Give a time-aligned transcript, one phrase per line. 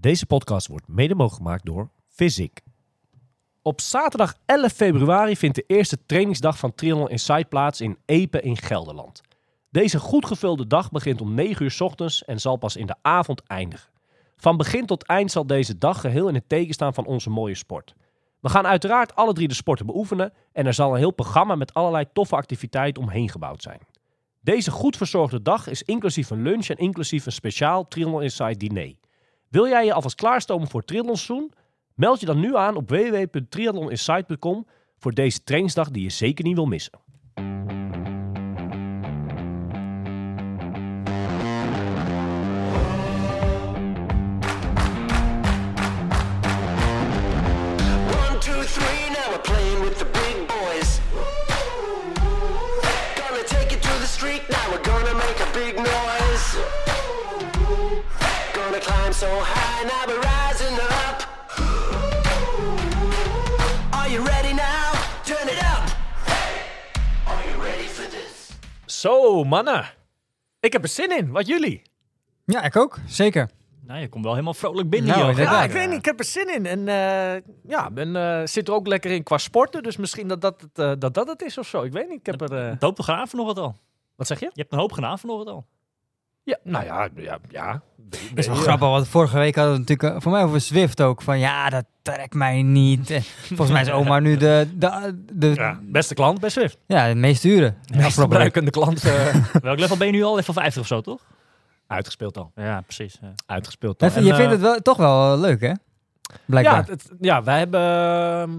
[0.00, 2.60] Deze podcast wordt mede mogelijk gemaakt door Physic.
[3.62, 8.56] Op zaterdag 11 februari vindt de eerste trainingsdag van Triathlon Inside plaats in Epe in
[8.56, 9.20] Gelderland.
[9.70, 13.42] Deze goed gevulde dag begint om 9 uur ochtends en zal pas in de avond
[13.46, 13.90] eindigen.
[14.36, 17.54] Van begin tot eind zal deze dag geheel in het teken staan van onze mooie
[17.54, 17.94] sport.
[18.40, 21.74] We gaan uiteraard alle drie de sporten beoefenen en er zal een heel programma met
[21.74, 23.80] allerlei toffe activiteiten omheen gebouwd zijn.
[24.40, 28.94] Deze goed verzorgde dag is inclusief een lunch en inclusief een speciaal Triathlon Inside diner.
[29.50, 31.52] Wil jij je alvast klaarstomen voor triathlonseizoen?
[31.94, 34.66] Meld je dan nu aan op www.triathloninside.com
[34.98, 36.92] voor deze trainingsdag die je zeker niet wil missen.
[54.50, 56.97] Now we're gonna make a big noise.
[59.12, 61.28] So high, rising up.
[63.90, 64.92] Are you ready now?
[65.24, 65.84] Turn it up.
[67.26, 68.50] Are you ready for this?
[68.86, 69.84] Zo, mannen.
[70.60, 71.30] Ik heb er zin in.
[71.30, 71.82] Wat jullie?
[72.44, 72.98] Ja, ik ook.
[73.06, 73.50] Zeker.
[73.86, 75.42] Nou, je komt wel helemaal vrolijk binnen Nou, hier.
[75.42, 75.98] Ja, ik weet niet.
[75.98, 76.66] Ik heb er zin in.
[76.66, 79.82] En eh, ja, ben, eh, zit er ook lekker in qua sporten.
[79.82, 81.82] Dus misschien dat dat het, eh, dat, dat het is of zo.
[81.82, 82.18] Ik weet niet.
[82.18, 82.52] Ik heb er...
[82.52, 83.76] eh, Je hebt toch gedaan vanochtend al?
[84.16, 84.50] wat zeg je?
[84.52, 85.66] Je hebt een hoop gedaan vanochtend al.
[86.48, 87.80] Ja, nou ja, ja, ja.
[88.10, 91.00] Dat is wel grappig, want vorige week hadden we natuurlijk eh, voor mij over Zwift
[91.02, 91.22] ook.
[91.22, 93.20] Van ja, dat trekt mij niet.
[93.46, 95.78] Volgens mij is oma nu de, de, de, Ja, ja.
[95.82, 96.78] beste klant bij Swift.
[96.86, 97.74] de meest dure.
[97.96, 99.04] Meest gebruikende klant.
[99.04, 100.34] eh, Welk level ben je nu al?
[100.34, 101.20] Level 50 of zo, toch?
[101.86, 102.52] uitgespeeld al.
[102.54, 103.18] Ja, precies.
[103.20, 103.32] ja.
[103.46, 104.08] Uitgespeeld al.
[104.08, 105.72] Maar Je En, vindt eh, het wel, toch wel leuk, hè?
[106.44, 106.74] Blijkbaar.
[106.86, 107.80] Ja, het, ja, wij hebben...
[107.80, 108.50] ehm,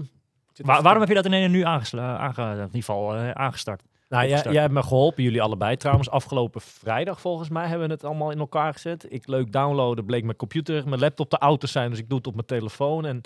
[0.66, 3.82] Waar- waarom heb je dat in nu aange, in ieder geval eh, aangestart?
[4.10, 6.10] Nou, jij, hebt me geholpen, jullie allebei trouwens.
[6.10, 9.06] Afgelopen vrijdag volgens mij hebben we het allemaal in elkaar gezet.
[9.08, 11.90] Ik leuk downloaden, bleek mijn computer, mijn laptop te oud te zijn.
[11.90, 13.06] Dus ik doe het op mijn telefoon.
[13.06, 13.16] En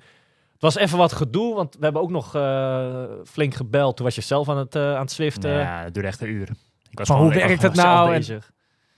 [0.52, 3.96] het was even wat gedoe, want we hebben ook nog eh, flink gebeld.
[3.96, 5.50] Toen was je zelf aan het, eh, aan het zwiften.
[5.50, 6.48] Ja, het duurde echt een uur.
[6.90, 8.14] Ik was Maar gewoon- hoe werkt het nou?
[8.14, 8.42] En-.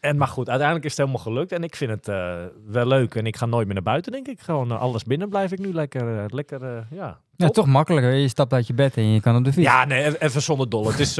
[0.06, 1.52] En, maar goed, uiteindelijk is het helemaal gelukt.
[1.52, 2.34] En ik vind het eh,
[2.66, 3.14] wel leuk.
[3.14, 4.40] En ik ga nooit meer naar buiten, denk ik.
[4.40, 7.18] Gewoon eh, alles binnen blijf ik nu lekker, eh, lekker ja.
[7.36, 8.12] ja, toch makkelijker.
[8.12, 9.66] Je stapt uit je bed en je kan op de fiets.
[9.66, 10.90] Ja, nee, even- even zonder dolle.
[10.90, 11.16] Het is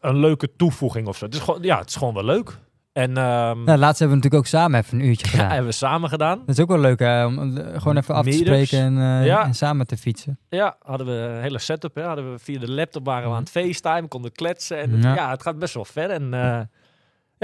[0.00, 1.24] een leuke toevoeging of zo.
[1.24, 2.58] Het is gewoon, ja, het is gewoon wel leuk.
[2.92, 5.48] En Nou, laatst hebben we natuurlijk ook samen even een uurtje ja, gedaan.
[5.48, 6.38] hebben we samen gedaan.
[6.38, 7.24] Dat is ook wel leuk, hè?
[7.26, 8.94] Om gewoon even af te spreken en,
[9.24, 9.44] Ja.
[9.44, 10.38] en samen te fietsen.
[10.48, 11.94] Ja, hadden we een hele setup.
[11.94, 12.02] Hè.
[12.02, 14.78] Hadden we via de laptop waren we aan het FaceTime, konden kletsen.
[14.78, 15.14] En het- Ja.
[15.14, 15.30] ja.
[15.30, 16.10] het gaat best wel ver.
[16.10, 16.60] En eh,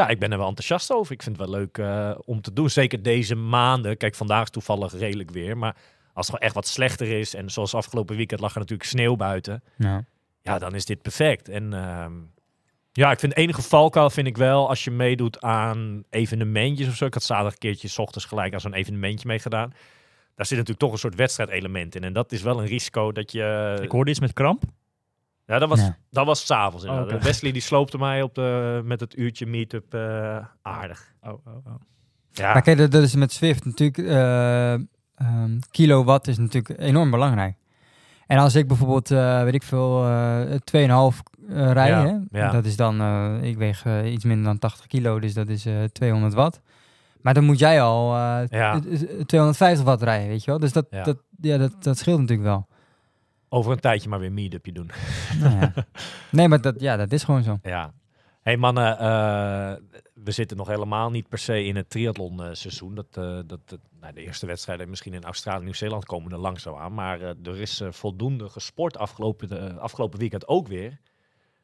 [0.00, 1.12] ja, ik ben er wel enthousiast over.
[1.12, 2.70] Ik vind het wel leuk eh, om te doen.
[2.70, 3.96] Zeker deze maanden.
[3.96, 5.58] Kijk, vandaag is toevallig redelijk weer.
[5.58, 5.76] Maar
[6.12, 7.34] als het gewoon echt wat slechter is.
[7.34, 9.62] En zoals afgelopen weekend lag er natuurlijk sneeuw buiten.
[9.76, 10.04] Ja.
[10.42, 11.48] Ja, dan is dit perfect.
[11.48, 12.12] En ehm,
[12.92, 17.06] ja, ik vind enige valkuil vind ik wel als je meedoet aan evenementjes of zo.
[17.06, 19.72] Ik had zaterdag een keertje 's ochtends gelijk aan zo'n evenementje meegedaan.
[20.34, 22.04] Daar zit natuurlijk toch een soort wedstrijdelement in.
[22.04, 23.78] En dat is wel een risico dat je...
[23.82, 24.62] Ik hoorde iets met kramp.
[25.50, 25.80] Ja, dat was,
[26.10, 27.12] dat was s'avonds inderdaad.
[27.18, 27.22] Oh.
[27.22, 31.12] Wesley die sloopte mij op de, met het uurtje meetup eh aardig.
[31.22, 31.74] Oh, oh, oh.
[32.32, 33.98] Ja, Maar kijk, dat, dat is met Swift natuurlijk...
[33.98, 37.56] eh, ehm, kilowatt is natuurlijk enorm belangrijk.
[38.26, 41.16] En als ik bijvoorbeeld, eh, weet ik veel, eh 2,5
[41.48, 42.38] eh rij, Ja, hè?
[42.38, 42.50] ja.
[42.50, 45.84] dat is dan, eh, ik weeg iets minder dan 80 kilo, dus dat is eh
[45.92, 46.60] 200 watt.
[47.20, 48.78] Maar dan moet jij al eh, Ja.
[48.80, 50.60] t- t- 250 watt rijden, weet je wel?
[50.60, 51.02] Dus dat, Ja.
[51.02, 52.66] dat, ja, dat, dat scheelt natuurlijk wel.
[53.52, 54.90] Over een tijdje maar weer meetupje doen.
[55.40, 55.72] Nou ja.
[56.30, 57.58] Nee, maar dat, ja, dat is gewoon zo.
[57.62, 57.92] Ja.
[58.42, 59.72] hey mannen, eh,
[60.14, 62.94] we zitten nog helemaal niet per se in het triathlon eh, seizoen.
[62.94, 66.38] Dat, eh, dat, dat- nou, de eerste wedstrijden misschien in Australië en Nieuw-Zeeland komen er
[66.38, 66.94] langzaam aan.
[66.94, 70.98] Maar er is voldoende gesport afgelopen, afgelopen weekend ook weer.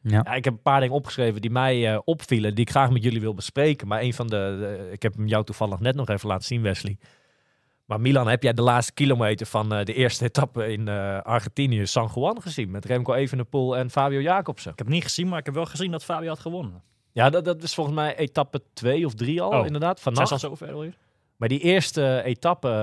[0.00, 0.20] Ja.
[0.24, 3.20] Ja, ik heb een paar dingen opgeschreven die mij opvielen, die ik graag met jullie
[3.20, 3.88] wil bespreken.
[3.88, 6.98] Maar een van de- ik heb hem jou toevallig net nog even laten zien, Wesley.
[7.86, 11.86] Maar Milan, heb jij de laatste kilometer van eh, de eerste etappe in eh, Argentinië,
[11.86, 12.70] San Juan, gezien?
[12.70, 14.70] Met Remco Evenepoel en Fabio Jacobsen.
[14.72, 16.82] Ik heb het niet gezien, maar ik heb wel gezien dat Fabio had gewonnen.
[17.12, 19.66] Ja, dat, dat is volgens mij etappe 2 of 3 al, Oh.
[19.66, 20.40] inderdaad, Zijn vannacht.
[20.40, 20.96] ze al zover alweer?
[21.36, 22.74] Maar die eerste etappe, eh,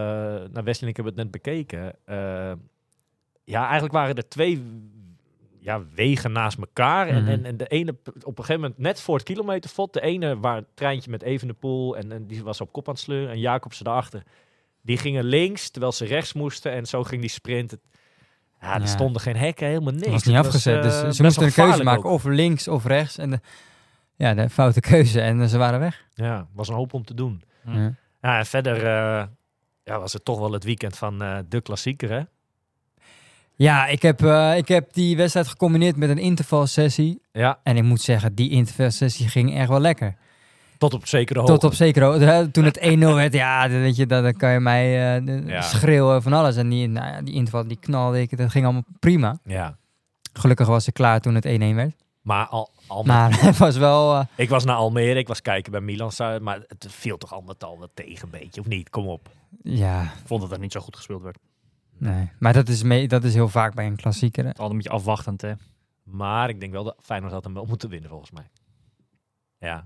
[0.51, 1.95] nou Wesley en ik hebben het net bekeken.
[3.43, 4.63] ja, eigenlijk waren er twee
[5.59, 7.05] ja, wegen naast elkaar.
[7.07, 7.15] Mhm.
[7.15, 7.91] en, en, en de ene
[8.23, 9.93] op een gegeven moment net voor het kilometervod.
[9.93, 13.03] De ene waar het treintje met Evenepoel en, en die was op kop aan het
[13.03, 13.29] sleuren.
[13.31, 14.23] En Jacobsen daarachter.
[14.83, 16.71] Die gingen links, terwijl ze rechts moesten.
[16.71, 17.71] En zo ging die sprint.
[17.71, 17.79] Het-
[18.61, 18.85] Ja, er Ja.
[18.85, 20.03] stonden geen hekken, helemaal niks.
[20.03, 22.11] Dat was niet Het afgezet, eh, dus best ze moesten een keuze maken, ook.
[22.11, 23.17] of links of rechts.
[23.17, 23.39] En de,
[24.15, 25.21] ja, de foute keuze.
[25.21, 26.05] En eh, ze waren weg.
[26.13, 27.41] Ja, was een hoop om te doen.
[27.65, 27.93] Ja.
[28.21, 29.23] Ja, en verder eh,
[29.83, 32.21] ja, was het toch wel het weekend van eh, de klassieker, hè?
[33.55, 37.21] Ja, ik heb, eh, ik heb die wedstrijd gecombineerd met een intervalsessie.
[37.31, 40.15] Ja, En ik moet zeggen, die intervalsessie ging echt wel lekker.
[40.77, 41.53] Tot op zekere hoogte.
[41.53, 42.49] Tot op zekere hoogte.
[42.51, 45.61] Toen het 1-0 werd, ja, dan weet je, dan, dan kan je mij eh, Ja.
[45.61, 46.55] schreeuwen van alles.
[46.55, 49.37] En die, nou ja, die inval, die knalde ik, dat ging allemaal prima.
[49.43, 49.77] Ja.
[50.33, 51.95] Gelukkig was ze klaar toen het 1-1 werd.
[52.21, 54.15] Maar al, al Maar het was wel...
[54.15, 56.11] eh, ik was naar Almere, ik was kijken bij Milan,
[56.41, 58.89] maar het viel toch al met al wat tegen een beetje, of niet?
[58.89, 59.29] Kom op.
[59.63, 61.37] ja, Ik vond dat er niet zo goed gespeeld werd.
[61.97, 62.29] nee.
[62.39, 64.43] Maar dat is, mee, dat is heel vaak bij een klassieker.
[64.43, 64.49] hè.
[64.49, 65.53] Is altijd een beetje afwachtend, hè.
[66.03, 68.49] Maar ik denk wel dat Feyenoord had hem wel moeten winnen, volgens mij.
[69.59, 69.85] Ja.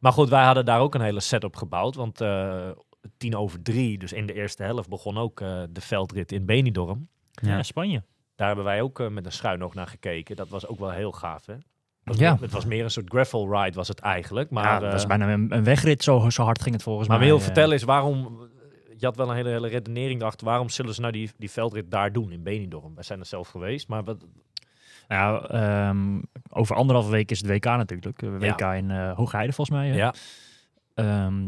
[0.00, 1.94] Maar goed, wij hadden daar ook een hele set op gebouwd.
[1.94, 2.68] Want eh,
[3.16, 7.08] tien over drie, dus in de eerste helft, begon ook eh, de veldrit in Benidorm.
[7.32, 7.62] Ja, Ja.
[7.62, 8.02] Spanje.
[8.36, 10.36] Daar hebben wij ook eh, met een schuin oog naar gekeken.
[10.36, 11.52] Dat was ook wel heel gaaf, hè?
[11.54, 11.62] Het
[12.04, 12.32] was Ja.
[12.32, 14.50] meer- het was meer een soort gravel ride, was het eigenlijk.
[14.50, 16.84] Maar, Maar eh, ja, dat is bijna een, een wegrit, zo, zo hard ging het
[16.84, 17.26] volgens maar mij.
[17.26, 17.42] wil eh.
[17.42, 18.46] vertellen is waarom...
[18.96, 20.46] Je had wel een hele, hele redenering erachter.
[20.46, 22.94] Waarom zullen ze nou die, die veldrit daar doen, in Benidorm?
[22.94, 24.24] Wij zijn er zelf geweest, maar wat,
[25.08, 26.20] Nou, ja, ehm,
[26.50, 28.22] over anderhalve week is het WK natuurlijk.
[28.22, 29.92] Eh, WK in Hoogheide volgens mij.
[29.94, 30.14] ja.
[30.94, 31.42] Ehm,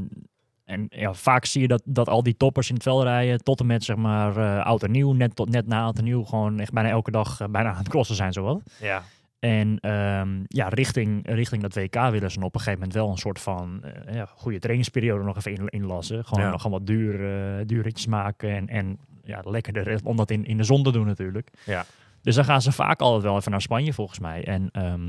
[0.65, 3.61] en ja, vaak zie je dat, dat al die toppers in het veld rijden tot
[3.61, 6.25] en met zeg maar eh, oud en nieuw, net, tot, net na oud en nieuw,
[6.25, 8.62] gewoon echt bijna elke dag bijna aan het crossen zijn zowat.
[8.81, 9.03] ja.
[9.39, 13.17] En ehm, ja, richting, richting dat WK willen ze op een gegeven moment wel een
[13.17, 16.25] soort van ja, goede trainingsperiode nog even in, inlassen.
[16.25, 16.51] Gewoon Ja.
[16.51, 17.15] nog gewoon wat duur,
[17.59, 20.93] eh duur ritjes maken en, en ja, lekkerder om dat in, in de zon te
[20.93, 21.51] doen natuurlijk.
[21.65, 21.85] Ja.
[22.23, 24.45] Dus dan gaan ze vaak altijd wel even naar Spanje volgens mij.
[24.45, 25.07] En ehm,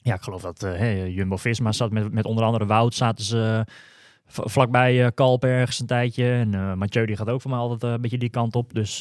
[0.00, 3.66] ja, ik geloof dat eh, hey, Jumbo-Visma zat met, met onder andere Wout, zaten ze
[4.26, 6.32] vlakbij eh Kalp ergens een tijdje.
[6.32, 8.74] En eh Mathieu die gaat ook voor mij altijd een beetje die kant op.
[8.74, 8.98] Dus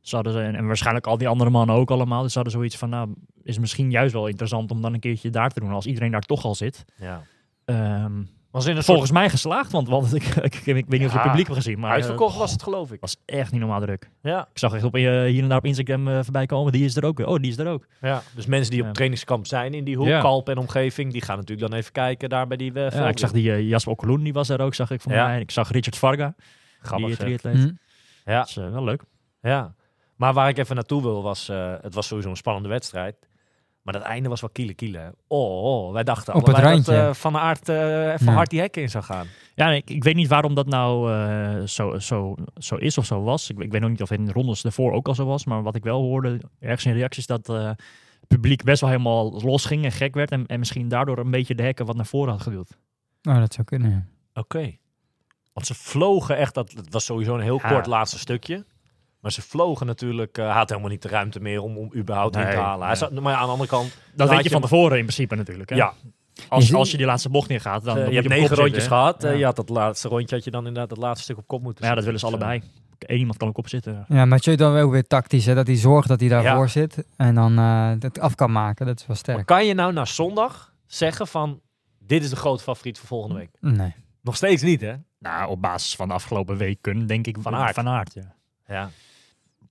[0.00, 2.22] ze hadden ze, en, en waarschijnlijk al die andere mannen ook allemaal.
[2.22, 5.30] Dus ze hadden zoiets van, nou, is misschien juist wel interessant om dan een keertje
[5.30, 5.70] daar te doen.
[5.72, 6.84] Als iedereen daar toch al zit.
[6.96, 7.22] ja.
[7.64, 11.04] Ehm, Was in een soort volgens mij geslaagd, want, want ik, ik, ik, weet niet
[11.04, 11.78] of je het publiek hebt gezien.
[11.78, 13.00] Maar uitverkocht eh, was het, geloof ik.
[13.00, 14.10] was echt niet normaal druk.
[14.22, 14.40] Ja.
[14.52, 16.72] Ik zag echt op, eh, hier en daar op Instagram eh, voorbij komen.
[16.72, 17.18] Die is er ook.
[17.18, 17.86] Oh, die is er ook.
[18.00, 20.20] Ja, dus mensen die op trainingskamp zijn in die hoek, Ja.
[20.20, 23.18] Kalp en omgeving, die gaan natuurlijk dan even kijken daar bij die uh, Ja, ik
[23.18, 25.26] zag die eh, Jasper Okkeloen, die was er ook, zag ik van Ja.
[25.26, 25.40] mij.
[25.40, 26.34] Ik zag Richard Varga,
[26.80, 27.54] Grappig, die triatleet.
[27.56, 27.70] hm.
[28.24, 29.02] Ja, Dat is wel leuk.
[29.42, 29.74] ja.
[30.16, 33.16] Maar waar ik even naartoe wil was, eh, het was sowieso een spannende wedstrijd.
[33.82, 35.14] Maar dat einde was wel kiele kiele.
[35.26, 38.32] Oh, oh, wij dachten Op het allebei dat eh, Van Aert eh even Ja.
[38.32, 39.26] hard die hekken in zou gaan.
[39.54, 43.22] Ja, ik, ik weet niet waarom dat nou eh, zo, zo, zo is of zo
[43.22, 43.50] was.
[43.50, 45.44] Ik, ik weet ook niet of het in de rondes ervoor ook al zo was.
[45.44, 49.40] Maar wat ik wel hoorde, ergens in reacties, dat eh, het publiek best wel helemaal
[49.42, 50.30] los ging en gek werd.
[50.30, 52.78] En, en misschien daardoor een beetje de hekken wat naar voren had geduwd.
[53.28, 54.06] Oh, dat zou kunnen, ja.
[54.40, 54.76] Oké.
[55.52, 57.68] Want ze vlogen echt, dat, het was sowieso een heel Ja.
[57.68, 58.64] kort laatste stukje.
[59.20, 62.36] Maar ze vlogen natuurlijk, eh, hij had helemaal niet de ruimte meer om, om überhaupt
[62.36, 62.86] in te halen.
[62.86, 65.02] Hij zat, maar ja, aan de andere kant, Dat weet je je van tevoren in
[65.04, 65.70] principe natuurlijk.
[65.70, 65.76] Hè?
[65.76, 65.92] ja,
[66.48, 68.40] Als, Je- als je die laatste bocht neergaat, dan, Eh, dan je moet hebt op
[68.40, 68.98] negen rondjes zitten.
[68.98, 69.24] gehad.
[69.24, 71.62] eh, je had dat laatste rondje had je dan inderdaad het laatste stuk op kop
[71.62, 72.62] moeten Maar ja, dat willen ze Dus, allebei.
[72.98, 74.04] Eén iemand kan ook op zitten.
[74.08, 76.66] Ja, Mathieu dan wel weer tactisch, hè, dat hij zorgt dat hij daarvoor Ja.
[76.66, 77.04] zit.
[77.16, 79.46] En dan eh het af kan maken, dat is wel eh, maar sterk.
[79.46, 81.60] kan je nou na zondag zeggen van,
[81.98, 83.50] dit is de grote favoriet voor volgende week?
[83.60, 83.94] Nee.
[84.22, 84.94] Nog steeds niet, hè?
[85.18, 87.74] Nou, op basis van de afgelopen weken denk ik Van Aert.
[87.74, 88.34] Van Aert, ja.
[88.66, 88.90] Ja.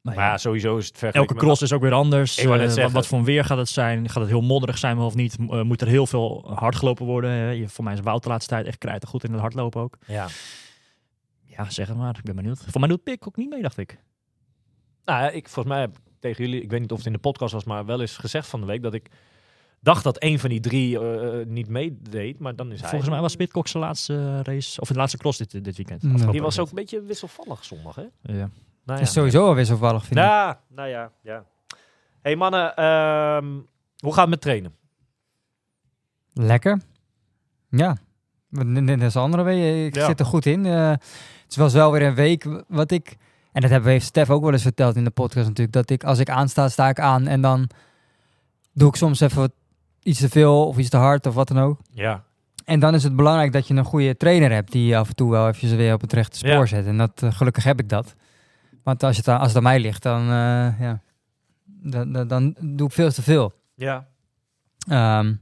[0.02, 2.38] Maar Maar ja, sowieso is het vergeleken Elke cross is ook weer anders.
[2.38, 2.44] Ik
[2.78, 4.10] Eh, wat, voor weer gaat het zijn?
[4.10, 5.36] Gaat het heel modderig zijn of niet?
[5.50, 7.32] Eh, moet er heel veel hard gelopen worden?
[7.32, 9.82] Eh, je- voor mij is Wout de laatste tijd echt krijgt goed in het hardlopen
[9.82, 9.98] ook.
[10.08, 10.28] Ja.
[11.46, 12.16] Ja, zeg het maar.
[12.18, 12.64] Ik ben benieuwd.
[12.68, 13.98] Voor mij doet Pik ook niet mee, dacht ik.
[15.06, 17.20] Nou, ja, ik, volgens mij heb tegen jullie, ik weet niet of het in de
[17.20, 19.08] podcast was, maar wel eens gezegd van de week dat ik
[19.80, 21.00] dacht dat een van die drie
[21.46, 22.90] niet meedeed, maar dan is hij.
[22.90, 26.02] Volgens mij was Pitcock zijn laatste race, of de laatste cross dit, dit weekend.
[26.32, 28.06] Die was ook een beetje wisselvallig zondag, hè?
[28.22, 28.50] Ja.
[28.86, 29.06] Nou, ja.
[29.06, 30.26] is sowieso wel wisselvallig, vind ik.
[30.26, 31.44] Ja, nou ja, ja.
[32.22, 33.46] hey mannen, ehm,
[34.00, 34.76] hoe gaat het met trainen?
[36.34, 36.82] Lekker.
[37.70, 37.98] Ja.
[38.50, 39.88] Net als andere week.
[39.88, 40.06] Ik Ja.
[40.06, 40.66] zit er goed in.
[40.66, 40.90] Eh,
[41.46, 43.16] het was wel weer een week wat ik...
[43.52, 45.74] En dat hebben we, heeft Stef ook wel eens verteld in de podcast natuurlijk.
[45.76, 47.28] Dat ik, als ik aansta, sta ik aan.
[47.28, 47.70] En dan
[48.74, 49.52] doe ik soms even
[50.04, 51.80] iets te veel of iets te hard of wat dan ook.
[51.92, 52.24] Ja.
[52.66, 54.72] En dan is het belangrijk dat je een goede trainer hebt.
[54.72, 56.66] Die je af en toe wel even weer op het rechte spoor Ja.
[56.66, 56.86] zet.
[56.86, 58.16] En dat, eh, gelukkig heb ik dat.
[58.90, 61.02] Want als het, aan- als het aan mij ligt, dan, eh, ja,
[61.66, 63.54] dan, dan, dan doe ik veel te veel.
[63.76, 64.08] Ja.
[64.88, 65.34] Ehm,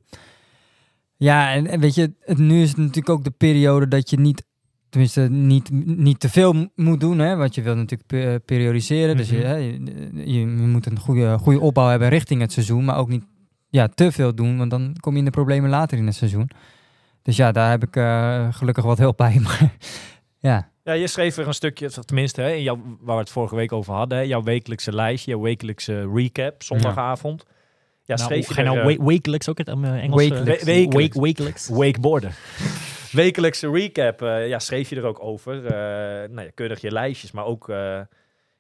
[1.18, 4.20] ja, en, en weet je, het, nu is het natuurlijk ook de periode dat je
[4.20, 4.46] niet,
[4.90, 7.20] tenminste niet, niet te veel moet doen.
[7.20, 9.18] Hè, want je wil natuurlijk pe- periodiseren.
[9.18, 9.46] Dus je, Mhm.
[9.46, 12.86] hè, je, je- je moet een goede, goede opbouw hebben richting het seizoen.
[12.86, 13.24] Maar ook niet
[13.70, 16.50] ja, te veel doen, want dan kom je in de problemen later in het seizoen.
[17.22, 19.40] Dus ja, daar heb ik eh, gelukkig wat hulp bij.
[19.44, 19.76] Maar
[20.40, 23.56] ja, Ja, je schreef er een stukje, tenminste, hè, in jouw, waar we het vorige
[23.56, 27.46] week over hadden, hè, jouw wekelijkse lijstje, jouw wekelijkse recap, zondagavond.
[28.04, 30.22] Ja, nou, schreef je ga je er, nou eh, wekelijks ook het um, Engels?
[30.24, 30.64] eh, Wekelijks.
[30.64, 31.16] We- wekelijks.
[31.16, 31.68] Wake- wekelijks.
[31.70, 32.32] wakeboarden.
[33.12, 35.66] Wekelijkse recap, eh, ja, schreef je er ook over.
[35.66, 35.72] eh
[36.30, 37.76] nou ja, keurig je lijstjes, maar ook eh,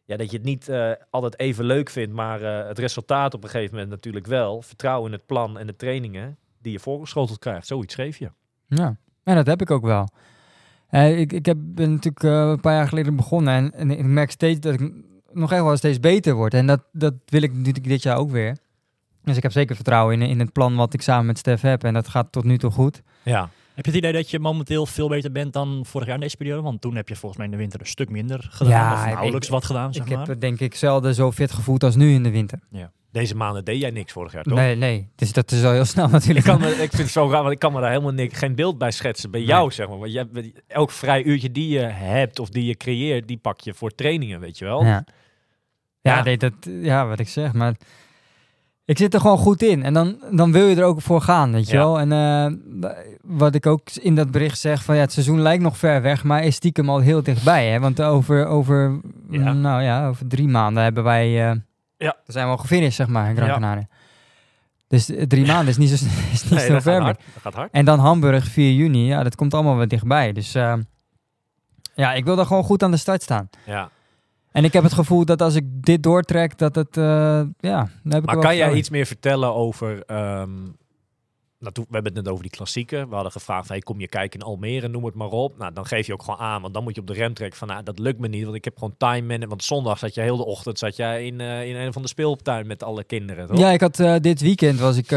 [0.05, 3.43] ja, dat je het niet eh, altijd even leuk vindt, maar eh, het resultaat op
[3.43, 4.61] een gegeven moment natuurlijk wel.
[4.61, 7.67] Vertrouwen in het plan en de trainingen die je voorgeschoteld krijgt.
[7.67, 8.29] Zoiets schreef je.
[8.67, 8.95] ja.
[9.23, 10.07] En dat heb ik ook wel.
[10.89, 14.31] Eh, ik ik heb, ben natuurlijk eh, een paar jaar geleden begonnen en, ik merk
[14.31, 14.91] steeds dat ik
[15.31, 16.53] nog echt wel steeds beter word.
[16.53, 18.57] En dat, dat wil ik natuurlijk dit jaar ook weer.
[19.23, 21.83] Dus ik heb zeker vertrouwen in, in het plan wat ik samen met Stef heb.
[21.83, 23.01] En dat gaat tot nu toe goed.
[23.23, 23.49] Ja.
[23.77, 26.37] Heb je het idee dat je momenteel veel beter bent dan vorig jaar in deze
[26.37, 26.61] periode?
[26.61, 28.71] Want toen heb je volgens mij in de winter een stuk minder gedaan.
[28.73, 30.19] Ja, of ik- nauwelijks wat gedaan, zeg ik maar.
[30.19, 32.59] heb het denk ik zelden zo fit gevoeld als nu in de winter.
[33.11, 34.57] Deze maanden deed jij niks vorig jaar, toch?
[34.57, 35.09] Nee, nee.
[35.15, 36.45] Dus dat is al heel snel natuurlijk.
[36.45, 38.37] Ik, kan me, ik vind het zo raar, want ik kan me daar helemaal niks,
[38.37, 39.31] geen beeld bij schetsen.
[39.31, 39.97] Bij jou, zeg maar.
[39.97, 40.27] Want jij,
[40.67, 44.39] elk vrij uurtje die je hebt of die je creëert, die pak je voor trainingen,
[44.39, 44.83] weet je wel.
[44.83, 45.03] Ja.
[46.01, 46.23] Ja, Ja.
[46.23, 47.53] Nee, dat, ja, wat ik zeg.
[47.53, 47.75] Maar
[48.87, 49.83] ik zit er gewoon goed in.
[49.83, 51.79] En dan, dan wil je er ook voor gaan, weet je Ja.
[51.79, 51.99] wel.
[51.99, 52.91] En eh,
[53.23, 56.23] wat ik ook in dat bericht zeg, van ja, het seizoen lijkt nog ver weg,
[56.23, 57.67] maar is stiekem al heel dichtbij.
[57.69, 57.79] Hè?
[57.79, 59.53] Want over, over, Ja.
[59.53, 61.55] nou ja, over drie maanden hebben wij, eh
[61.97, 62.11] Ja.
[62.13, 63.49] dan zijn we al gefinished, zeg maar, in Gran.
[63.49, 63.87] Canaria.
[64.87, 65.93] Dus drie maanden is niet zo,
[66.33, 67.01] is niet Nee, zo ver gaat meer.
[67.01, 67.17] hard.
[67.33, 67.71] Dat gaat hard.
[67.71, 70.31] En dan Hamburg 4 juni, ja, dat komt allemaal wat dichtbij.
[70.33, 70.73] Dus eh,
[71.95, 73.49] ja, ik wil daar gewoon goed aan de start staan.
[73.65, 73.89] Ja.
[74.57, 78.21] En ik heb het gevoel dat als ik dit doortrek, dat het, eh, ja, heb
[78.21, 80.03] ik Maar kan jij iets meer vertellen over...
[81.59, 83.09] nou, we hebben het net over die klassieken.
[83.09, 85.57] We hadden gevraagd, hey, kom je kijken in Almere, noem het maar op.
[85.57, 87.57] Nou, dan geef je ook gewoon aan, want dan moet je op de rem trekken
[87.57, 89.49] van, nou, dat lukt me niet, want ik heb gewoon time management.
[89.49, 92.07] Want zondag zat je heel de ochtend zat jij in, eh, in een van de
[92.07, 93.57] speeltuin met alle kinderen, toch?
[93.57, 95.09] Ja, ik had eh, dit weekend was ik,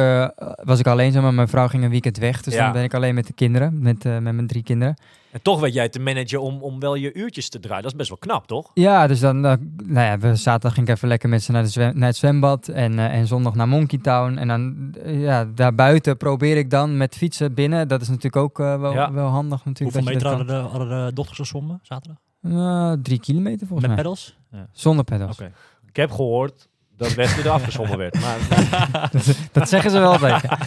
[0.64, 2.42] was ik alleen, maar, mijn vrouw ging een weekend weg.
[2.42, 2.64] Dus Ja.
[2.64, 4.96] dan ben ik alleen met de kinderen, met, met mijn drie kinderen.
[5.32, 7.82] En toch weet jij te managen om, om wel je uurtjes te draaien.
[7.82, 8.70] Dat is best wel knap, toch?
[8.74, 9.54] Ja, dus dan, eh,
[9.86, 12.16] nou ja, we, zaterdag ging ik even lekker met ze naar, de zwem- naar het
[12.16, 14.36] zwembad en, eh, en zondag naar Monkey Town.
[14.36, 17.88] En dan, eh, ja, daarbuiten probeer ik dan met fietsen binnen.
[17.88, 19.12] Dat is natuurlijk ook eh, wel, Ja.
[19.12, 19.96] wel handig natuurlijk.
[19.96, 22.18] Hoeveel meter hadden de, hadden de dochters gezwommen zaterdag?
[22.42, 23.96] Eh, drie kilometer volgens Met mij.
[23.96, 24.36] pedals?
[24.50, 24.66] Ja.
[24.72, 25.40] Zonder pedals.
[25.40, 25.52] Oké.
[25.88, 26.68] Ik heb gehoord
[27.00, 28.20] dat Wesley er afgezommen werd.
[28.20, 29.10] Maar
[29.52, 30.42] Dat zeggen ze wel altijd.
[30.42, 30.58] ja.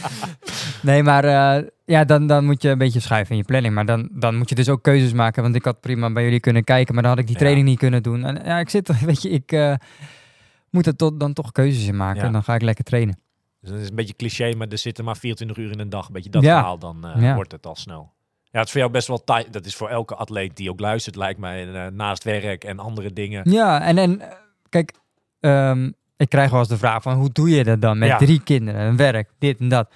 [0.81, 3.73] Nee, maar eh, ja, dan, dan moet je een beetje schuiven in je planning.
[3.73, 5.43] Maar dan, dan moet je dus ook keuzes maken.
[5.43, 7.41] Want ik had prima bij jullie kunnen kijken, maar dan had ik die Ja.
[7.41, 8.25] training niet kunnen doen.
[8.25, 9.73] En ja, ik zit, weet je, ik eh,
[10.69, 12.19] moet er tot, dan toch keuzes in maken.
[12.21, 12.25] Ja.
[12.27, 13.19] En dan ga ik lekker trainen.
[13.61, 16.07] dus dat is een beetje cliché, maar er zitten maar 24 uur in een dag.
[16.07, 16.55] Een beetje dat Ja.
[16.55, 18.11] verhaal, dan eh, wordt het al snel.
[18.51, 19.53] Ja, het is voor jou best wel tijd.
[19.53, 23.51] Dat is voor elke atleet die ook luistert, lijkt mij, naast werk en andere dingen.
[23.51, 24.21] Ja, en, en
[24.69, 24.93] kijk,
[25.39, 28.17] ehm, ik krijg wel eens de vraag van hoe doe je dat dan met Ja.
[28.17, 29.91] drie kinderen, een werk, dit en dat.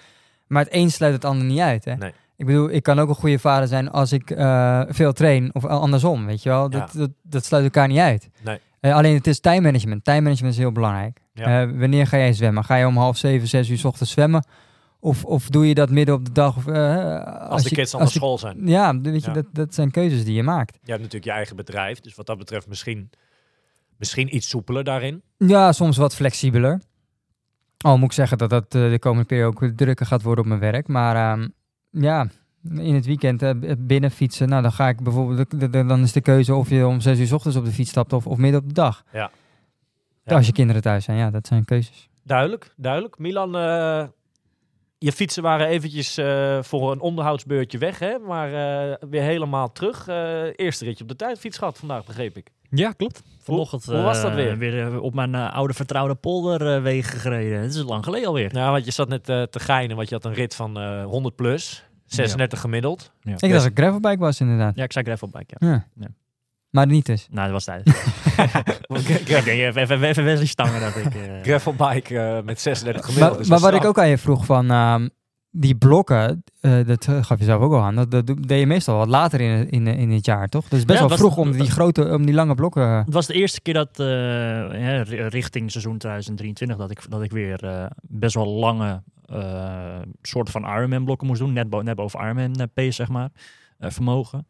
[0.48, 1.86] Maar het een sluit het ander niet uit.
[1.86, 1.96] Hè?
[1.96, 2.12] Nee.
[2.38, 5.66] Ik bedoel, ik kan ook een goede vader zijn als ik eh, veel train of
[5.66, 6.70] andersom, weet je wel.
[6.70, 7.00] Dat, Ja.
[7.00, 8.30] dat, dat sluit elkaar niet uit.
[8.44, 8.60] Nee.
[8.80, 10.04] Eh, alleen het is time management.
[10.04, 11.20] Time management is heel belangrijk.
[11.34, 11.62] Ja.
[11.62, 12.64] Eh, wanneer ga jij zwemmen?
[12.64, 14.46] Ga je om half zeven, zes uur 's ochtends zwemmen?
[15.00, 16.58] Of, of doe je dat midden op de dag?
[16.58, 18.68] Of, Als, de je- kids al naar school zijn.
[18.68, 19.34] Ja, weet je, Ja.
[19.34, 20.74] Dat, dat zijn keuzes die je maakt.
[20.74, 23.10] Je hebt natuurlijk je eigen bedrijf, dus wat dat betreft misschien,
[23.98, 25.22] misschien iets soepeler daarin.
[25.38, 26.82] Ja, soms wat flexibeler.
[27.77, 30.50] Al moet ik zeggen dat dat eh, de komende periode ook drukker gaat worden op
[30.50, 30.88] mijn werk.
[30.88, 31.48] Maar ehm,
[31.89, 32.27] ja,
[32.74, 34.50] in het weekend eh, binnen fietsen.
[34.50, 35.60] Nou, dan ga ik bijvoorbeeld...
[35.60, 37.72] de- de- dan is de keuze of je om zes uur 's ochtends op de
[37.72, 39.04] fiets stapt of, of midden op de dag.
[39.13, 39.32] Ja.
[40.25, 42.10] Als je kinderen thuis zijn, ja, dat zijn keuzes.
[42.24, 43.18] Duidelijk, duidelijk.
[43.18, 44.08] Milan, eh,
[44.98, 46.13] je fietsen waren eventjes
[46.68, 48.18] voor een onderhoudsbeurtje weg, hè?
[48.20, 48.50] maar
[49.10, 50.08] weer helemaal terug.
[50.56, 52.51] Eerste ritje op de tijdfiets gehad vandaag, begreep ik.
[52.70, 53.24] Ja, klopt.
[53.44, 54.58] Vanochtend hoe was dat eh, weer?
[54.58, 57.62] weer eh, op mijn eh, oude vertrouwde polderwegen gereden.
[57.62, 58.54] Het is lang geleden alweer.
[58.54, 61.36] Nou, want je zat net te geinen, want je had een rit van eh 100
[61.36, 63.12] plus, 36 gemiddeld.
[63.22, 63.32] Ja.
[63.32, 64.76] Ik dacht dat het gravelbike was inderdaad.
[64.76, 65.68] Ja, ik zei gravelbike, ja.
[65.68, 65.88] Ja.
[66.00, 66.08] Ja.
[66.70, 67.28] Maar niet dus.
[67.32, 67.88] Nou, dat was tijd.
[69.20, 71.16] ik denk even, even, even Wesley stangen dat ik...
[71.16, 73.38] eh, Gravelbike eh, met 36 gemiddeld.
[73.38, 74.72] Maar, maar wat ik ook aan je vroeg van...
[74.72, 75.08] ehm,
[75.51, 77.96] die blokken, eh, dat eh, gaf je zelf ook al aan.
[77.96, 80.68] Dat, deed je meestal wat later in, in, in het jaar, toch?
[80.68, 82.88] Dus best Ja, wel vroeg om die grote, om die lange blokken...
[82.88, 87.63] Het was de eerste keer dat, eh, richting seizoen 2023, dat ik, dat ik weer
[87.63, 91.54] eh, best wel lange eh soorten van Ironman blokken moest doen.
[91.54, 93.30] Net, bo net boven Ironman eh, pace, zeg maar,
[93.77, 94.46] eh, vermogen.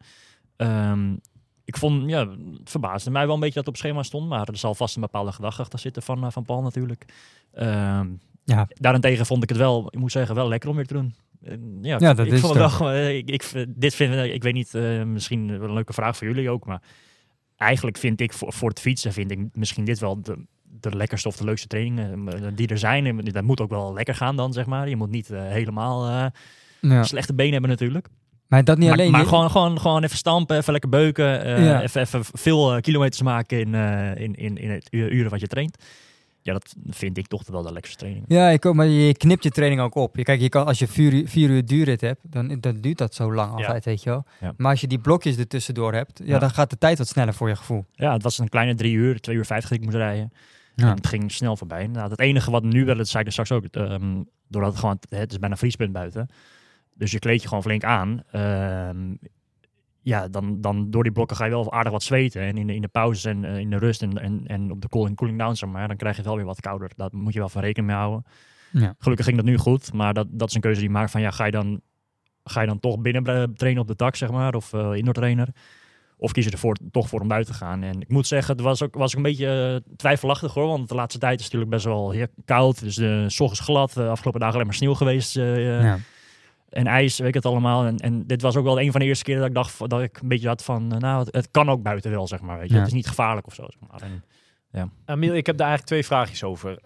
[0.56, 1.16] Ehm,
[1.64, 4.48] ik vond, ja, het verbaasde mij wel een beetje dat het op schema stond, maar
[4.48, 7.04] er zal vast een bepaalde gedachte achter zitten van, eh, van Paul natuurlijk.
[7.52, 8.06] Ehm,
[8.54, 8.68] Ja.
[8.68, 11.14] Daarentegen vond ik het wel, ik moet zeggen, wel lekker om weer te doen.
[11.42, 11.52] Eh,
[11.82, 14.54] Ja, Ja, dat ik is vond het wel, eh, ik, dit vind ik, ik weet
[14.54, 16.82] niet, eh, misschien wel een leuke vraag voor jullie ook, maar
[17.56, 20.44] eigenlijk vind ik voor, voor het fietsen, vind ik misschien dit wel de,
[20.80, 23.16] de lekkerste of de leukste trainingen eh, die er zijn.
[23.24, 24.88] Dat moet ook wel lekker gaan dan, zeg maar.
[24.88, 26.26] Je moet niet eh, helemaal eh,
[26.90, 27.02] Ja.
[27.02, 28.08] slechte benen hebben natuurlijk.
[28.46, 29.10] Maar dat niet maar alleen...
[29.10, 31.44] maar je- gewoon, gewoon, gewoon even stampen, even lekker beuken.
[31.44, 31.82] eh, Ja.
[31.82, 35.46] even, even veel eh, kilometers maken in, eh, in, in, in het uren wat je
[35.46, 35.84] traint.
[36.48, 38.24] Ja, dat vind ik toch wel de lekkerste training.
[38.28, 40.16] Ja, ik ook, maar je knipt je training ook op.
[40.16, 42.98] Je, kijk, je kan, als je vier, uur- vier uur duurrit hebt, dan, dan duurt
[42.98, 44.24] dat zo lang altijd, weet je wel.
[44.40, 44.52] Ja.
[44.56, 47.34] Maar als je die blokjes er tussendoor hebt, ja, dan gaat de tijd wat sneller
[47.34, 47.84] voor je gevoel.
[47.92, 50.32] Ja, het was een kleine drie uur, twee uur vijftig die ik moest rijden.
[50.74, 50.88] Ja.
[50.90, 51.86] En het ging snel voorbij.
[51.86, 54.98] Nou, het enige wat nu wel, dat zei ik straks ook, ehm, doordat het gewoon,
[55.08, 56.28] het is bijna vriespunt buiten.
[56.94, 58.22] Dus je kleed je gewoon flink aan.
[58.30, 59.14] Ehm,
[60.02, 62.42] ja, dan, dan door die blokken ga je wel aardig wat zweten.
[62.42, 64.80] En in de, in de pauzes en eh, in de rust en, en, en op
[64.80, 66.90] de cooling, cooling down, zeg maar, dan krijg je het wel weer wat kouder.
[66.96, 68.24] Daar moet je wel van rekening mee houden.
[68.72, 68.94] Ja.
[68.98, 71.20] Gelukkig ging dat nu goed, maar dat, dat is een keuze die je maakt van
[71.20, 71.80] ja, ga je dan,
[72.44, 75.14] ga je dan toch binnen eh, trainen op de tak, zeg maar, of eh, indoor
[75.14, 75.48] trainer?
[76.16, 77.82] Of kies je ervoor toch voor om buiten te gaan?
[77.82, 80.94] En ik moet zeggen, het was ook, was ook een beetje twijfelachtig hoor, want de
[80.94, 82.80] laatste tijd is het natuurlijk best wel heel koud.
[82.80, 85.98] Dus de s ochtends glad, de afgelopen dagen alleen maar sneeuw geweest Ja.
[86.68, 87.84] En ijs, weet ik het allemaal.
[87.84, 90.00] En, en dit was ook wel een van de eerste keren dat ik dacht dat
[90.00, 92.58] ik een beetje had van, eh, nou, het, het kan ook buiten wel, zeg maar.
[92.58, 92.74] Weet je?
[92.74, 92.78] Ja.
[92.78, 93.66] Het is niet gevaarlijk of zo.
[93.68, 94.02] Zeg maar.
[94.02, 96.78] En, Amiel, ik heb daar eigenlijk twee vraagjes over.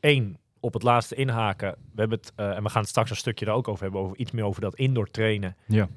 [0.00, 1.70] Eén, op het laatste inhaken.
[1.70, 4.00] We hebben het, eh, en we gaan het straks een stukje er ook over hebben,
[4.00, 5.56] over iets meer over dat indoor trainen.
[5.66, 5.88] ja.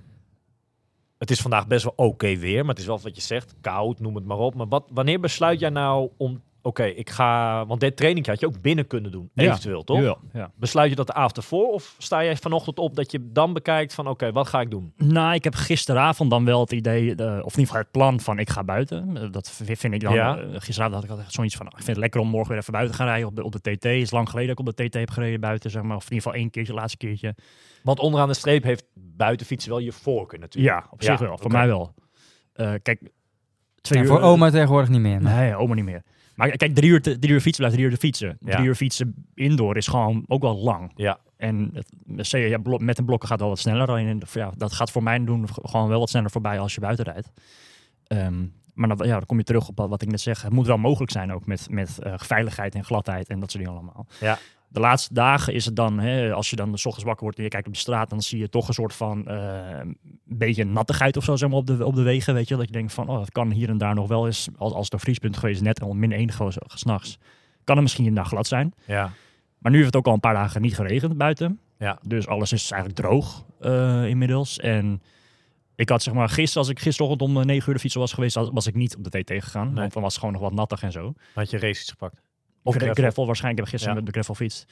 [1.17, 3.99] Het is vandaag best wel oké weer, maar het is wel wat je zegt, koud,
[3.99, 4.55] noem het maar op.
[4.55, 8.45] Maar wat, wanneer besluit jij nou om, oké, ik ga, want dit training had je
[8.45, 9.43] ook binnen kunnen doen, Ja.
[9.43, 9.97] eventueel, toch?
[9.97, 10.51] Jawel, ja.
[10.55, 13.93] Besluit je dat de avond ervoor of sta jij vanochtend op dat je dan bekijkt
[13.93, 14.93] van, oké, wat ga ik doen?
[14.97, 18.19] Nou, ik heb gisteravond dan wel het idee, eh, of in ieder geval het plan
[18.19, 19.17] van ik ga buiten.
[19.17, 20.37] Eh, Dat vind ik dan, Ja.
[20.37, 22.73] eh, gisteravond had ik altijd zoiets van, ik vind het lekker om morgen weer even
[22.73, 23.83] buiten te gaan rijden op de, op de TT.
[23.83, 25.95] Het is lang geleden dat ik op de TT heb gereden buiten, zeg maar.
[25.97, 27.35] Of in ieder geval één keertje, laatste keertje.
[27.83, 30.75] Want onderaan de streep heeft buitenfietsen wel je voorkeur natuurlijk.
[30.75, 31.37] Ja, op zich Ja, wel.
[31.37, 31.93] Voor mij wel.
[32.53, 33.11] Eh, kijk,
[33.81, 35.21] twee Ja, uur- voor oma tegenwoordig niet meer.
[35.21, 36.03] Nee, oma niet meer.
[36.39, 38.37] Maar kijk, drie uur, te- drie uur fietsen blijft drie uur te fietsen.
[38.41, 38.55] Ja.
[38.55, 40.91] Drie uur fietsen indoor is gewoon ook wel lang.
[40.95, 41.19] Ja.
[41.37, 43.89] En het, ja, met een blokken gaat wel wat sneller.
[43.89, 47.05] En ja, dat gaat voor mij doen gewoon wel wat sneller voorbij als je buiten
[47.05, 47.29] rijdt.
[48.07, 50.41] Ehm, maar dan, ja, dan kom je terug op wat ik net zeg.
[50.41, 53.63] Het moet wel mogelijk zijn ook met, met eh, veiligheid en gladheid en dat soort
[53.63, 54.07] dingen allemaal.
[54.19, 54.37] Ja.
[54.71, 57.43] De laatste dagen is het dan, hè, als je dan s ochtends wakker wordt en
[57.43, 60.63] je kijkt op de straat, dan zie je toch een soort van eh, een beetje
[60.63, 62.33] nattigheid of zo zeg maar, op, de, op de wegen.
[62.33, 62.55] Weet je?
[62.55, 64.83] Dat je denkt van, oh, dat kan hier en daar nog wel eens, als, als
[64.85, 66.29] het een vriespunt geweest is, net al min 1
[66.67, 67.17] s'nachts,
[67.63, 68.73] kan het misschien een dag glad zijn.
[68.85, 69.11] Ja.
[69.57, 71.59] Maar nu heeft het ook al een paar dagen niet geregend buiten.
[71.77, 71.99] Ja.
[72.01, 74.59] Dus alles is eigenlijk droog eh, inmiddels.
[74.59, 75.01] En
[75.75, 78.13] ik had zeg maar gisteren, als ik gisterochtend om eh, 9 uur de fietsen was
[78.13, 79.67] geweest, was- was ik niet op de TT gegaan.
[79.67, 79.75] Nee.
[79.75, 81.13] Want dan was het gewoon nog wat nattig en zo.
[81.33, 82.21] Had je races gepakt?
[82.63, 82.93] Of gravel?
[82.93, 83.25] gravel.
[83.25, 83.65] waarschijnlijk.
[83.65, 84.03] Ik heb gisteren Ja.
[84.03, 84.65] met de gravel fiets.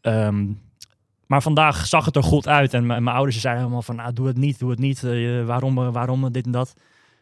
[0.00, 0.46] Ehm,
[1.26, 2.74] maar vandaag zag het er goed uit.
[2.74, 5.04] En mijn ouders zeiden helemaal van, ah, doe het niet, doe het niet.
[5.04, 6.74] eh, waarom, eh, waarom eh, dit en dat.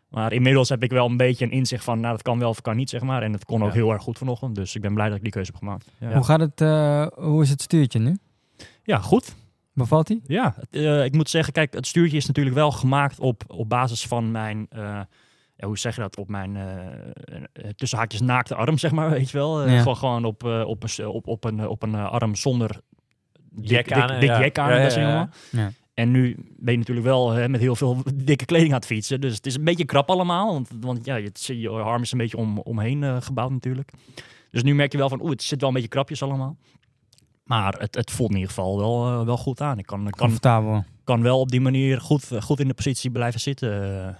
[0.08, 2.60] Maar inmiddels heb ik wel een beetje een inzicht van, nou, dat kan wel of
[2.60, 3.22] kan niet, zeg maar.
[3.22, 3.74] En het kon ook Ja.
[3.74, 4.54] heel erg goed vanochtend.
[4.54, 5.90] Dus ik ben blij dat ik die keuze heb gemaakt.
[6.00, 8.16] Ja, Hoe gaat het, eh, hoe is het stuurtje nu?
[8.82, 9.34] ja goed.
[9.74, 10.20] Bevalt hij?
[10.26, 10.54] Ja,
[11.04, 14.66] ik moet zeggen, kijk, het stuurtje is natuurlijk wel gemaakt op, op basis van mijn,
[14.70, 15.00] eh,
[15.62, 19.30] ja, hoe zeg je dat, op mijn eh, tussen haakjes naakte arm, zeg maar, weet
[19.30, 19.62] je wel.
[19.62, 19.78] Eh, Ja.
[19.78, 22.80] Gewoon, gewoon op, op, een, op, op een, op een arm zonder
[23.50, 24.40] dik, aan, dik ja.
[24.40, 25.28] jack aan, Ja, en dat ja.
[25.94, 26.04] Ja.
[26.04, 29.20] Nu ben je natuurlijk wel hè, met heel veel dikke kleding aan het fietsen.
[29.20, 30.52] Dus het is een beetje krap allemaal.
[30.52, 33.90] Want, want ja, je, je arm is een beetje om, omheen gebouwd natuurlijk.
[34.50, 36.56] Dus nu merk je wel van, oeh, het zit wel een beetje krapjes allemaal.
[37.44, 39.78] Maar het, het voelt in ieder geval wel, wel goed aan.
[39.78, 40.30] Ik kan, kan,
[41.04, 43.70] kan wel op die manier goed, goed in de positie blijven zitten.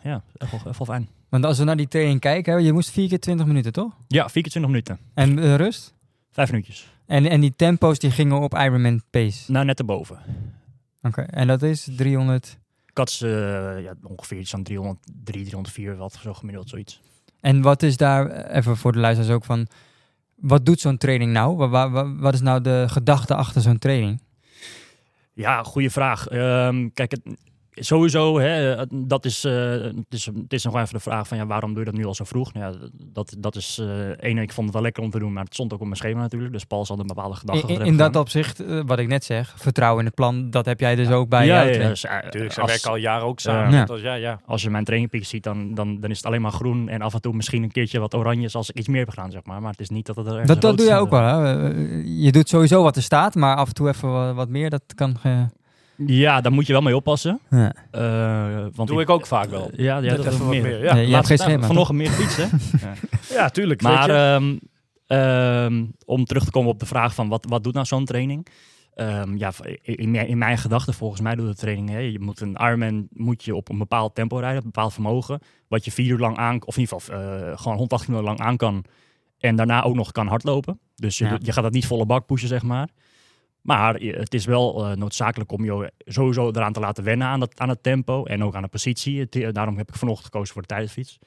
[0.02, 1.09] Ja, echt wel, echt wel fijn.
[1.33, 3.92] Want als we naar die training kijken, hè, je moest vier keer 20 minuten, toch?
[4.09, 4.99] Ja, 24 minuten.
[5.14, 5.95] En eh, rust?
[6.31, 6.92] Vijf minuutjes.
[7.07, 9.53] En, en die tempo's die gingen op Ironman pace.
[9.53, 10.18] Nou, net erboven.
[11.03, 12.59] Oké, en dat is 300.
[12.87, 13.27] Ik had ze
[13.77, 17.01] eh, ja, ongeveer iets aan 303, 304, wat zo gemiddeld zoiets.
[17.40, 19.66] En wat is daar, eh, even voor de luisteraars ook van,
[20.35, 21.57] wat doet zo'n training nou?
[21.57, 24.21] Wa- wa- wa- wat is nou de gedachte achter zo'n training?
[25.33, 26.29] Ja, goede vraag.
[26.29, 27.21] Ehm, kijk, het,
[27.74, 31.46] sowieso, hè, dat is, eh, het, is, het is nog even de vraag van ja,
[31.46, 32.52] waarom doe je dat nu al zo vroeg?
[32.52, 32.78] Nou ja,
[33.12, 35.54] dat, dat is eh één, ik vond het wel lekker om te doen, maar het
[35.54, 36.52] stond ook op mijn schema natuurlijk.
[36.52, 39.54] Dus Paul zal een bepaalde gedachte in, in dat opzicht, eh, wat ik net zeg,
[39.56, 42.52] vertrouwen in het plan, dat heb jij dus ook bij ja, jouw ja, dus, Natuurlijk,
[42.52, 43.87] ze als- werken al jaren ook samen.
[43.88, 44.40] Als- ja, ja.
[44.46, 47.14] als je mijn trainingpiek ziet, dan, dan, dan is het alleen maar groen en af
[47.14, 49.61] en toe misschien een keertje wat oranjes als ik iets meer heb gedaan, zeg maar.
[49.61, 51.52] Maar het is niet dat het er ergens Dat, dat doe jij ook wel, hè?
[52.04, 54.82] Je doet sowieso wat er staat, maar af en toe even wat, wat meer, dat
[54.94, 55.18] kan...
[55.18, 55.46] ge-
[55.96, 57.40] Ja, daar moet je wel mee oppassen.
[57.50, 57.72] Ja.
[57.90, 59.70] Eh, want Doe ik ook vaak wel.
[59.76, 60.62] Ja, ja dat even meer.
[60.62, 60.83] meer.
[60.85, 62.50] Ja, Nee, je hebt geen schema, Vanochtend meer fietsen.
[63.38, 63.83] ja tuurlijk.
[63.83, 64.57] Maar ehm,
[65.07, 68.46] ehm, om terug te komen op de vraag van wat, wat doet nou zo'n training?
[68.94, 69.52] Ehm, ja,
[69.83, 71.88] in, in mijn- gedachten, volgens mij doet de training.
[71.90, 75.40] Hè, je moet een Ironman moet je op een bepaald tempo rijden, een bepaald vermogen.
[75.68, 78.40] Wat je vier uur lang aan, of in ieder geval eh, gewoon 180 minuten lang
[78.40, 78.85] aan kan.
[79.38, 80.78] En daarna ook nog kan hardlopen.
[80.96, 81.38] Dus je, Ja.
[81.42, 82.88] je gaat dat niet volle bak pushen, zeg maar.
[83.62, 87.40] Maar je- het is wel eh, noodzakelijk om je sowieso eraan te laten wennen aan,
[87.40, 89.20] dat, aan het tempo en ook aan de positie.
[89.20, 91.18] Het- eh, daarom heb ik vanochtend gekozen voor de tijdfiets.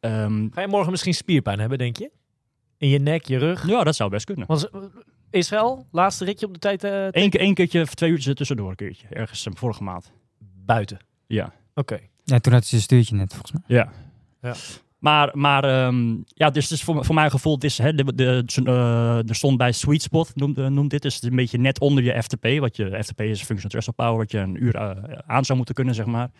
[0.00, 2.10] Ehm, Ga je morgen misschien spierpijn hebben, denk je?
[2.78, 3.66] In je nek, je rug?
[3.68, 4.46] ja, dat zou best kunnen.
[4.46, 4.80] Want eh,
[5.30, 8.34] Israël, laatste ritje op de tijd eh, Eén keer, één keertje, of twee uurtjes er
[8.34, 9.06] tussendoor een keertje.
[9.10, 10.12] Ergens eh, vorige maand.
[10.64, 10.98] buiten.
[11.26, 11.52] Ja.
[11.74, 11.98] Oké.
[12.24, 13.62] Ja, toen had ze een stuurtje net, volgens mij.
[13.66, 13.92] Ja.
[14.42, 14.54] Ja.
[15.06, 18.44] Maar, maar ehm, ja, dus, dus voor, voor mijn gevoel, het is, hè, de, de,
[18.64, 21.02] eh, er stond bij Sweet Spot, noemt, noemt dit.
[21.02, 22.58] Dus het is een beetje net onder je FTP.
[22.60, 24.90] Wat je, FTP is Functional Threshold Power, wat je een uur eh,
[25.26, 26.30] aan zou moeten kunnen, zeg maar.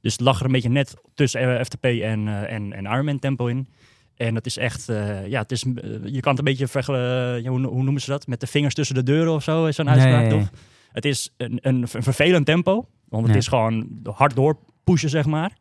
[0.00, 3.46] Dus het lag er een beetje net tussen eh, FTP en, en, en Ironman tempo
[3.46, 3.68] in.
[4.16, 4.86] En dat is echt,
[5.26, 5.60] ja, het is,
[6.04, 8.26] je kan het een beetje vergelijken, hoe, hoe noemen ze dat?
[8.26, 10.30] Met de vingers tussen de deuren of zo, is zo'n uitspraak, Nee.
[10.30, 10.50] toch?
[10.92, 13.38] Het is een, een, een vervelend tempo, want het Ja.
[13.38, 15.52] is gewoon hard door pushen, zeg maar.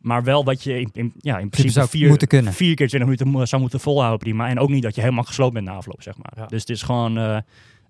[0.00, 2.52] Maar wel wat je in, in, ja, in principe zou vier, moeten kunnen.
[2.52, 4.48] vier keer 20 minuten zou moeten volhouden, prima.
[4.48, 6.32] En ook niet dat je helemaal gesloopt bent na afloop, zeg maar.
[6.36, 6.46] Ja.
[6.46, 7.38] Dus het is gewoon eh,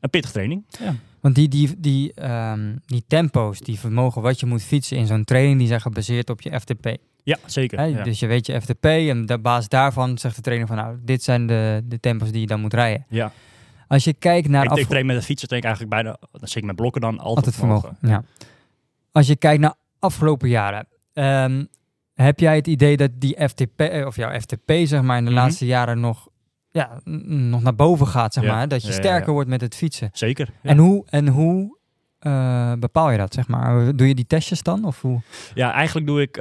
[0.00, 0.64] een pittige training.
[0.80, 0.94] Ja.
[1.20, 5.24] Want die, die, die, ehm, die tempo's, die vermogen wat je moet fietsen in zo'n
[5.24, 6.96] training, die zijn gebaseerd op je FTP.
[7.22, 7.78] Ja, zeker.
[7.78, 7.84] Hè?
[7.84, 8.02] ja.
[8.02, 11.22] Dus je weet je FTP en op basis daarvan zegt de trainer van nou, dit
[11.22, 13.06] zijn de, de tempos die je dan moet rijden.
[13.08, 13.32] ja.
[13.90, 16.76] Als je kijkt naar Ik, train met de fietsen, train ik eigenlijk bijna, zeker met
[16.76, 17.96] blokken dan, altijd, altijd vermogen.
[18.00, 18.24] Ja.
[19.12, 21.64] Als je kijkt naar afgelopen jaren, ehm,
[22.22, 25.30] heb jij het idee dat die FTP, eh, of jouw FTP zeg maar in de
[25.30, 25.40] Mhm.
[25.40, 26.28] laatste jaren nog,
[26.70, 28.52] ja, nog naar boven gaat, zeg Ja.
[28.54, 29.32] maar, dat je sterker ja.
[29.32, 30.08] wordt met het fietsen?
[30.12, 30.50] Zeker.
[30.62, 31.78] En hoe, en hoe
[32.18, 33.96] eh, bepaal je dat, zeg maar?
[33.96, 34.84] Doe je die testjes dan?
[34.84, 35.20] Of hoe?
[35.54, 36.36] Ja, eigenlijk doe ik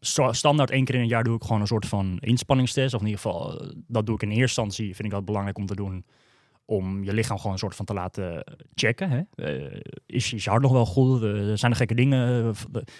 [0.00, 2.94] sta- standaard één keer in een jaar doe ik gewoon een soort van inspanningstest.
[2.94, 4.94] Of in ieder geval, eh, dat doe ik in eerste instantie.
[4.94, 6.04] Vind ik dat belangrijk om te doen.
[6.64, 9.10] Om je lichaam gewoon een soort van te laten checken.
[9.10, 9.20] Hè?
[10.06, 11.20] Is, is je hart nog wel goed?
[11.58, 12.54] Zijn er gekke dingen?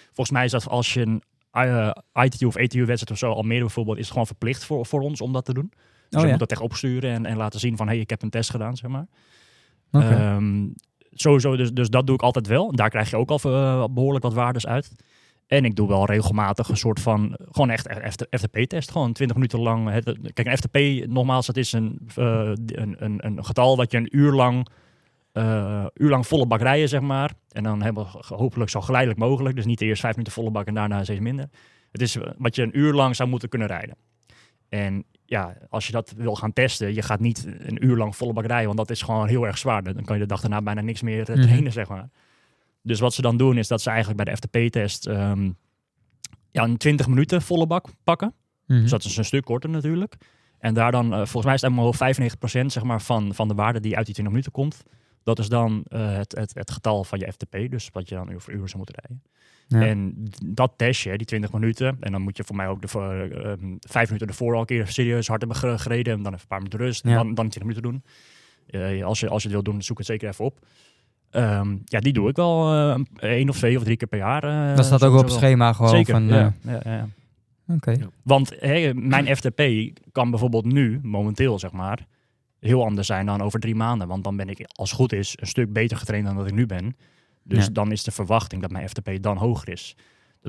[0.06, 1.22] Volgens mij is dat als je een
[1.64, 5.01] eh, ITU of ETU wedstrijd of zo, Almere bijvoorbeeld, is het gewoon verplicht voor, voor
[5.01, 5.71] ons om dat te doen.
[5.71, 8.03] Dus Oh je ja, moet dat echt opsturen en, en laten zien van, hé, hey,
[8.03, 9.07] ik heb een test gedaan, zeg maar.
[9.90, 10.66] Ehm,
[11.11, 12.71] sowieso, dus, dus dat doe ik altijd wel.
[12.71, 14.92] En daar krijg je ook al eh, behoorlijk wat waardes uit.
[15.47, 17.88] En ik doe wel regelmatig een soort van, gewoon echt
[18.31, 18.90] FTP-test.
[18.90, 19.90] Gewoon 20 minuten lang.
[19.90, 23.99] Het, kijk, een FTP, nogmaals, dat is een, eh, een, een, een getal wat je
[23.99, 24.66] een uur lang,
[25.37, 27.33] eh, uur lang volle bak rijden, zeg maar.
[27.51, 29.57] En dan hebben we hopelijk zo geleidelijk mogelijk.
[29.57, 31.49] Dus niet eerst vijf minuten volle bak en daarna steeds minder.
[31.92, 33.96] Het is wat je een uur lang zou moeten kunnen rijden.
[34.68, 38.33] En ja, als je dat wil gaan testen, je gaat niet een uur lang volle
[38.33, 39.83] bak rijden, want dat is gewoon heel erg zwaar.
[39.83, 41.46] Dan kan je de dag daarna bijna niks meer eh, Mhm.
[41.46, 42.09] trainen, zeg maar.
[42.83, 45.51] Dus wat ze dan doen, is dat ze eigenlijk bij de FTP-test ehm,
[46.51, 48.35] ja, een 20 minuten volle bak pakken.
[48.66, 48.81] Mhm.
[48.81, 50.14] Dus dat is een stuk korter natuurlijk.
[50.59, 53.55] En daar dan, eh, volgens mij is het helemaal 95% zeg maar, van, van de
[53.55, 54.83] waarde die uit die 20 minuten komt.
[55.26, 58.30] Dat is dan eh, het, het, het getal van je FTP, dus wat je dan
[58.30, 59.22] uur voor uur zou moeten rijden.
[59.68, 59.80] Ja.
[59.90, 63.12] En dat testje, die 20 minuten, en dan moet je voor mij ook de voor,
[63.12, 66.12] eh, ehm, vijf minuten ervoor al een keer serieus hard hebben ge- gereden.
[66.12, 67.16] En dan even een paar minuten rust, en Ja.
[67.16, 68.02] dan, dan 20 minuten doen.
[68.98, 70.58] Eh, als, je, als je het wil doen, zoek het zeker even op.
[71.30, 74.76] Ehm, ja, die doe ik wel eh, één of twee of drie keer per jaar.
[74.76, 76.26] dat staat ook op het schema gewoon Zeker, van...
[76.26, 76.52] ja.
[76.60, 77.08] ja, ja.
[77.68, 77.90] Oké.
[77.90, 78.06] Ja.
[78.22, 78.60] Want
[78.94, 79.62] mijn FTP
[80.12, 82.06] kan bijvoorbeeld nu, momenteel zeg maar,
[82.66, 84.09] heel anders zijn dan over drie maanden.
[84.09, 86.55] Want dan ben ik, als het goed is, een stuk beter getraind dan dat ik
[86.55, 86.96] nu ben.
[87.42, 87.70] Dus Ja.
[87.72, 89.96] dan is de verwachting dat mijn FTP dan hoger is.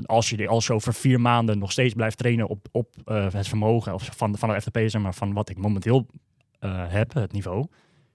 [0.04, 3.48] Als je, als je over vier maanden nog steeds blijft trainen op, op eh, het
[3.48, 6.06] vermogen of van, van de FTP, zeg maar, van wat ik momenteel
[6.58, 7.66] eh, heb, het niveau,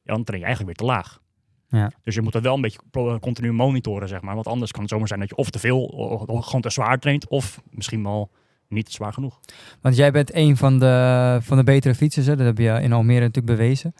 [0.03, 1.21] ja, dan train je eigenlijk weer te laag.
[1.67, 1.91] Ja.
[2.01, 2.79] Dus je moet dat wel een beetje
[3.19, 4.33] continu monitoren, zeg maar.
[4.35, 6.99] Want anders kan het zomaar zijn dat je of te veel, of gewoon te zwaar
[6.99, 8.31] traint, of misschien wel
[8.73, 9.39] niet zwaar genoeg.
[9.81, 12.35] Want jij bent een van de, van de betere fietsers, hè?
[12.35, 13.93] dat heb je in Almere natuurlijk bewezen.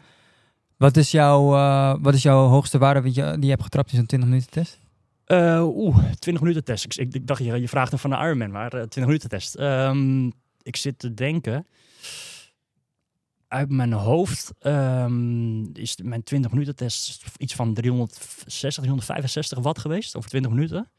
[0.76, 3.90] Wat is jouw, eh, wat is jouw hoogste waarde die je, die je hebt getrapt
[3.90, 4.78] in zo'n 20 minuten test?
[5.24, 6.84] Eh, Oeh, 20 minuten test.
[6.84, 9.28] Ik, ik, ik dacht, je, je vraagt hem van de Ironman, maar eh 20 minuten
[9.28, 9.54] test.
[9.54, 10.30] Ehm,
[10.62, 11.66] ik zit te denken.
[13.48, 20.16] Uit mijn hoofd ehm, is mijn 20 minuten test iets van 360, 365 watt geweest
[20.16, 20.90] over 20 minuten.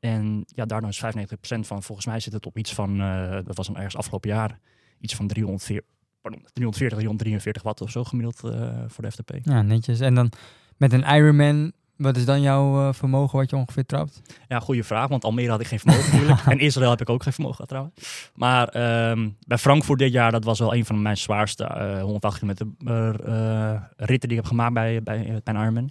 [0.00, 3.56] En ja, daardoor is 95% van, volgens mij zit het op iets van, eh, dat
[3.56, 4.58] was dan ergens afgelopen jaar,
[5.00, 9.30] iets van 340, pardon, 340, 343 watt of zo gemiddeld eh, voor de FTP.
[9.42, 10.00] Ja, netjes.
[10.00, 10.32] En dan
[10.76, 14.22] met een Ironman, wat is dan jouw eh, vermogen wat je ongeveer trapt?
[14.48, 16.46] Ja, goede vraag, want Almere had ik geen vermogen natuurlijk.
[16.52, 18.30] en Israël heb ik ook geen vermogen gehad trouwens.
[18.34, 22.38] Maar ehm, bij Frankfurt dit jaar, dat was wel een van mijn zwaarste eh 108
[22.38, 22.66] kilometer
[23.96, 25.90] ritten die ik heb gemaakt bij, bij, bij een Ironman.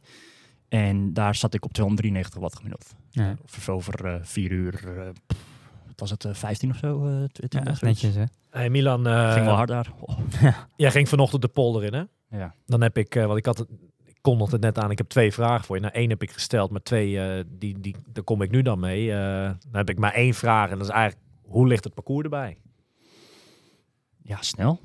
[0.69, 2.93] En daar zat ik op 293 watt gemiddeld.
[3.09, 5.39] Ja, Of over eh, vier uur, eh, pff,
[5.87, 7.05] wat was het, eh, 15 of zo?
[7.07, 8.23] eh, 20, ja netjes hè.
[8.49, 9.91] Hey Milan, eh, Ging wel hard daar.
[9.99, 10.19] Oh,
[10.75, 12.03] jij ging vanochtend de polder in, hè?
[12.37, 12.53] ja.
[12.65, 13.67] Dan heb ik, eh, want ik had het,
[14.05, 15.81] ik kondigde het net aan, ik heb twee vragen voor je.
[15.81, 18.79] Nou, één heb ik gesteld, maar twee, eh, die, die, daar kom ik nu dan
[18.79, 19.11] mee.
[19.13, 22.23] Eh, dan heb ik maar één vraag en dat is eigenlijk, hoe ligt het parcours
[22.23, 22.57] erbij?
[24.23, 24.79] ja, snel.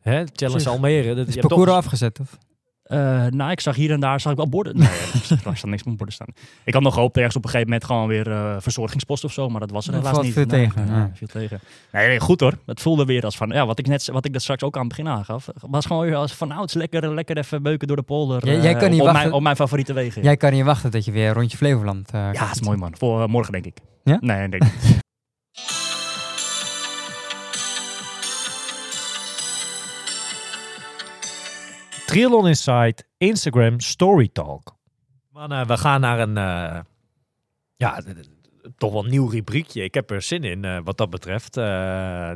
[0.00, 0.24] Hè?
[0.32, 1.14] Challenge Almere.
[1.14, 2.38] Dat, Is je het parcours toch- afgezet of?
[2.92, 4.76] Eh, nou, ik zag hier en daar zag ik wel borden.
[4.78, 4.88] Nee,
[5.44, 6.26] er staat niks op borden staan.
[6.64, 9.48] Ik had nog gehoopt ergens op een gegeven moment gewoon weer eh verzorgingspost of zo,
[9.48, 10.32] maar dat was er Dat helaas niet.
[10.32, 11.10] veel tegen, ja.
[11.26, 11.60] tegen.
[11.92, 12.52] Nee, nee, goed hoor.
[12.66, 14.80] Het voelde weer als van, ja, wat ik net, wat ik dat straks ook aan
[14.80, 18.02] het begin aangaf, was gewoon weer als van, ouds lekker, lekker even beuken door de
[18.02, 18.46] polder.
[18.46, 20.22] Jij- eh, jij kan niet op, wachten- mijn, op mijn favoriete wegen.
[20.22, 22.92] Jij kan niet wachten dat je weer rondje Flevoland ja, dat is mooi man.
[22.98, 23.76] Voor morgen denk ik.
[24.04, 24.16] Ja?
[24.20, 25.00] Nee, denk ik.
[32.12, 34.76] Triathlon Insight Instagram Story Talk.
[35.30, 36.80] Mannen, we gaan naar een, eh,
[37.76, 38.02] ja,
[38.76, 39.82] toch wel nieuw rubriekje.
[39.82, 41.56] Ik heb er zin in eh, wat dat betreft.
[41.56, 41.64] Eh,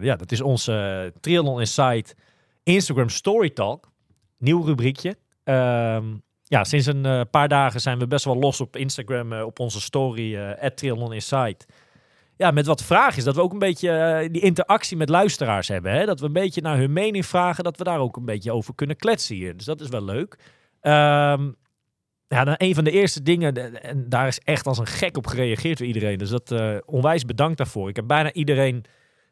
[0.01, 2.15] ja, dat is onze Triathlon Insight
[2.62, 3.91] Instagram Story Talk.
[4.39, 5.17] Nieuw rubriekje.
[5.45, 6.05] Ehm,
[6.49, 9.59] ja, sinds een eh, paar dagen zijn we best wel los op Instagram, eh, op
[9.59, 11.67] onze story, eh Triathlon Insight.
[12.37, 15.68] Ja, met wat vragen is dat we ook een beetje eh, die interactie met luisteraars
[15.68, 15.92] hebben.
[15.92, 16.05] Hè?
[16.05, 18.75] Dat we een beetje naar hun mening vragen, dat we daar ook een beetje over
[18.75, 19.57] kunnen kletsen hier.
[19.57, 20.38] Dus dat is wel leuk.
[20.81, 21.51] Ehm,
[22.29, 25.27] ja, dan een van de eerste dingen, en daar is echt als een gek op
[25.27, 26.18] gereageerd door iedereen.
[26.18, 27.88] Dus dat eh, onwijs bedankt daarvoor.
[27.88, 28.85] Ik heb bijna iedereen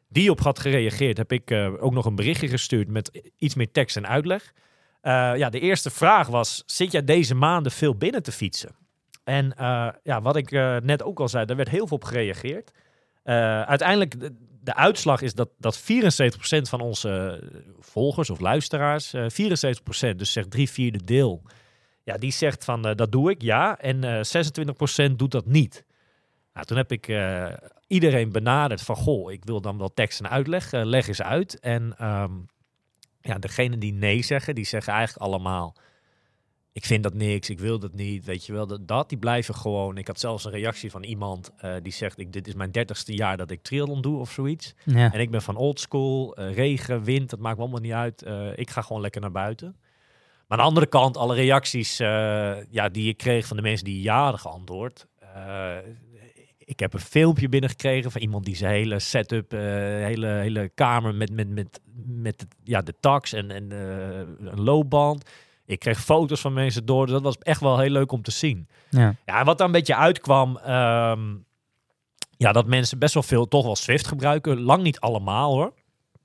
[0.09, 3.71] die op had gereageerd, heb ik eh, ook nog een berichtje gestuurd met iets meer
[3.71, 4.53] tekst en uitleg.
[5.37, 8.75] Ja, de eerste vraag was: zit jij deze maanden veel binnen te fietsen?
[9.23, 9.53] En
[10.03, 10.51] ja, wat ik
[10.83, 12.71] net ook al zei, daar werd heel veel op gereageerd.
[13.25, 15.81] Eh, uiteindelijk, de, de uitslag is dat, dat 74%
[16.61, 19.25] van onze eh, volgers of luisteraars, eh
[20.11, 21.43] 74%, dus zegt drie vierde deel,
[22.05, 23.77] ja, die zegt van eh, dat doe ik, ja.
[23.77, 25.85] En eh 26% doet dat niet.
[26.53, 27.53] Nou, toen heb ik eh,
[27.87, 31.59] iedereen benaderd van, goh, ik wil dan wel tekst en uitleg, eh, leg eens uit.
[31.59, 32.31] En ehm,
[33.21, 35.75] ja, degene die nee zeggen, die zeggen eigenlijk allemaal,
[36.75, 39.55] ik vind dat niks, ik wil dat niet, weet je wel, dat, dat die blijven
[39.55, 39.97] gewoon.
[39.97, 43.13] Ik had zelfs een reactie van iemand eh, die zegt, ik, dit is mijn dertigste
[43.13, 44.73] jaar dat ik triathlon doe of zoiets.
[44.83, 45.13] Ja.
[45.13, 48.21] En ik ben van old school, eh, regen, wind, dat maakt me allemaal niet uit.
[48.21, 49.75] Eh, ik ga gewoon lekker naar buiten.
[50.47, 54.01] Maar aan de andere kant, alle reacties ja, die ik kreeg van de mensen die
[54.01, 55.07] ja hadden geantwoord.
[56.57, 61.31] ik heb een filmpje binnengekregen van iemand die zijn hele setup, hele, hele kamer met,
[61.31, 65.23] met, met, met ja, de tax en, en een loopband.
[65.65, 67.05] Ik kreeg foto's van mensen door.
[67.05, 68.67] Dus dat was echt wel heel leuk om te zien.
[68.89, 69.15] Ja.
[69.25, 71.35] Ja, wat daar een beetje uitkwam, ehm,
[72.37, 74.61] ja, dat mensen best wel veel toch wel Swift gebruiken.
[74.61, 75.73] Lang niet allemaal hoor.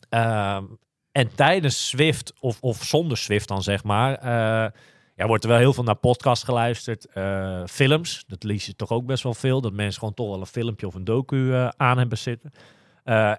[0.09, 0.64] Ehm,
[1.12, 4.70] en tijdens Swift, of, of zonder Swift dan zeg maar, eh,
[5.14, 7.07] ja, wordt er wel heel veel naar podcast geluisterd.
[7.07, 9.61] Eh, films, dat lees je toch ook best wel veel.
[9.61, 12.53] Dat mensen gewoon toch wel een filmpje of een docu eh, aan hebben zitten.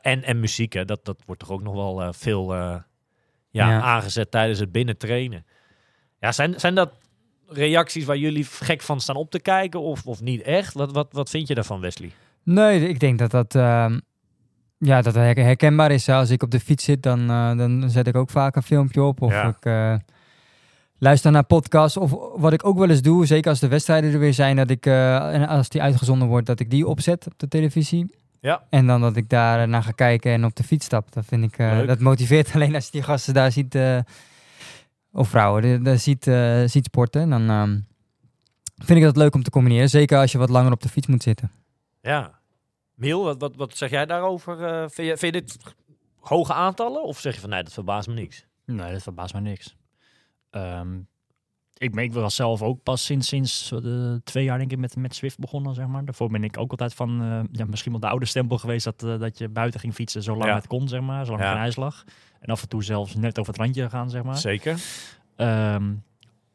[0.01, 2.85] En, en muziek, hè, dat, dat wordt toch ook nog wel veel ja,
[3.49, 3.81] Ja.
[3.81, 5.45] aangezet tijdens het binnen trainen.
[6.21, 6.91] Ja, zijn, zijn dat
[7.47, 10.73] reacties waar jullie gek van staan op te kijken of, of niet echt?
[10.73, 12.11] Wat, wat, wat vind je daarvan, Wesley?
[12.43, 13.99] Nee, ik denk dat dat, ehm,
[14.77, 16.09] ja, dat her- herkenbaar is.
[16.09, 19.03] Als ik op de fiets zit, dan, eh, dan zet ik ook vaak een filmpje
[19.03, 19.21] op.
[19.21, 19.47] Of Ja.
[19.47, 19.95] ik eh,
[20.97, 21.97] luister naar podcasts.
[21.97, 24.69] Of wat ik ook wel eens doe, zeker als de wedstrijden er weer zijn, dat
[24.69, 28.15] ik, eh, en als die uitgezonden wordt, dat ik die opzet op de televisie.
[28.39, 28.63] Ja.
[28.69, 31.13] En dan dat ik daar naar ga kijken en op de fiets stap.
[31.13, 33.77] Dat vind ik, dat motiveert alleen als je die gasten daar ziet,
[35.11, 37.29] of vrouwen, daar ziet, eh, ziet sporten.
[37.29, 37.79] Dan ehm,
[38.75, 39.89] vind ik dat leuk om te combineren.
[39.89, 41.51] Zeker als je wat langer op de fiets moet zitten.
[42.01, 42.39] Ja.
[42.93, 44.63] Miel, wat, wat, wat zeg jij daarover?
[44.63, 45.57] Eh, vind, je, vind je dit
[46.19, 47.03] hoge aantallen?
[47.03, 48.45] Of zeg je van nee, dat verbaast me niks?
[48.65, 49.75] Nee, dat verbaast mij niks.
[50.49, 50.99] Ehm,
[51.81, 55.15] ik merk wel zelf ook pas sinds, sinds eh, twee jaar denk ik met, met
[55.15, 56.05] Swift begonnen, zeg maar.
[56.05, 59.03] Daarvoor ben ik ook altijd van, eh, ja, misschien wel de oude stempel geweest dat,
[59.03, 60.55] eh, dat je buiten ging fietsen zolang Ja.
[60.55, 61.25] het kon, zeg maar.
[61.25, 61.51] Zolang Ja.
[61.51, 62.03] geen ijs lag.
[62.39, 64.37] En af en toe zelfs net over het randje gaan, zeg maar.
[64.37, 64.79] Zeker.
[65.35, 65.93] Ehm,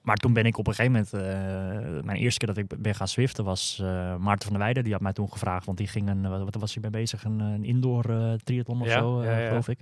[0.02, 3.08] maar toen ben ik op een gegeven moment, mijn eerste keer dat ik ben gaan
[3.08, 4.82] swiften was eh, Maarten van der Weijden.
[4.84, 7.24] Die had mij toen gevraagd, want die ging een, wat, was hij mee bezig?
[7.24, 9.48] Een, een indoor eh, triathlon of Ja, zo, ja, ja.
[9.48, 9.78] geloof ik.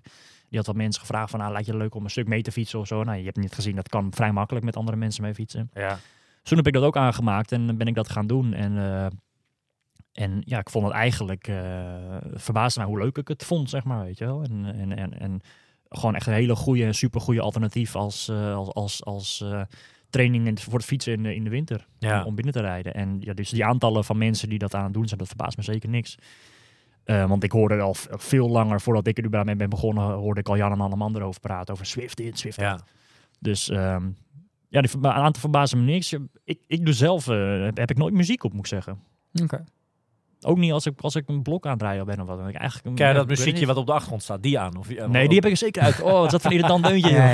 [0.54, 2.42] Die had wat mensen gevraagd van, nou, lijkt je het leuk om een stuk mee
[2.42, 3.02] te fietsen of zo.
[3.04, 5.70] Nou, je hebt niet gezien, dat kan vrij makkelijk met andere mensen mee fietsen.
[5.72, 5.98] Ja.
[6.42, 8.52] Toen heb ik dat ook aangemaakt en ben ik dat gaan doen.
[8.52, 9.06] En, eh,
[10.12, 13.84] en ja, ik vond het eigenlijk, eh verbaasde mij hoe leuk ik het vond, zeg
[13.84, 14.42] maar, weet je wel.
[14.42, 15.40] En, en, en, en
[15.88, 19.62] gewoon echt een hele goede, super goede alternatief als, eh, als, als, als eh,
[20.10, 21.86] training in- voor het fietsen in de, in de winter.
[21.98, 22.20] Ja.
[22.20, 22.94] Om, om binnen te rijden.
[22.94, 25.56] En ja, dus die aantallen van mensen die dat aan het doen zijn, dat verbaast
[25.56, 26.16] me zeker niks.
[27.04, 30.40] Eh, want ik hoorde al veel langer, voordat ik er überhaupt mee ben begonnen, hoorde
[30.40, 31.74] ik al Jan en Anneman erover praten.
[31.74, 32.66] Over Swift dit, Swift dat.
[32.66, 32.84] Ja.
[33.40, 34.06] Dus ehm,
[34.68, 36.16] ja, die een aantal verbazen me niks.
[36.44, 39.00] Ik, ik doe zelf, eh, heb, heb ik nooit muziek op, moet ik zeggen.
[39.42, 39.64] Oké.
[40.46, 42.38] Ook niet als ik, als ik een blok aan het rijden ben of wat.
[42.38, 44.76] Dan ik eigenlijk een, Kijk, ja, dat muziekje wat op de achtergrond staat, die aan?
[44.76, 46.02] Of, Nee, die heb ik er zeker uit.
[46.02, 47.10] Oh, het zat van irritant deuntje.
[47.10, 47.30] Ja,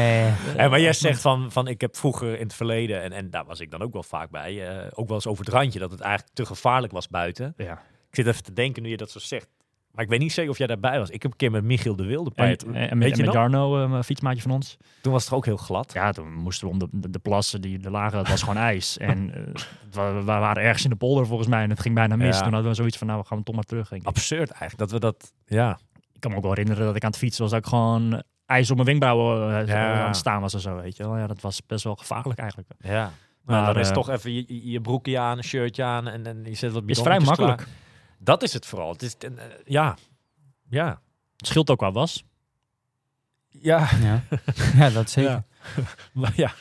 [0.56, 3.44] ja, maar jij zegt van, van ik heb vroeger in het verleden, en, en daar
[3.44, 5.90] was ik dan ook wel vaak bij, eh, ook wel eens over het randje, dat
[5.90, 7.54] het eigenlijk te gevaarlijk was buiten.
[7.56, 7.72] Ja.
[8.08, 9.48] Ik zit even te denken nu je dat zo zegt.
[9.92, 11.10] Maar ik weet niet zeker of jij daarbij was.
[11.10, 13.18] Ik heb een keer met Michiel de Wilde bij En, het, en, weet en met,
[13.18, 13.32] en?
[13.32, 14.76] Jarno, eh, een fietsmaatje van ons.
[15.02, 15.92] Toen was het ook heel glad.
[15.92, 18.56] Ja, toen moesten we om de, de, de plassen die er lagen, dat was gewoon
[18.62, 18.98] ijs.
[18.98, 22.36] En eh, we waren ergens in de polder volgens mij en het ging bijna mis.
[22.36, 22.42] Ja.
[22.42, 23.92] Toen hadden we zoiets van, nou, we gaan toch maar terug.
[24.02, 25.78] Absurd eigenlijk, dat we dat, ja.
[26.12, 28.22] Ik kan me ook wel herinneren dat ik aan het fietsen was, dat ik gewoon
[28.46, 30.00] ijs op mijn wenkbrauwen eh, Ja.
[30.00, 31.16] aan het staan was en zo, weet je wel.
[31.18, 32.70] Ja, dat was best wel gevaarlijk eigenlijk.
[32.78, 33.12] Ja.
[33.44, 36.08] Maar Maar, dan is eh, toch even je, je- je broekje aan, een shirtje aan
[36.08, 37.56] en, en je zet wat Is vrij makkelijk.
[37.56, 37.68] klaar.
[38.22, 38.92] Dat is het vooral.
[38.92, 39.30] Het is, eh,
[39.64, 39.96] ja.
[40.68, 41.00] Ja.
[41.36, 42.24] Het scheelt ook qua was.
[43.48, 43.88] Ja.
[44.02, 44.22] Ja.
[44.78, 45.30] ja, dat zeker.
[45.30, 45.44] Ja.
[46.12, 46.52] Maar ja,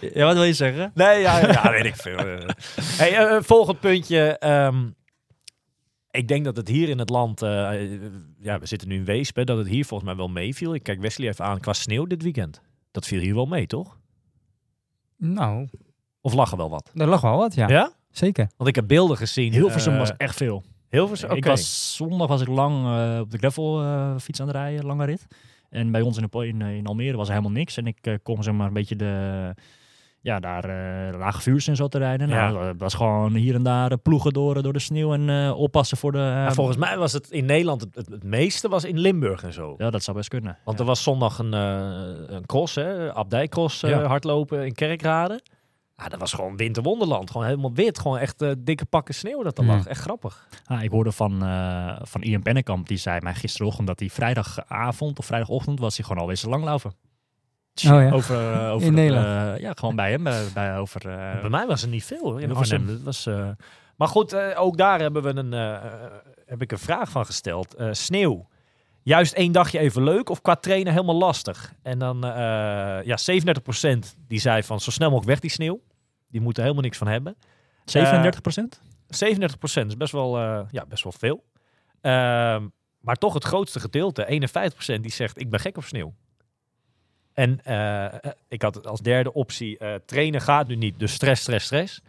[0.00, 0.90] Ja, wat wil je zeggen?
[0.94, 2.16] Nee, ja, ja weet ik veel.
[2.18, 2.48] Eh.
[2.76, 4.38] hey, eh, volgend puntje.
[4.38, 4.90] ehm,
[6.10, 9.44] ik denk dat het hier in het land, ja, we zitten nu in Weesp, hè,
[9.44, 10.74] dat het hier volgens mij wel meeviel.
[10.74, 12.60] Ik kijk Wesley even aan qua sneeuw dit weekend.
[12.90, 13.98] Dat viel hier wel mee, toch?
[15.16, 15.68] Nou,
[16.20, 16.90] Of lag er wel wat?
[16.94, 17.68] er lag wel wat, ja.
[17.68, 17.92] Ja?
[18.10, 18.50] Zeker.
[18.56, 19.52] Want ik heb beelden gezien.
[19.52, 20.64] Hilversum eh, was echt veel.
[20.92, 21.28] Hilversum?
[21.28, 21.36] Oké.
[21.36, 24.84] Ik was, zondag was ik lang eh, op de gravel eh, fiets aan het rijden,
[24.84, 25.26] lange rit.
[25.70, 27.76] En bij ons in, de, in, in Almere was er helemaal niks.
[27.76, 29.54] En ik eh, kon zeg maar een beetje de,
[30.20, 32.28] ja, daar eh, lage vuurs en zo te rijden.
[32.28, 32.50] Ja.
[32.50, 35.58] Nou, dat was gewoon hier en daar eh, ploegen door, door de sneeuw en eh,
[35.58, 36.44] oppassen voor de...
[36.46, 39.52] eh, volgens mij was het in Nederland, het, het, het meeste was in Limburg en
[39.52, 39.74] zo.
[39.78, 40.58] Ja, dat zou best kunnen.
[40.64, 40.82] Want ja.
[40.82, 41.90] er was zondag een, eh,
[42.26, 45.40] een cross, hè, abdijcross eh, hardlopen in Kerkrade.
[46.02, 47.30] Ah, dat was gewoon winterwonderland.
[47.30, 47.98] Gewoon helemaal wit.
[47.98, 49.72] Gewoon echt eh, dikke pakken sneeuw dat er Hmm.
[49.72, 49.86] lag.
[49.86, 50.48] Echt grappig.
[50.66, 55.18] Ah, ik hoorde van, eh, van Ian Pennekamp, die zei mij gisterochtend dat hij vrijdagavond
[55.18, 56.90] of vrijdagochtend was hij gewoon alweer zijn langlaufen.
[56.90, 58.10] Oh ja.
[58.10, 59.56] Over, eh, over In het, Nederland.
[59.56, 60.22] eh, ja, gewoon bij hem.
[60.22, 61.00] Bij, bij over,
[61.40, 62.54] Bij mij was er niet veel hoor, in.
[62.54, 62.86] Arnhem.
[62.86, 63.48] Dat was, eh,
[63.96, 65.52] Maar goed, eh, ook daar hebben we een,
[66.46, 67.74] heb ik een vraag van gesteld.
[67.74, 68.48] Eh, sneeuw.
[69.04, 71.72] Juist één dagje even leuk of qua trainen helemaal lastig?
[71.82, 72.30] En dan, eh
[73.04, 75.80] ja, 37% die zei van zo snel mogelijk weg die sneeuw.
[76.32, 77.36] Die moeten helemaal niks van hebben.
[77.84, 78.80] 37 procent?
[79.06, 81.44] 37% is best wel, eh, ja, best wel veel.
[82.00, 82.68] Ehm,
[83.00, 86.14] maar toch het grootste gedeelte, 51%, die zegt ik ben gek op sneeuw.
[87.32, 91.66] En eh, ik had als derde optie eh, trainen gaat nu niet, dus stress, stress,
[91.66, 92.00] stress.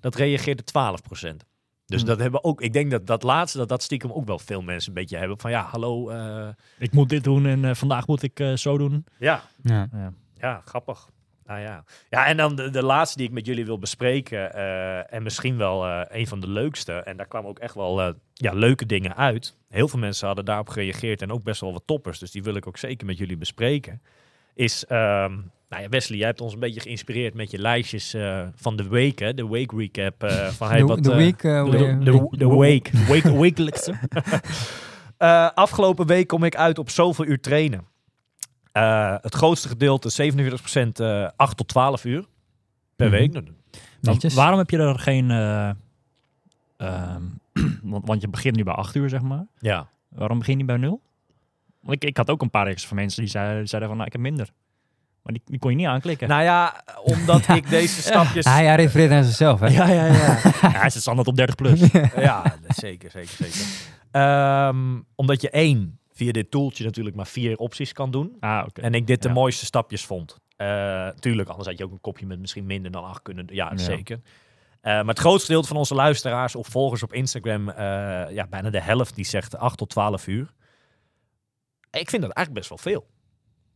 [0.00, 1.44] Dat reageerde 12%.
[1.86, 2.06] Dus Hm.
[2.06, 4.88] dat hebben ook, ik denk dat dat laatste, dat dat stiekem ook wel veel mensen
[4.88, 5.38] een beetje hebben.
[5.38, 6.08] Van ja, hallo.
[6.08, 9.04] eh, Ik moet dit doen en eh, vandaag moet ik eh, zo doen.
[9.18, 9.88] ja, Ja.
[9.92, 10.12] Ja.
[10.36, 11.08] ja, grappig.
[11.46, 11.84] Nou ja.
[12.10, 14.54] ja, en dan de, de laatste die ik met jullie wil bespreken.
[14.54, 16.92] eh, en misschien wel eh, een van de leukste.
[16.92, 19.56] En daar kwamen ook echt wel eh, ja, leuke dingen uit.
[19.68, 21.22] Heel veel mensen hadden daarop gereageerd.
[21.22, 22.18] En ook best wel wat toppers.
[22.18, 24.02] Dus die wil ik ook zeker met jullie bespreken.
[24.54, 25.32] Is, ehm,
[25.68, 28.16] nou ja, Wesley, jij hebt ons een beetje geïnspireerd met je lijstjes
[28.54, 29.18] van de week.
[29.18, 29.34] Hè?
[29.34, 30.14] De week recap.
[30.58, 31.42] van, hey, De, wat, de week...
[31.42, 32.90] de, de, de week.
[33.38, 33.94] Wekelijkse.
[35.54, 37.92] Afgelopen week kom ik uit op zoveel uur trainen.
[38.74, 42.24] Eh, het grootste gedeelte, 47%, eh 8 tot 12 uur
[42.96, 43.16] per Mhm.
[43.16, 44.32] week.
[44.34, 45.30] Waarom heb je er geen...
[45.30, 45.70] eh,
[46.76, 47.22] ehm,
[47.82, 49.46] want, want je begint nu bij 8 uur, zeg maar.
[49.58, 49.88] Ja.
[50.08, 51.00] Waarom begin je niet bij nul?
[51.80, 54.12] Want ik, ik had ook een paar extra van mensen die zeiden, van, nou, ik
[54.12, 54.48] heb minder.
[55.22, 56.28] Maar die, die kon je niet aanklikken.
[56.28, 58.44] Nou ja, omdat ik deze stapjes...
[58.44, 59.66] Hij, hij refereert naar zichzelf, hè?
[59.66, 60.12] ja, ja, ja.
[60.62, 61.80] ja, hij zit standaard op 30 plus.
[62.16, 63.60] ja, zeker, zeker, zeker.
[64.10, 68.36] Ehm, omdat je één, via dit toeltje natuurlijk maar vier opties kan doen.
[68.40, 68.80] Ah, oké.
[68.80, 69.34] En ik dit de Ja.
[69.34, 70.38] mooiste stapjes vond.
[70.56, 73.44] Eh, tuurlijk, anders had je ook een kopje met misschien minder dan acht kunnen.
[73.52, 73.76] Ja, Ja.
[73.76, 74.20] zeker.
[74.80, 77.74] Eh, maar het grootste deel van onze luisteraars of volgers op Instagram, eh,
[78.30, 80.52] ja, bijna de helft, die zegt 8 tot 12 uur.
[81.90, 83.06] Ik vind dat eigenlijk best wel veel.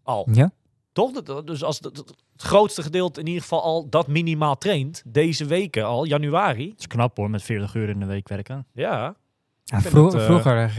[0.03, 0.29] Al.
[0.33, 0.51] Ja?
[0.92, 1.22] Toch?
[1.44, 5.85] Dus als het, het grootste gedeelte in ieder geval al dat minimaal traint, deze weken
[5.87, 6.68] al, januari.
[6.70, 8.66] Het is knap hoor, met 40 uur in de week werken.
[8.72, 9.16] Ja,
[9.64, 10.70] Ja, vind vro- het, vroeger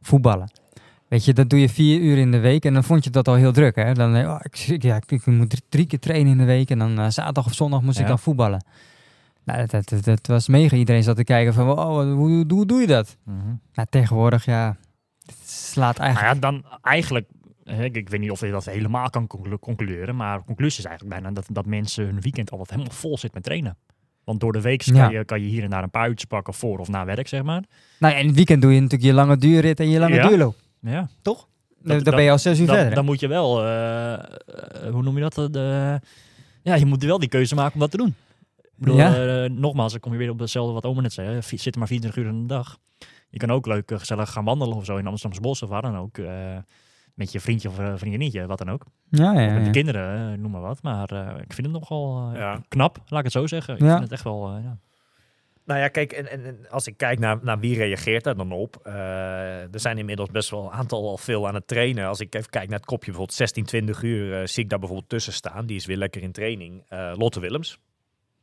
[0.00, 0.50] voetballen.
[1.08, 3.28] Weet je, dat doe je vier uur in de week en dan vond je dat
[3.28, 3.76] al heel druk.
[3.76, 3.94] Hè?
[3.94, 6.98] Dan, oh, ik, ja, ik, ik moet drie, keer trainen in de week en dan
[6.98, 8.64] eh, zaterdag of zondag moest ik dan voetballen.
[9.44, 10.76] Nou, dat, dat, was mega.
[10.76, 13.16] Iedereen zat te kijken van, oh, hoe, hoe, hoe doe je dat?
[13.74, 14.76] Nou, tegenwoordig, ja,
[15.26, 16.44] het slaat Nou eigenlijk...
[16.44, 17.26] ja, dan eigenlijk,
[17.64, 21.20] ik, ik weet niet of je dat helemaal kan conclu- concluderen, maar conclusie is eigenlijk
[21.20, 23.76] bijna dat, dat mensen hun weekend altijd helemaal vol zit met trainen.
[24.24, 25.08] Want door de week kan, Ja.
[25.10, 27.42] je, kan je hier en daar een paar uurtjes pakken voor of na werk, zeg
[27.42, 27.62] maar.
[27.98, 30.28] Nou, en in het weekend doe je natuurlijk je lange duurrit en je lange Ja.
[30.28, 30.54] duurloop.
[30.80, 31.36] Ja, Dan,
[31.82, 32.94] Dat- dan ben je al zes uur dan, verder.
[32.94, 34.20] dan moet je wel, eh, eh,
[34.90, 35.38] hoe noem je dat?
[35.38, 36.00] eh, De,
[36.62, 38.14] ja, je moet wel die keuze maken om dat te doen.
[38.58, 39.48] Ik bedoel, Ja.
[39.48, 41.38] nogmaals, dan kom je weer op hetzelfde wat Omer net zei.
[41.42, 42.78] Zit er maar 24 uur in de dag.
[43.30, 45.96] Je kan ook leuk gezellig gaan wandelen of zo in Amsterdamse bos of waar dan
[45.96, 46.18] ook.
[47.20, 48.84] Met je vriendje of eh, vriendinnetje, wat dan ook.
[49.10, 50.82] ja, ja, met de kinderen, eh, noem maar wat.
[50.82, 52.60] Maar eh, ik vind het nogal Ja.
[52.68, 53.74] knap, laat ik het zo zeggen.
[53.74, 53.88] Ik Ja.
[53.90, 54.78] vind het echt wel, eh, ja.
[55.64, 58.52] Nou ja, kijk, en, en, en als ik kijk naar, naar wie reageert daar dan
[58.52, 58.76] op.
[58.82, 58.92] eh,
[59.74, 62.06] er zijn inmiddels best wel een aantal al veel aan het trainen.
[62.08, 64.78] Als ik even kijk naar het kopje, bijvoorbeeld 16, 20 uur, eh, zie ik daar
[64.78, 65.66] bijvoorbeeld tussen staan.
[65.66, 66.82] Die is weer lekker in training.
[66.88, 67.78] Eh, Lotte Willems.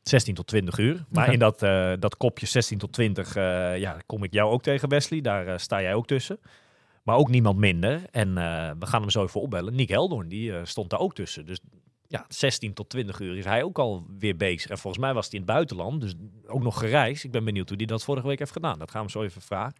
[0.03, 1.05] 16 tot 20 uur.
[1.09, 4.61] Maar in dat, eh, dat kopje 16 tot 20, eh, ja, kom ik jou ook
[4.63, 5.21] tegen, Wesley.
[5.21, 6.39] Daar sta jij ook tussen.
[7.07, 8.01] Maar ook niemand minder.
[8.11, 9.75] En eh, we gaan hem zo even opbellen.
[9.75, 11.45] Nick Heldoorn, die eh, stond daar ook tussen.
[11.45, 11.59] Dus
[12.07, 14.69] ja, 16 tot 20 uur is hij ook al weer bezig.
[14.71, 16.13] En volgens mij was hij in het buitenland, dus
[16.47, 17.23] ook nog gereisd.
[17.23, 18.79] Ik ben benieuwd hoe hij dat vorige week heeft gedaan.
[18.79, 19.73] Dat gaan we zo even vragen.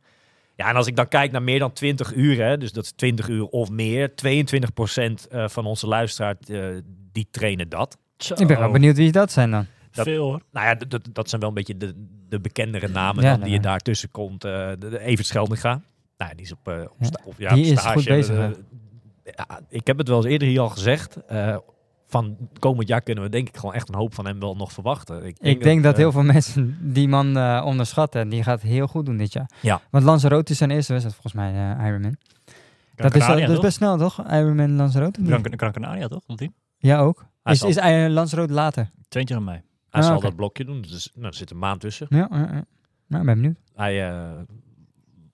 [0.56, 2.92] Ja, en als ik dan kijk naar meer dan 20 uur, hè, dus dat is
[2.92, 6.66] 20 uur of meer, 22% eh, van onze luisteraars, eh,
[7.12, 7.98] die trainen dat.
[8.36, 9.66] Ik ben wel benieuwd wie dat zijn dan.
[9.92, 10.42] Dat- Veel hoor.
[10.52, 11.94] Nou ja, d- d- dat zijn wel een beetje de,
[12.30, 13.62] de bekendere namen Ja, dan die je ja.
[13.62, 14.44] daartussen komt.
[14.44, 15.82] Eh de, de Evert Scheldinga.
[16.18, 17.94] Nou, die is op, eh, op, Ja, sta- op, ja, die op is stage.
[17.96, 18.52] goed bezig, Eh, hè?
[19.24, 21.26] ja, ik heb het wel eens eerder hier al gezegd.
[21.26, 21.58] Eh,
[22.10, 24.72] van komend jaar kunnen we denk ik gewoon echt een hoop van hem wel nog
[24.72, 25.26] verwachten.
[25.40, 28.22] Ik denk dat eh, heel veel mensen die man eh, onderschatten.
[28.22, 29.50] En die gaat heel goed doen dit jaar.
[29.62, 29.82] Ja.
[29.92, 32.16] Want Lanzarote is zijn eerste wedstrijd volgens mij, eh, Ironman.
[32.96, 34.24] Gran Dat is, dat best snel, toch?
[34.32, 35.20] Ironman Lanzarote?
[35.26, 36.22] Gran, Gran Canaria, toch?
[36.28, 36.52] Hij?
[36.78, 37.26] Ja, ook.
[37.44, 38.84] Hij Is, zal- is eh, Lanzarote later?
[38.84, 39.62] hij 22 mei.
[39.90, 42.08] Ah, zal dat blokje doen, dus nou, er zit een maand tussen.
[42.10, 42.64] Ja, ja, ja.
[43.08, 43.58] Nou, ben benieuwd.
[43.76, 44.32] Hij, eh,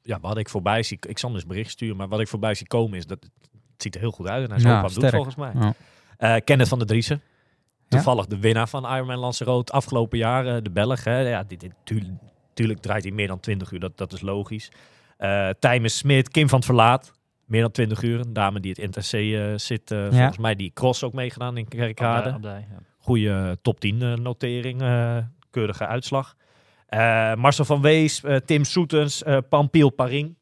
[0.03, 2.53] ja, wat ik voorbij zie, ik zal hem dus bericht sturen, maar wat ik voorbij
[2.53, 3.31] zie komen is dat het
[3.77, 5.51] ziet er heel goed uit en hij is Ja, ook wat doet volgens mij.
[5.53, 5.73] Ja.
[6.17, 7.21] Eh Kenneth van der Driessen.
[7.87, 11.03] Toevallig de winnaar van Ironman Lanzarote afgelopen jaar, eh, de Belg.
[11.03, 11.19] Hè.
[11.19, 12.13] Ja, dit, dit, tuurlijk,
[12.53, 14.71] tuurlijk draait hij meer dan 20 uur, dat, dat is logisch.
[15.17, 17.13] Eh Tijmen Smit, Kim van het Verlaat,
[17.45, 18.19] meer dan 20 uur.
[18.19, 22.63] Een dame die het NTC zit, volgens mij die cross ook meegedaan in Kerkrade.
[23.03, 25.17] Goede top 10 eh, notering, eh,
[25.49, 26.35] keurige uitslag.
[26.93, 30.35] Eh, Marcel van Wees, eh, Tim Soetens, eh Pampiel Paring.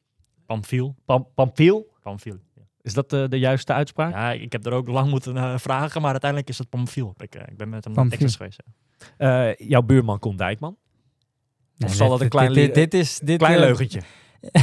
[0.45, 2.37] Pam, Pampiel, Pamphil.
[2.55, 2.61] Ja.
[2.81, 4.13] is dat de, de juiste uitspraak?
[4.13, 7.13] Ja, ik heb er ook lang moeten vragen, maar uiteindelijk is het Pamphil.
[7.17, 8.07] Ik, ik ben met hem naar.
[8.07, 8.63] Texas geweest.
[9.17, 9.49] ja.
[9.49, 10.77] Eh, jouw buurman Koen Dijkman.
[11.77, 13.19] Nee, zal dat een klein dit, dit, dit is...
[13.19, 14.01] Dit, Klein leugentje.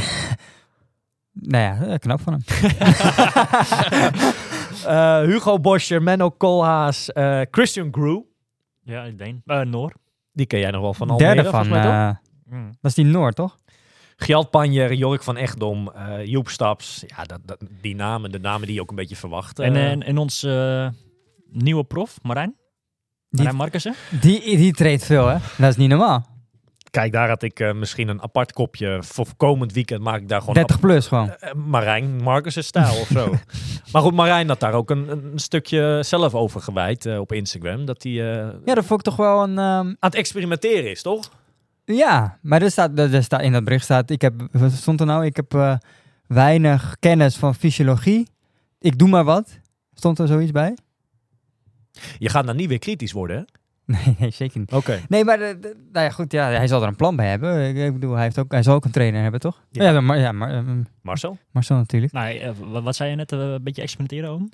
[1.41, 2.43] Nou ja, knap van hem.
[4.85, 8.21] Eh, Hugo Boscher, Menno Koolhaas, eh, Christian Grew.
[8.83, 9.41] Ja, ik denk.
[9.45, 9.93] Eh Noor.
[10.31, 11.75] Die ken jij nog wel van Almere, Derde van...
[11.75, 12.09] eh,
[12.49, 12.65] Mm.
[12.81, 13.57] dat is die Noord, toch?
[14.15, 17.03] Gjalt Panjer, Jork van Echtdom, eh, Joep Staps.
[17.07, 19.59] Ja, dat, dat, die namen, de namen die je ook een beetje verwacht.
[19.59, 19.91] En, eh.
[19.91, 20.87] en, eh,
[21.51, 22.55] nieuwe prof, Marijn.
[23.29, 23.93] Die, Marijn Markussen.
[24.21, 25.37] die, die treedt veel, hè?
[25.57, 26.28] Dat is niet normaal.
[26.91, 28.97] Kijk, daar had ik eh, misschien een apart kopje.
[29.03, 31.31] Voor komend weekend maak ik daar gewoon 30 plus gewoon.
[31.31, 33.35] Eh, Marijn Marcus' stijl of zo.
[33.91, 37.85] maar goed, Marijn had daar ook een, een stukje zelf over gewijd op Instagram.
[37.85, 39.57] Dat hij Ja, dat vond ik toch wel een...
[39.57, 41.29] ehm, aan het experimenteren is, toch?
[41.85, 45.05] Ja, maar er staat, er staat, in dat bericht staat, ik heb, wat stond er
[45.05, 45.25] nou?
[45.25, 45.79] Ik heb
[46.27, 48.27] weinig kennis van fysiologie.
[48.79, 49.59] Ik doe maar wat.
[49.93, 50.77] Stond er zoiets bij?
[52.17, 53.43] Je gaat dan niet weer kritisch worden, hè?
[54.05, 54.71] Nee, nee zeker niet.
[54.73, 54.99] Oké.
[55.07, 57.75] Nee, maar de- de- nou ja, goed, ja, hij zal er een plan bij hebben.
[57.75, 59.63] Ik, bedoel, hij, heeft ook, hij zal ook een trainer hebben, toch?
[59.71, 59.89] Ja.
[59.91, 61.37] Ja, maar, ja maar, ehm, Marcel?
[61.51, 62.11] Marcel natuurlijk.
[62.13, 63.31] Nou, eh, wa- wat zei je net?
[63.31, 64.49] eh, een beetje experimenteren om?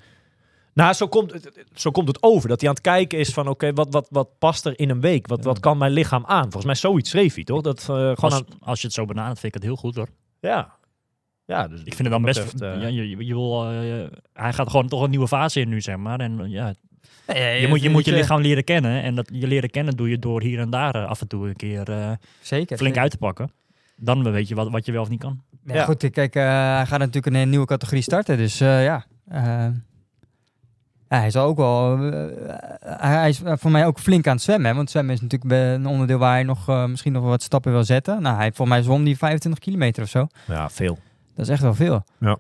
[0.73, 2.49] Nou, zo komt, het, zo komt het over.
[2.49, 5.01] Dat hij aan het kijken is van, oké, wat, wat, wat past er in een
[5.01, 5.27] week?
[5.27, 5.43] Wat, Ja.
[5.45, 6.41] wat kan mijn lichaam aan?
[6.43, 7.61] Volgens mij zoiets schreef hij, toch?
[7.61, 8.45] Dat eh, gewoon Als, aan...
[8.59, 10.07] als je het zo benadert, vind ik het heel goed hoor.
[10.39, 10.73] Ja.
[11.45, 12.51] Ja, dus Ik vind het dan best.
[12.51, 15.69] betreft, eh, ja, je, je wil, eh, hij gaat gewoon toch een nieuwe fase in
[15.69, 16.19] nu, zeg maar.
[16.19, 16.73] En eh, ja,
[17.28, 19.03] je, je moet, je moet je lichaam leren kennen.
[19.03, 21.47] En dat je leren kennen doe je door hier en daar eh, af en toe
[21.47, 22.11] een keer eh,
[22.41, 22.78] Zeker.
[22.78, 23.51] flink uit te pakken.
[23.97, 25.41] Dan weet je wat, wat je wel of niet kan.
[25.65, 25.84] Ja, Ja.
[25.86, 26.43] goed, kijk, eh,
[26.76, 28.38] hij gaat natuurlijk een, nieuwe categorie starten.
[28.38, 29.73] Dus eh, ja, ja,
[31.07, 31.97] hij zal ook wel...
[32.82, 34.69] hij is voor mij ook flink aan het zwemmen.
[34.69, 34.76] Hè?
[34.76, 38.21] Want zwemmen is natuurlijk een onderdeel waar hij nog, misschien nog wat stappen wil zetten.
[38.21, 40.28] Nou, hij, voor mij zwom die 25 kilometer of zo.
[40.47, 40.97] Ja, veel.
[41.36, 42.03] Dat is echt wel veel.
[42.19, 42.38] Ja.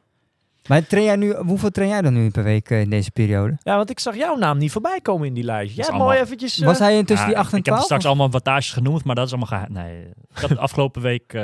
[0.67, 3.57] Maar train jij nu, hoeveel train jij dan nu per week eh, in deze periode?
[3.59, 5.75] Ja, want ik zag jouw naam niet voorbij komen in die lijst.
[5.75, 6.59] Jij mooi eventjes...
[6.59, 7.83] eh, Was hij intussen Ja, die 8 en ik heb 12?
[7.85, 8.09] straks of?
[8.09, 9.71] allemaal wattages genoemd, maar dat is allemaal geheim.
[9.73, 11.41] Nee, ik had de afgelopen week eh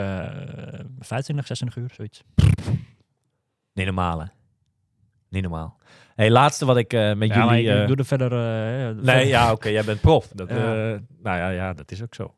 [1.00, 2.24] 25, 26 uur, zoiets.
[3.74, 4.26] Niet normaal, hè?
[5.30, 5.78] Niet normaal.
[6.16, 7.70] hey, laatste wat ik eh, met Ja, jullie...
[7.74, 8.32] ik eh, doe er verder...
[8.32, 10.28] eh, Nee, verder- ja, oké, jij bent prof.
[10.34, 12.36] Dat, eh, nou ja, ja, dat is ook zo.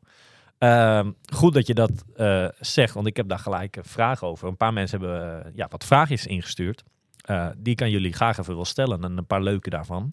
[0.64, 4.48] Ehm, goed dat je dat eh, zegt, want ik heb daar gelijk een vraag over.
[4.48, 6.82] Een paar mensen hebben eh, ja, wat vraagjes ingestuurd.
[7.20, 10.12] Eh, die kan jullie graag even wel stellen en een paar leuke daarvan.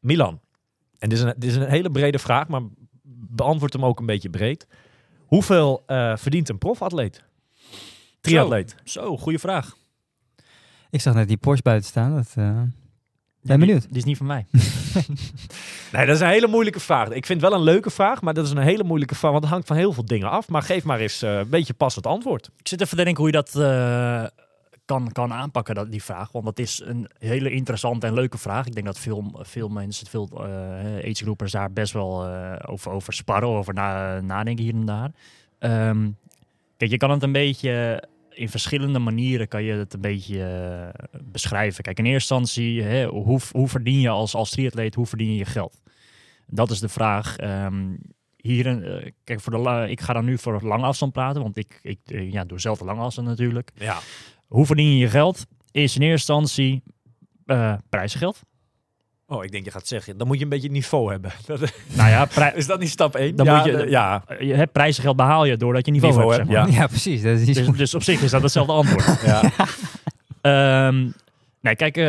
[0.00, 0.40] Milan,
[0.98, 2.62] en dit is, een, dit is een hele brede vraag, maar
[3.28, 4.66] beantwoord hem ook een beetje breed.
[5.26, 5.82] Hoeveel
[6.14, 7.24] verdient een profatleet?
[8.20, 8.76] Triatleet.
[8.84, 9.76] Zo, goede vraag.
[10.90, 12.14] Ik zag net die Porsche buiten staan.
[12.14, 12.34] Dat,
[13.42, 13.86] ben benieuwd.
[13.88, 14.46] Die is niet van mij.
[15.92, 17.08] Nee, dat is een hele moeilijke vraag.
[17.08, 19.30] Ik vind het wel een leuke vraag, maar dat is een hele moeilijke vraag.
[19.30, 20.48] Want het hangt van heel veel dingen af.
[20.48, 22.50] Maar geef maar eens eh, een beetje passend antwoord.
[22.56, 24.24] Ik zit even te denken hoe je dat eh,
[24.84, 26.32] kan, kan aanpakken, dat, die vraag.
[26.32, 28.66] Want dat is een hele interessante en leuke vraag.
[28.66, 32.26] Ik denk dat veel, veel mensen, veel eh agegroepers daar best wel
[32.66, 35.10] over, over sparren, over na, nadenken hier en daar.
[35.58, 36.10] Ehm,
[36.76, 38.02] kijk, je kan het een beetje
[38.34, 41.82] in verschillende manieren kan je het een beetje eh, beschrijven.
[41.82, 45.36] Kijk, in eerste instantie, hè, hoe, hoe verdien je als, als triatleet, hoe verdien je
[45.36, 45.80] je geld?
[46.46, 47.36] Dat is de vraag.
[47.36, 47.96] Ehm,
[48.36, 51.78] hier, eh, kijk, voor de ik ga dan nu voor lange afstand praten, want ik,
[51.82, 53.70] ik eh, ja, doe zelf de lange afstand natuurlijk.
[53.74, 53.98] Ja.
[54.46, 55.46] Hoe verdien je je geld?
[55.70, 56.82] Is in eerste instantie
[57.88, 58.40] prijzengeld.
[59.32, 61.32] Oh, ik denk je gaat zeggen, dan moet je een beetje niveau hebben.
[61.46, 63.36] Dat- Nou ja, is dat niet stap 1?
[63.36, 64.24] Dan ja, moet je- eh, ja.
[64.26, 66.46] eh, je hebt prijzengeld behaal je doordat je niveau, Niveau hebt.
[66.48, 66.70] zeg maar.
[66.70, 66.76] ja.
[66.80, 67.22] Ja, precies.
[67.22, 69.20] Dat is Dus, dus op zich is dat hetzelfde antwoord.
[69.24, 69.42] ja.
[70.40, 71.08] Ehm,
[71.60, 72.04] nee, kijk, eh,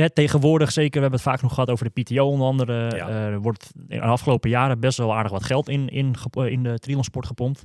[0.00, 2.96] hè, tegenwoordig zeker, we hebben het vaak nog gehad over de PTO onder andere.
[2.96, 3.08] Ja.
[3.08, 6.46] eh, er wordt in de afgelopen jaren best wel aardig wat geld in, in, eh,
[6.46, 7.62] in de triathlonsport gepompt.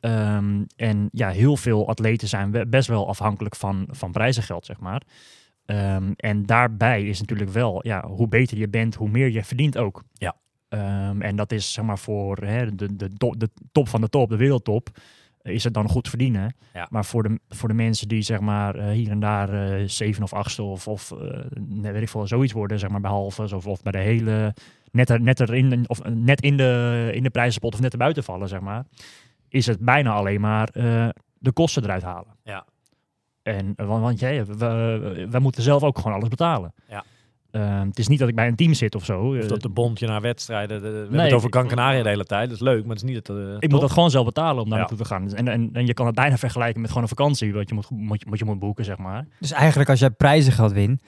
[0.00, 5.02] Ehm, en ja, heel veel atleten zijn best wel afhankelijk van, van prijzengeld, zeg maar.
[5.70, 9.78] Ehm, en daarbij is natuurlijk wel, ja, hoe beter je bent, hoe meer je verdient
[9.78, 10.02] ook.
[10.12, 10.36] Ja.
[10.68, 14.08] Ehm, en dat is zeg maar voor hè, de, de, to- de top van de
[14.08, 14.88] top, de wereldtop,
[15.42, 16.54] is het dan goed verdienen.
[16.74, 16.86] Ja.
[16.90, 19.48] Maar voor de, voor de mensen die zeg maar eh, hier en daar
[19.78, 21.18] eh zeven of achtste of, of eh,
[21.58, 24.54] net weet ik veel, zoiets worden, zeg maar bij halves of, of bij de hele,
[24.90, 28.24] net, er, net, erin, of eh, net in de, in de prijzenpot of net erbuiten
[28.24, 28.84] vallen, zeg maar,
[29.48, 31.08] is het bijna alleen maar eh,
[31.38, 32.36] de kosten eruit halen.
[32.44, 32.66] Ja.
[33.42, 36.72] En, eh, want, want jij, we, we moeten zelf ook gewoon alles betalen.
[36.88, 37.04] Ja.
[37.50, 39.20] Ehm, het is niet dat ik bij een team zit of zo.
[39.20, 40.82] Of Eh, dat de bondje naar wedstrijden.
[40.82, 42.44] de- we hebben Nee, het over Gran Canaria de hele tijd.
[42.48, 43.28] Dat is leuk, maar het is niet het.
[43.28, 44.84] eh, ik moet dat gewoon zelf betalen om daar Ja.
[44.84, 45.34] naartoe te gaan.
[45.34, 47.90] En, en, en je kan het bijna vergelijken met gewoon een vakantie wat je moet,
[47.90, 49.26] moet, je- wat je moet boeken, zeg maar.
[49.40, 51.02] Dus eigenlijk als jij prijzengeld wint,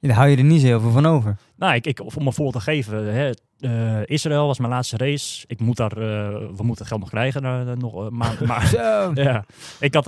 [0.00, 1.36] dan hou je er niet zo heel veel van over.
[1.56, 3.14] Nou, ik, ik, om een voorbeeld te geven.
[3.14, 3.30] Hè,
[3.64, 5.44] eh, Israël was mijn laatste race.
[5.46, 7.44] Ik moet daar, eh, we moeten geld nog krijgen.
[7.44, 8.70] eh, nog, maar, maar
[9.14, 9.44] ja,
[9.80, 10.04] ik had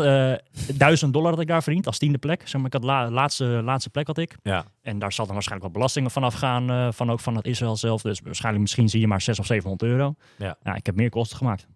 [0.76, 2.40] 1000 dollar dat ik daar verdiend als tiende plek.
[2.40, 4.36] Zeg maar, ik had la, laatste, laatste plek had ik.
[4.42, 4.64] Ja.
[4.82, 6.70] En daar zal dan waarschijnlijk wat belastingen van afgaan.
[6.70, 8.02] eh van ook van het Israël zelf.
[8.02, 10.14] Dus waarschijnlijk misschien zie je maar 600 of 700 euro.
[10.38, 10.56] Ja.
[10.62, 11.66] Nou, ik heb meer kosten gemaakt.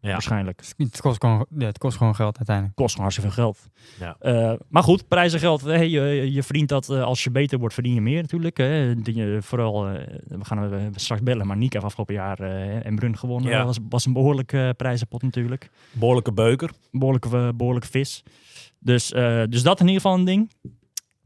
[0.00, 0.10] Ja.
[0.12, 0.62] Waarschijnlijk.
[0.76, 2.76] Het kost gewoon, ja, het kost gewoon geld uiteindelijk.
[2.76, 3.68] kost gewoon hartstikke veel geld.
[3.98, 4.16] Ja.
[4.20, 5.60] Eh, maar goed, prijzen geld.
[5.60, 8.56] hè, je, je verdient dat eh, als je beter wordt, verdien je meer natuurlijk.
[8.56, 8.94] Hè.
[9.04, 13.18] Je- vooral, eh, we gaan straks bellen, maar Nick heeft afgelopen jaar eh en Brun
[13.18, 13.50] gewonnen.
[13.50, 13.56] Ja.
[13.56, 15.70] Dat was, was een behoorlijke eh, prijzenpot natuurlijk.
[15.90, 16.70] Behoorlijke beuker.
[16.90, 18.22] Behoorlijke, eh, behoorlijke vis.
[18.78, 20.50] Dus, eh, dus dat in ieder geval een ding.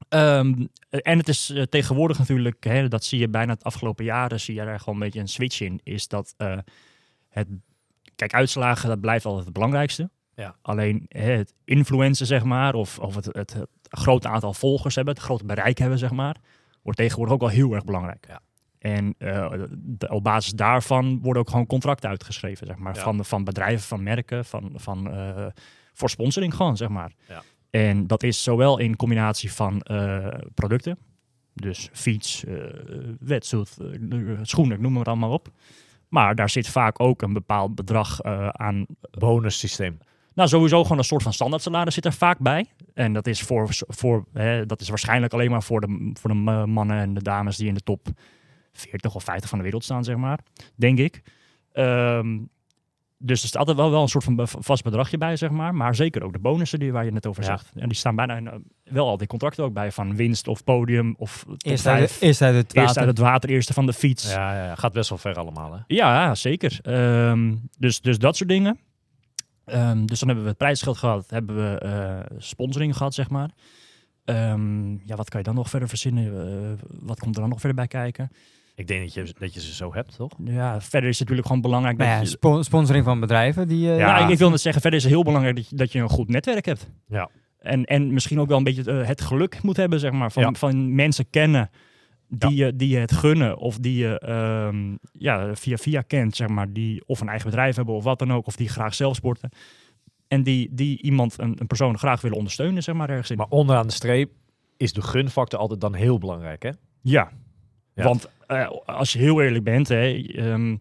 [0.08, 0.54] Ehm,
[0.90, 4.64] en het is tegenwoordig natuurlijk, hè, dat zie je bijna het afgelopen jaren, zie je
[4.64, 5.80] daar gewoon een beetje een switch in.
[5.82, 6.58] Is dat eh,
[7.28, 7.48] het,
[8.28, 10.10] kijk, uitslagen, dat blijft altijd het belangrijkste.
[10.34, 10.56] Ja.
[10.62, 15.22] Alleen het influencen, zeg maar, of, of het, het, het grote aantal volgers hebben, het
[15.22, 16.36] grote bereik hebben, zeg maar,
[16.82, 18.26] wordt tegenwoordig ook wel heel erg belangrijk.
[18.28, 18.40] Ja.
[18.78, 23.02] En eh, de- op basis daarvan worden ook gewoon contracten uitgeschreven, zeg maar, Ja.
[23.02, 25.46] van, van bedrijven, van merken, van, van, eh,
[25.92, 27.12] voor sponsoring gewoon, zeg maar.
[27.28, 27.42] Ja.
[27.70, 30.98] En dat is zowel in combinatie van eh, producten,
[31.54, 32.44] dus fiets,
[33.20, 33.76] wetsuit,
[34.42, 35.48] schoenen, ik noem het allemaal op.
[36.12, 39.98] Maar daar zit vaak ook een bepaald bedrag eh, aan Bonus systeem.
[40.34, 42.66] nou, sowieso gewoon een soort van standaard salaris zit er vaak bij.
[42.94, 46.36] En dat is, voor, voor, hè, dat is waarschijnlijk alleen maar voor de, voor de
[46.36, 48.06] ma- mannen en de dames die in de top
[48.72, 50.38] 40 of 50 van de wereld staan, zeg maar.
[50.76, 51.22] Denk ik.
[51.72, 52.38] Ehm,
[53.22, 55.74] dus er staat altijd wel, wel een soort van vast bedragje bij, zeg maar.
[55.74, 57.48] Maar zeker ook de bonussen die, waar je net over Ja.
[57.48, 57.70] zegt.
[57.74, 58.54] En die staan bijna in, eh,
[58.84, 59.92] wel al die contracten ook bij.
[59.92, 63.00] Van winst of podium of Eerst uit, de- eerst uit het Eerst water.
[63.00, 64.32] uit het water, eerste van de fiets.
[64.32, 65.72] Ja, ja, ja, gaat best wel ver allemaal.
[65.72, 65.78] Hè?
[65.86, 66.78] Ja, zeker.
[66.82, 68.78] Ehm, dus, dus dat soort dingen.
[69.64, 73.50] Ehm, dus dan hebben we het prijsgeld gehad, hebben we eh, sponsoring gehad, zeg maar.
[74.24, 76.46] Ehm, ja, wat kan je dan nog verder verzinnen?
[76.46, 78.30] Eh, wat komt er dan nog verder bij kijken?
[78.74, 80.30] Ik denk dat je, dat je ze zo hebt, toch?
[80.44, 82.30] Ja, verder is het natuurlijk gewoon belangrijk Nou dat ja, je...
[82.30, 83.68] spo- sponsoring van bedrijven.
[83.68, 84.28] Die, eh, Ja, Ja.
[84.28, 86.28] ik, wil net zeggen, verder is het heel belangrijk dat je, dat je een goed
[86.28, 86.90] netwerk hebt.
[87.08, 87.28] Ja.
[87.58, 90.32] En, en misschien ook wel een beetje eh, het geluk moet hebben, zeg maar.
[90.32, 90.52] Van, Ja.
[90.52, 91.70] van mensen kennen
[92.28, 93.56] die, je, die je het gunnen.
[93.58, 96.72] Of die je ehm, ja, via via kent, zeg maar.
[96.72, 98.46] Die of een eigen bedrijf hebben of wat dan ook.
[98.46, 99.50] Of die graag zelf sporten.
[100.28, 103.36] En die, die iemand, een, een persoon graag willen ondersteunen, zeg maar, ergens in.
[103.36, 104.30] Maar onderaan de streep
[104.76, 106.70] is de gunfactor altijd dan heel belangrijk, hè?
[107.02, 107.30] Ja,
[107.94, 108.04] Ja.
[108.04, 108.28] want
[108.60, 110.76] eh, als je heel eerlijk bent, hè, ehm,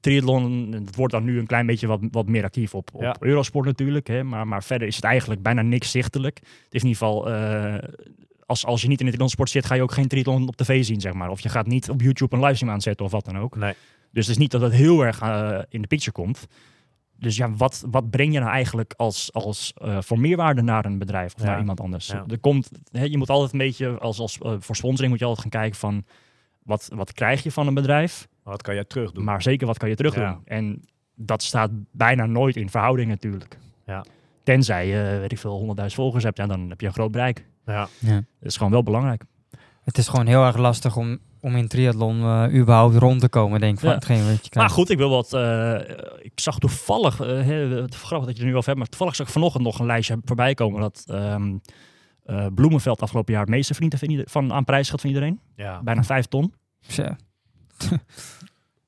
[0.00, 3.16] triathlon, het wordt dan nu een klein beetje wat, wat meer actief op, op Ja.
[3.20, 6.36] Eurosport natuurlijk, hè, maar, maar verder is het eigenlijk bijna niks zichtelijk.
[6.38, 7.88] Het is in ieder geval, eh,
[8.46, 10.84] als, als je niet in de triathlonsport zit, ga je ook geen triathlon op tv
[10.84, 11.30] zien, zeg maar.
[11.30, 13.56] Of je gaat niet op YouTube een livestream aanzetten of wat dan ook.
[13.56, 13.74] Nee.
[14.12, 16.46] Dus het is niet dat het heel erg eh, in de picture komt.
[17.16, 20.98] Dus ja, wat, wat breng je nou eigenlijk als, als eh, voor meerwaarde naar een
[20.98, 21.46] bedrijf of Ja.
[21.46, 22.06] naar iemand anders?
[22.06, 22.24] Ja.
[22.28, 25.42] Er komt, hè, je moet altijd een beetje, als, als voor sponsoring moet je altijd
[25.42, 26.04] gaan kijken van
[26.68, 29.24] wat, wat krijg je van een bedrijf, Maar wat kan jij terug doen?
[29.24, 30.22] maar zeker wat kan je terug doen.
[30.22, 30.40] Ja.
[30.44, 30.82] En
[31.14, 33.58] dat staat bijna nooit in verhouding natuurlijk.
[33.86, 34.04] Ja.
[34.42, 37.46] Tenzij je, weet ik veel, 100.000 volgers hebt, ja, dan heb je een groot bereik.
[37.66, 37.88] Ja.
[37.98, 38.14] Ja.
[38.14, 39.22] Dat is gewoon wel belangrijk.
[39.82, 43.60] Het is gewoon heel erg lastig om, om in triathlon eh, überhaupt rond te komen,
[43.60, 43.80] denk ik.
[43.80, 43.94] Van Ja.
[43.94, 45.32] hetgeen wat je Maar goed, ik wil wat.
[45.32, 45.74] eh,
[46.20, 49.14] ik zag toevallig, eh, hè, het grappig dat je er nu over hebt, maar toevallig
[49.16, 51.56] zag ik vanochtend nog een lijstje voorbij komen dat ehm,
[52.28, 55.40] eh, Bloemenveld afgelopen jaar het meeste verdiend van, ieder- van aan prijsgeld van iedereen.
[55.56, 55.80] ja.
[55.82, 56.52] Bijna 5 ton.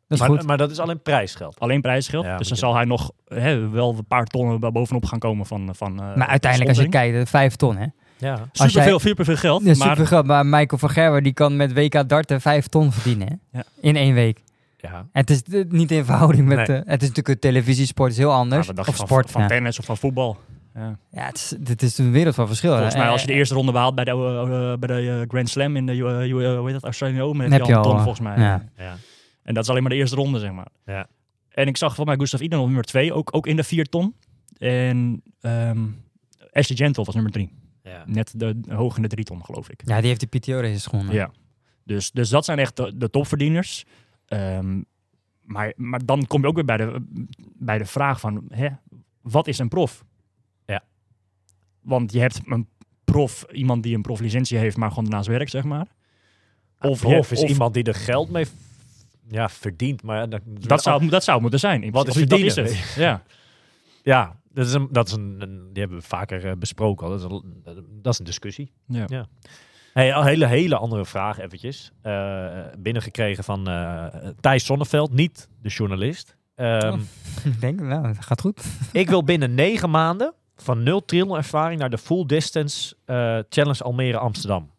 [0.08, 0.46] Dat is Maar, goed.
[0.46, 1.60] maar dat is alleen prijsgeld.
[1.60, 2.24] Alleen prijsgeld.
[2.24, 5.74] Ja, dus dan zal hij nog hè, wel een paar tonnen bovenop gaan komen van.
[5.74, 7.86] van eh, maar uiteindelijk, als je kijkt, vijf ton, hè?
[8.18, 8.32] Ja.
[8.32, 9.62] Als Super jij- veel, super veel geld.
[9.64, 10.24] Ja, maar.
[10.26, 13.58] Maar Michael van Gerwen, die kan met WK darten vijf ton verdienen, hè?
[13.58, 13.64] Ja.
[13.80, 14.42] In één week.
[14.76, 15.06] ja.
[15.12, 16.68] Het is eh, niet in verhouding met...
[16.68, 16.76] Nee.
[16.76, 18.66] het is natuurlijk een televisiesport, is heel Ja, anders.
[18.66, 19.30] je of van, sport.
[19.30, 19.46] van ja.
[19.48, 20.38] tennis of van voetbal.
[20.74, 20.98] Ja.
[21.10, 22.72] Ja, het is, dit is een wereld van verschil.
[22.72, 25.10] Volgens mij Eh, als je de eerste ronde behaalt bij de, eh, eh, bij de
[25.20, 27.82] eh, Grand Slam in de uh, hoe heet dat, Australian Open, heb, Heb je al
[27.82, 28.38] ton eh, volgens mij.
[28.38, 28.68] ja.
[28.76, 28.96] ja.
[29.42, 30.68] En dat is alleen maar de eerste ronde, zeg maar.
[30.84, 31.06] Ja.
[31.48, 33.84] En ik zag van mij Gustav Iden op nummer 2, ook, ook in de 4
[33.84, 34.14] ton.
[34.58, 35.78] En ehm
[36.52, 37.52] Ashley Gentle was nummer 3.
[37.82, 38.02] Ja.
[38.06, 39.82] Net de, hoog in de drie ton, geloof ik.
[39.84, 41.14] Ja, die heeft die PTO-races gewonnen.
[41.14, 41.30] Ja.
[41.84, 43.84] Dus, dus dat zijn echt de, de topverdieners.
[44.26, 44.80] Ehm,
[45.42, 47.06] maar, maar dan kom je ook weer bij de,
[47.58, 48.68] bij de vraag van, hè,
[49.20, 50.04] wat is een prof?
[51.82, 52.68] Want je hebt een
[53.04, 55.86] prof, iemand die een proflicentie heeft, maar gewoon daarnaast werkt, zeg maar.
[56.80, 58.46] Of, je- of is of- iemand die er geld mee
[59.28, 60.02] ja, verdient.
[60.02, 61.90] Maar dat, Dat zou, dat zou moeten zijn.
[61.90, 62.46] Wat is dat verdienen?
[62.46, 62.94] is het.
[62.96, 63.22] Ja.
[64.02, 67.06] Ja, dat is een, dat is een, een- die hebben we vaker eh, besproken.
[67.06, 67.12] al.
[67.18, 67.62] Dat is een,
[68.02, 68.72] dat is een discussie.
[68.86, 69.04] Ja.
[69.08, 69.26] Ja.
[69.92, 71.90] Hey, een hele, hele andere vraag eventjes.
[72.02, 74.06] Eh, binnengekregen van eh,
[74.40, 76.36] Thijs Sonneveld, niet de journalist.
[76.54, 76.98] Ehm, Oh.
[77.52, 78.64] Ik denk, nou, dat gaat goed.
[78.92, 83.82] Ik wil binnen negen maanden van nul triathlon ervaring naar de full distance eh, challenge
[83.82, 84.70] Almere Amsterdam.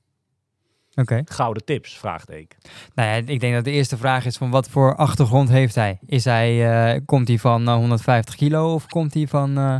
[0.96, 1.22] Oké.
[1.26, 2.58] Gouden tips, vraagteken.
[2.96, 6.00] Nou ja, ik denk dat de eerste vraag is van wat voor achtergrond heeft hij?
[6.06, 9.76] Is hij eh, komt hij van eh, 150 kilo of komt hij van eh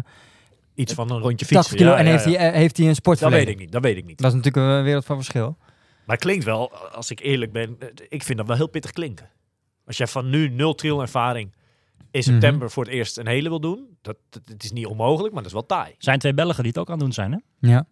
[0.76, 1.78] Iets van een rondje 80 fietsen.
[1.78, 2.24] kilo Ja, en ja, heeft.
[2.24, 3.46] Hij, eh, heeft hij een Dat sportverleden?
[3.46, 4.18] weet ik niet, dat weet ik niet.
[4.18, 5.58] Dat is natuurlijk een wereld van verschil.
[6.06, 8.92] Maar het klinkt wel, als ik eerlijk ben, eh, ik vind dat wel heel pittig
[8.92, 9.30] klinken.
[9.86, 11.52] Als jij van nu nul triathlon ervaring
[12.12, 15.34] in september voor het eerst een hele wil doen, dat, dat, het is niet onmogelijk,
[15.34, 15.96] maar dat is wel taai.
[15.98, 17.70] zijn twee Belgen die het ook aan het doen zijn, hè?
[17.70, 17.88] Ja.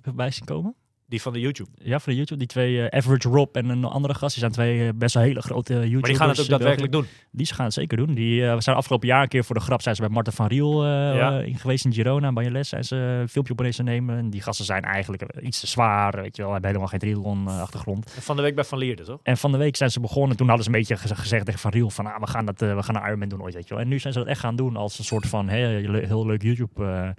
[0.00, 0.74] Even bij zien komen.
[1.08, 1.70] Die van de YouTube.
[1.74, 2.38] Ja, voor de YouTube.
[2.38, 5.22] Die twee, eh, Average Rob en een andere gast, die zijn twee eh, best wel
[5.22, 6.00] hele grote YouTubers.
[6.00, 7.06] Maar die gaan het ook daadwerkelijk doen.
[7.30, 8.14] Die gaan het zeker doen.
[8.14, 10.46] Die eh, zijn afgelopen jaar een keer voor de grap zijn ze bij Marten van
[10.46, 11.38] Riel eh, Ja.
[11.40, 12.32] eh, in geweest in Girona.
[12.32, 14.16] Bij je les zijn ze een filmpje op te nemen.
[14.18, 16.20] En die gasten zijn eigenlijk eh, iets te zwaar.
[16.22, 18.10] Weet je wel, hebben helemaal geen triathlon eh, achtergrond.
[18.20, 19.20] Van de week bij Van Leerde, toch?
[19.22, 20.36] En van de week zijn ze begonnen.
[20.36, 22.62] Toen hadden ze een beetje gez- gezegd tegen Van Riel van ah, we gaan dat,
[22.62, 23.82] eh, we gaan een Ironman doen ooit, weet je wel.
[23.82, 27.14] En nu zijn ze dat echt gaan doen als een soort van heel leuk YouTube.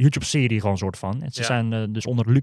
[0.00, 1.22] YouTube-serie gewoon soort van.
[1.22, 1.46] En ze Ja.
[1.46, 2.42] zijn eh, dus onder Luc,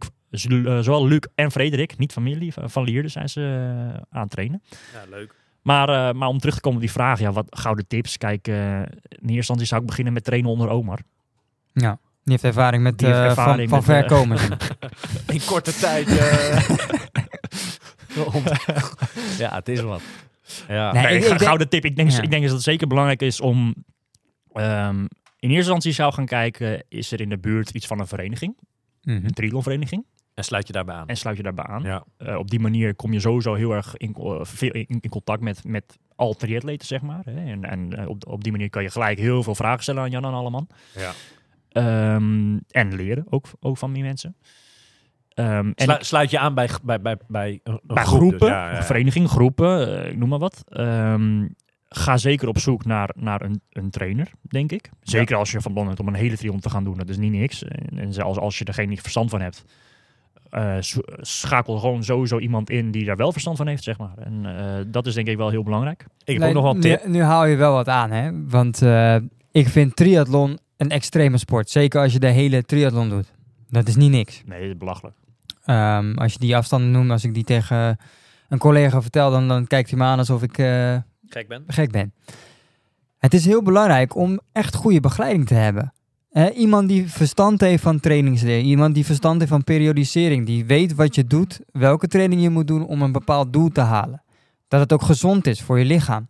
[0.65, 4.61] eh, zowel Luc en Frederik, niet familie, van Lierde zijn ze eh, aan het trainen.
[4.93, 5.33] Ja, leuk.
[5.61, 8.17] Maar, eh, maar om terug te komen op die vraag, ja, wat gouden tips?
[8.17, 10.99] Kijk, eh, in eerste instantie zou ik beginnen met trainen onder Omar.
[11.73, 11.99] ja.
[12.23, 14.37] Die heeft ervaring met, Die heeft eh, ervaring van, van met, ver komen.
[15.35, 16.07] In korte tijd.
[19.37, 20.01] ja, het is wat.
[20.67, 20.91] Ja.
[20.91, 21.85] Nee, Nee, ik- ik, ik denk- gouden tip.
[21.85, 22.21] Ik denk, Ja.
[22.21, 23.75] ik denk dat het zeker belangrijk is om
[24.53, 25.05] ehm,
[25.39, 28.57] in eerste instantie zou gaan kijken, is er in de buurt iets van een vereniging,
[29.01, 29.25] Mhm.
[29.25, 31.07] een triathlonvereniging, En sluit je daarbij aan.
[31.07, 31.83] en sluit je daarbij aan.
[31.83, 32.03] Ja.
[32.17, 35.41] Eh, op die manier kom je sowieso heel erg in, eh, veel in, in contact
[35.41, 37.21] met, met al triatleten, zeg maar.
[37.25, 37.45] Hè.
[37.51, 40.09] En, en eh, op, op die manier kan je gelijk heel veel vragen stellen aan
[40.11, 40.67] Jan en Alleman.
[40.95, 41.11] Ja.
[41.71, 44.35] Ehm, en leren, ook, ook van die mensen.
[45.29, 48.29] Ehm, en Slu- sluit je aan bij, bij, bij, bij een, een bij groep, dus.
[48.29, 48.83] groepen, Ja, ja, ja.
[48.83, 50.63] verenigingen, groepen, ik noem maar wat.
[50.69, 51.47] Ehm,
[51.89, 54.89] ga zeker op zoek naar, naar een, een trainer, denk ik.
[55.01, 56.97] Zeker als je van plan bent om een hele triathlon te gaan doen.
[56.97, 57.63] Dat is niet niks.
[57.63, 59.63] En, en zelfs als je er geen verstand van hebt,
[60.49, 60.77] eh,
[61.21, 64.17] schakel gewoon sowieso iemand in die daar wel verstand van heeft, zeg maar.
[64.17, 66.01] En eh, dat is denk ik wel heel belangrijk.
[66.01, 67.05] Ik heb Nee, ook nog wel een tip.
[67.05, 68.47] Nu, nu haal je wel wat aan, hè?
[68.47, 69.15] Want eh,
[69.51, 71.69] ik vind triathlon een extreme sport.
[71.69, 73.33] Zeker als je de hele triathlon doet.
[73.69, 74.43] Dat is niet niks.
[74.45, 75.15] Nee, dat is belachelijk.
[75.65, 77.97] Ehm, als je die afstanden noemt, als ik die tegen
[78.49, 80.97] een collega vertel, dan, dan kijkt hij me aan alsof ik eh,
[81.29, 81.63] Gek ben.
[81.67, 82.13] gek ben.
[83.17, 85.93] Het is heel belangrijk om echt goede begeleiding te hebben.
[86.55, 91.15] Iemand die verstand heeft van trainingsleer, iemand die verstand heeft van periodisering, die weet wat
[91.15, 94.23] je doet, welke training je moet doen om een bepaald doel te halen.
[94.67, 96.27] Dat het ook gezond is voor je lichaam.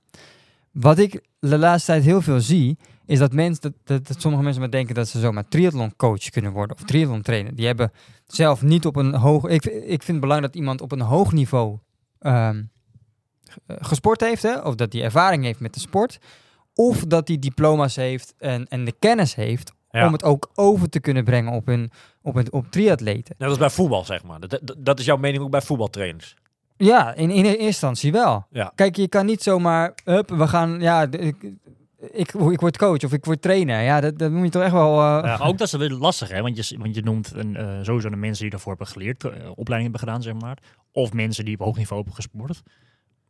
[0.72, 4.72] Wat ik de laatste tijd heel veel zie, is dat, mensen, dat, sommige mensen maar
[4.72, 7.56] denken dat ze zomaar triathlon coach kunnen worden of triathlon trainer.
[7.56, 7.92] Die hebben
[8.26, 9.48] zelf niet op een hoog...
[9.48, 11.78] Ik, ik vind het belangrijk dat iemand op een hoog niveau
[12.20, 12.64] ehm, eh,
[13.68, 14.60] gesport heeft, hè?
[14.60, 16.18] of dat hij ervaring heeft met de sport.
[16.76, 20.06] Of dat hij diploma's heeft en, en de kennis heeft Ja.
[20.06, 21.92] om het ook over te kunnen brengen op, een,
[22.22, 23.36] op, een, op triatleten.
[23.38, 24.40] Net als bij voetbal, zeg maar.
[24.40, 26.36] Dat, dat, dat is jouw mening ook bij voetbaltrainers.
[26.78, 28.46] Ja, in, in eerste instantie wel.
[28.52, 28.72] Ja.
[28.76, 31.36] Kijk, je kan niet zomaar, hup, we gaan, ja, ik,
[32.12, 33.82] ik, ik word coach of ik word trainer.
[33.82, 34.92] Ja, dat, dat moet je toch echt wel...
[34.92, 35.38] eh, Ja.
[35.42, 36.42] Ook dat is weer lastig, hè?
[36.42, 39.32] Want je, want je noemt een, eh, sowieso de mensen die daarvoor hebben geleerd, eh,
[39.56, 40.58] opleiding hebben gedaan, zeg maar.
[40.92, 42.62] Of mensen die op hoog niveau hebben gesport.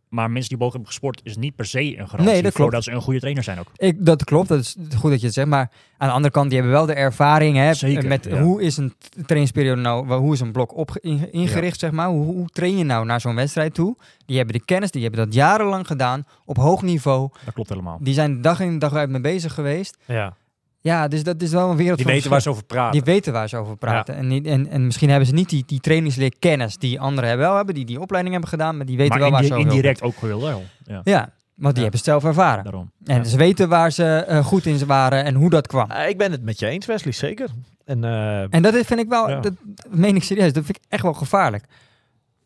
[0.10, 2.56] Maar mensen die hoog hebben gesport is niet per se een garantie Nee, dat klopt.
[2.58, 3.68] voordat ze een goede trainer zijn ook.
[3.76, 5.48] Ik, dat klopt, dat is goed dat je het zegt.
[5.48, 8.42] Maar aan de andere kant, die hebben wel de ervaring hè, Zeker, met ja.
[8.42, 8.94] hoe is een
[9.26, 12.08] trainingsperiode nou, hoe is een blok op, in- ingericht, zeg maar.
[12.08, 13.96] Hoe, hoe train je nou naar zo'n wedstrijd toe?
[14.26, 17.30] Die hebben de kennis, die hebben dat jarenlang gedaan, op hoog niveau.
[17.46, 17.98] Dat klopt helemaal.
[18.02, 19.98] Die zijn dag in dag uit mee bezig geweest.
[20.06, 20.36] Ja.
[20.80, 22.92] Ja, dus dat is wel een wereld Die weten waar ze over praten.
[22.92, 24.16] Die weten waar ze over praten.
[24.16, 27.56] En, niet, en, en misschien hebben ze niet die, die trainingsleerkennis die anderen hebben wel
[27.56, 30.02] hebben, die die opleiding hebben gedaan, maar die weten maar wel waar ze over indirect
[30.02, 30.64] ook heel wel.
[30.84, 31.20] Ja, Ja,
[31.56, 31.90] want die Ja.
[31.90, 32.64] hebben het zelf ervaren.
[32.64, 32.92] daarom.
[33.06, 33.24] En Ja.
[33.24, 35.92] ze weten waar ze eh, goed in waren en hoe dat kwam.
[35.92, 37.50] Eh, ik ben het met je eens, Wesley, zeker.
[37.86, 39.40] En, eh, En dat is- vind ik wel, Ja.
[39.40, 41.66] dat, dat meen ik serieus, dat vind ik echt wel gevaarlijk.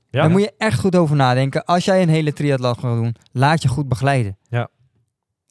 [0.10, 1.66] ja, Daar moet je echt goed over nadenken.
[1.66, 4.38] Als jij een hele triathlon gaat doen, laat je goed begeleiden.
[4.50, 4.68] Ja.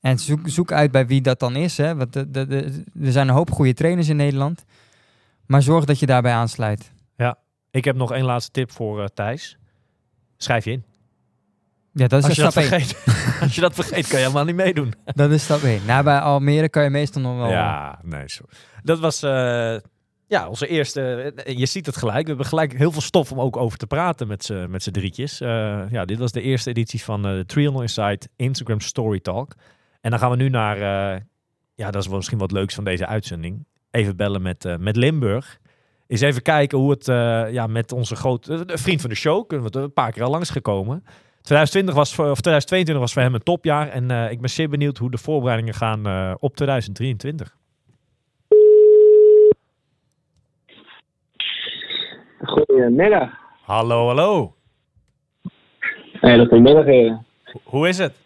[0.01, 1.77] En zoek, zoek uit bij wie dat dan is.
[1.77, 1.95] Hè?
[1.97, 4.65] Want de, de, de- er zijn een hoop goede trainers in Nederland.
[5.47, 6.93] Maar zorg dat je daarbij aansluit.
[7.73, 9.57] Ik heb nog één laatste tip voor eh, Thijs.
[10.37, 10.85] Schrijf je in.
[11.93, 12.71] Ja, dat is Als je, dat stap 1.
[12.71, 13.05] vergeet,
[13.43, 14.95] als je dat vergeet, kan je helemaal niet meedoen.
[15.15, 15.81] Dat is stap 1.
[15.87, 17.49] Nou, bij Almere kan je meestal nog wel...
[17.51, 18.23] Ja, nee.
[18.27, 18.45] Zo.
[18.83, 19.77] Dat was eh,
[20.27, 21.33] ja, onze eerste.
[21.45, 22.23] eh, Je ziet het gelijk.
[22.23, 25.41] We hebben gelijk heel veel stof om ook over te praten met z'n drietjes.
[25.41, 29.55] Eh, ja, dit was de eerste editie van eh, de Trial Insight Instagram Story Talk.
[30.01, 30.77] En dan gaan we nu naar.
[30.77, 31.21] eh,
[31.75, 33.65] ja, dat is misschien wat leuks van deze uitzending.
[33.91, 35.59] Even bellen met, eh, met Limburg.
[36.07, 39.47] Eens even kijken hoe het eh, ja, met onze grote vriend van de show.
[39.47, 41.05] Kunnen we een paar keer al langsgekomen.
[41.43, 43.89] 2020 was voor, of 2022 was voor hem een topjaar.
[43.89, 47.57] En ik ben zeer benieuwd hoe de voorbereidingen gaan op 2023.
[52.39, 53.31] Goedemiddag.
[53.63, 54.55] Hallo, hallo.
[56.13, 57.27] Hele goedemiddag, heren.
[57.65, 58.20] Hoe is het?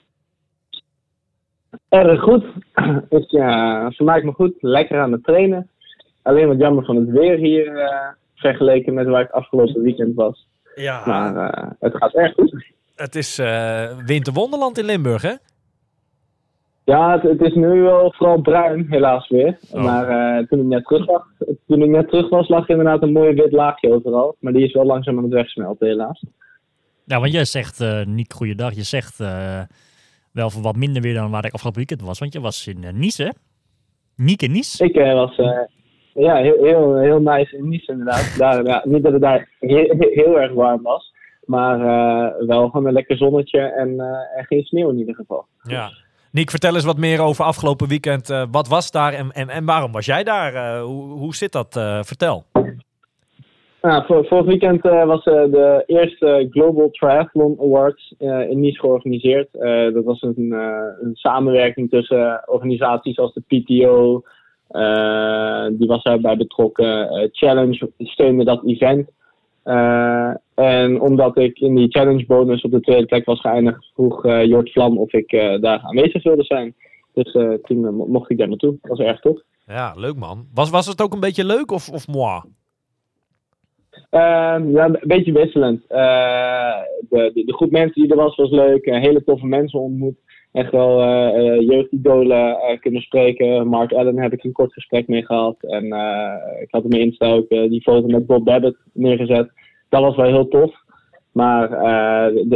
[1.95, 2.45] Erg goed.
[3.19, 4.55] Ik ja, vermaak me goed.
[4.61, 5.69] Lekker aan het trainen.
[6.23, 10.47] Alleen wat jammer van het weer hier eh, vergeleken met waar ik afgelopen weekend was.
[10.75, 12.65] Ja, Maar eh, het gaat erg goed.
[12.97, 15.33] het is eh, winterwonderland in Limburg, hè?
[16.85, 19.59] Ja, het, het is nu wel vooral bruin, helaas weer.
[19.73, 19.85] Oh.
[19.85, 21.23] Maar eh, toen, ik net terug was,
[21.67, 24.37] toen ik net terug was, lag inderdaad een mooi wit laagje overal.
[24.39, 26.25] Maar die is wel langzaam aan het wegsmelten, helaas.
[27.05, 28.75] Ja, want jij zegt, eh Niek, goeiedag.
[28.75, 29.61] Je zegt eh,
[30.35, 32.19] wel voor wat minder weer dan waar ik afgelopen weekend was.
[32.19, 33.31] Want je was in eh, Nice, hè?
[34.17, 34.85] Niek in Nice.
[34.85, 35.59] Ik eh, was eh,
[36.15, 38.35] ja, heel, heel, heel nice in Nice inderdaad.
[38.39, 41.13] Daar, ja, niet dat het daar heel, heel erg warm was.
[41.45, 41.79] Maar
[42.47, 44.01] wel gewoon een lekker zonnetje en,
[44.37, 45.47] en geen sneeuw in ieder geval.
[45.63, 45.91] Ja.
[46.31, 48.47] Niek, vertel eens wat meer over afgelopen weekend.
[48.51, 50.81] Wat was daar en, en, en waarom was jij daar?
[50.81, 51.73] Hoe, hoe zit dat?
[52.07, 52.45] Vertel.
[53.85, 58.79] Nou, vor- vorig weekend eh, was eh, de eerste Global Triathlon Awards eh, in Nice
[58.81, 59.49] georganiseerd.
[59.95, 60.53] Dat was een,
[61.01, 64.23] een samenwerking tussen organisaties als de PTO.
[65.79, 67.09] die was daarbij betrokken.
[67.33, 69.09] Challenge steunde dat event.
[70.55, 74.45] En omdat ik in die challenge bonus op de tweede plek was geëindigd, vroeg eh,
[74.45, 75.31] Jort Vlam of ik
[75.61, 76.75] daar aanwezig wilde zijn.
[77.13, 77.33] Dus
[77.63, 78.77] toen mo- mocht ik daar naartoe.
[78.83, 79.41] Dat was erg tof.
[79.67, 80.47] Ja, leuk man.
[80.55, 82.41] Was, was het ook een beetje leuk of, of moi?
[84.11, 85.85] Ehm, ja, een beetje wisselend.
[85.89, 88.85] Eh, de, de, de groep mensen die er was, was leuk.
[88.85, 90.17] Hele toffe mensen ontmoet.
[90.53, 93.67] Echt wel eh, eh, jeugdidolen kunnen spreken.
[93.67, 95.57] Mark Allen heb ik een kort gesprek mee gehad.
[95.61, 95.85] En
[96.61, 99.51] ik had hem Insta ook die foto met Bob Babbitt neergezet.
[99.89, 100.83] Dat was wel heel tof.
[101.33, 101.73] Maar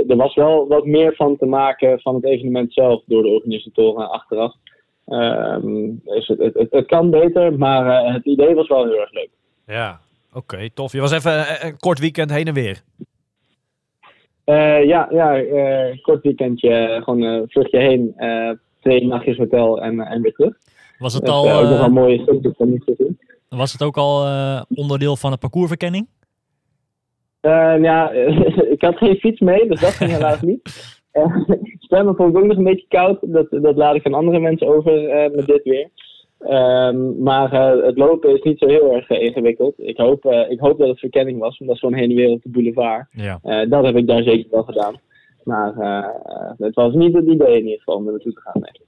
[0.09, 4.11] er was wel wat meer van te maken van het evenement zelf door de organisatoren
[4.11, 4.55] achteraf.
[5.07, 9.31] Ehm, dus het, het, kan beter, maar het idee was wel heel erg leuk.
[9.67, 10.01] Ja,
[10.33, 10.93] oké, tof.
[10.93, 12.83] Je was even eh, een kort weekend heen en weer.
[14.45, 18.51] Eh, ja, ja eh, kort weekendje, eh, gewoon een vluchtje heen, eh,
[18.81, 20.57] twee nachtjes hotel en, en weer terug.
[20.99, 23.19] Was het Het, al, eh, ook nog eh, wel mooie stukjes van niet gezien.
[23.49, 26.07] was het ook al eh, onderdeel van de parcoursverkenning?
[27.41, 28.11] Eh, ja,
[28.75, 30.61] ik had geen fiets mee, dus dat ging helaas niet.
[31.13, 31.37] Eh,
[31.79, 34.67] zwemmen vond ik ook nog een beetje koud, dat, dat laat ik aan andere mensen
[34.69, 35.89] over eh, met dit weer.
[36.39, 39.75] Ehm, maar eh, het lopen is niet zo heel erg ingewikkeld.
[39.77, 42.17] Ik hoop, eh, ik hoop dat het verkenning was, want dat is gewoon heen en
[42.17, 43.07] weer op de boulevard.
[43.11, 43.39] Ja.
[43.43, 45.01] Eh, dat heb ik daar zeker wel gedaan.
[45.45, 45.73] Maar
[46.59, 48.61] het was niet het idee in ieder geval om er naartoe te gaan.
[48.63, 48.87] Nee.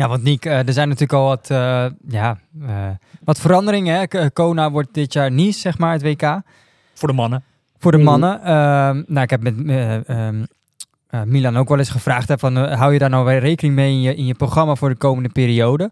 [0.00, 2.88] Ja, want Niek, er zijn natuurlijk al wat, eh, ja, eh,
[3.24, 3.98] wat veranderingen.
[4.08, 4.30] Hè?
[4.30, 6.40] Kona wordt dit jaar Nice, zeg maar, het WK.
[6.94, 7.44] Voor de mannen.
[7.78, 8.06] Voor de Mhm.
[8.06, 8.40] mannen.
[8.42, 10.44] Ehm, nou, ik heb met eh, ehm,
[11.10, 12.28] eh, Milan ook wel eens gevraagd.
[12.28, 14.88] Hè, van, hou je daar nou weer rekening mee in je, in je programma voor
[14.88, 15.90] de komende periode?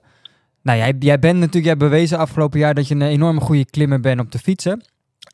[0.62, 3.64] Nou, jij, jij bent natuurlijk jij hebt bewezen afgelopen jaar dat je een enorme goede
[3.64, 4.84] klimmer bent op de fietsen.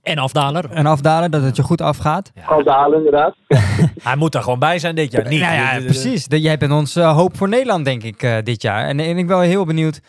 [0.02, 0.70] En afdaler.
[0.70, 2.32] En afdalen, dat het je goed afgaat.
[2.64, 3.36] Halen inderdaad.
[4.08, 5.28] Hij moet er gewoon bij zijn dit jaar.
[5.28, 5.40] Niet.
[5.40, 6.26] nou ja, precies.
[6.28, 8.88] Jij bent ons eh, hoop voor Nederland, denk ik, eh, dit jaar.
[8.88, 10.00] En, en ik ben wel heel benieuwd,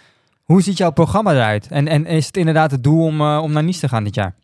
[0.43, 1.67] hoe ziet jouw programma eruit?
[1.71, 4.15] En, en is het inderdaad het doel om, eh, om naar Nice te gaan dit
[4.15, 4.35] jaar?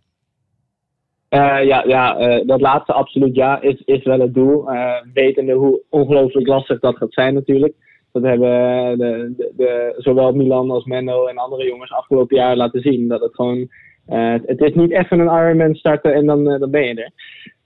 [1.34, 4.70] Eh, ja, ja eh, dat laatste absoluut ja, is, is wel het doel.
[4.70, 7.74] Eh, wetende hoe ongelooflijk lastig dat gaat zijn natuurlijk.
[8.14, 8.50] Dat hebben
[8.98, 13.08] de, de, de, zowel Milan als Menno en andere jongens afgelopen jaar laten zien.
[13.08, 13.70] Dat het gewoon,
[14.06, 17.12] eh, het is niet even een Ironman starten en dan, eh, dan ben je er.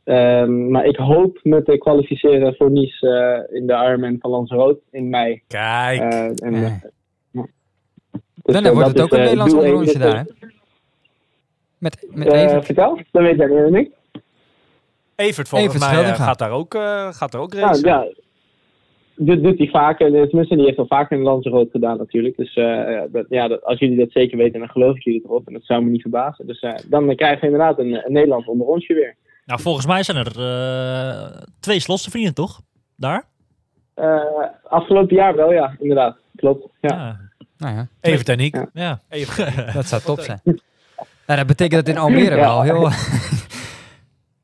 [0.04, 3.10] Ehm, maar ik hoop me te kwalificeren voor Nice
[3.50, 5.42] eh, in de Ironman van Lanzarote in mei.
[5.48, 6.00] Kijk.
[6.02, 6.66] Eh, en, Eh.
[6.66, 6.72] eh,
[7.32, 7.46] ja.
[8.44, 10.46] Dus, Dan eh, wordt het ook is, een eh, Nederlands onderrondje Dus, daar, hè?
[11.78, 12.64] Met, met eh, even...
[12.64, 13.92] vertel, dat weet jij niet, niet.
[15.16, 17.88] Evert volgens Evert mij eh, gaat daar ook, eh, gaat daar ook Ja, racen.
[17.90, 18.08] ja.
[19.18, 20.12] Dit doet hij vaker.
[20.12, 22.38] Tenminste, die heeft al vaker een Lanzarote gedaan natuurlijk.
[22.38, 25.22] Dus eh, ja, dat, ja, dat, als jullie dat zeker weten, dan geloof ik jullie
[25.24, 25.48] erop.
[25.48, 26.48] En dat zou me niet verbazen.
[26.48, 29.16] Dus eh, dan krijgen we inderdaad een, een Nederlands onderrondje weer.
[29.46, 32.62] Nou, volgens mij zijn er eh, twee slotste vrienden, toch?
[32.96, 33.26] Daar?
[33.94, 34.22] Eh,
[34.64, 36.18] afgelopen jaar wel, ja, inderdaad.
[36.36, 36.68] Klopt.
[36.82, 36.96] Ja.
[36.96, 37.20] Ja.
[37.58, 38.56] Nou ja, Evert en Niek.
[38.74, 39.00] Ja.
[39.10, 39.72] ja.
[39.74, 40.42] Dat zou top zijn.
[41.28, 42.42] Nou, dat betekent dat in Almere Ja.
[42.42, 42.90] wel heel...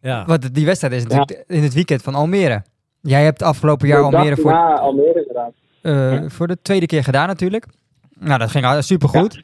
[0.01, 0.26] Ja.
[0.28, 2.63] Want die wedstrijd is natuurlijk in het weekend van Almere.
[3.05, 5.51] Jij hebt afgelopen jaar De Almere voor, Na Almere inderdaad.
[5.81, 7.65] eh, voor de tweede keer gedaan natuurlijk.
[8.19, 9.41] Nou, dat ging super goed.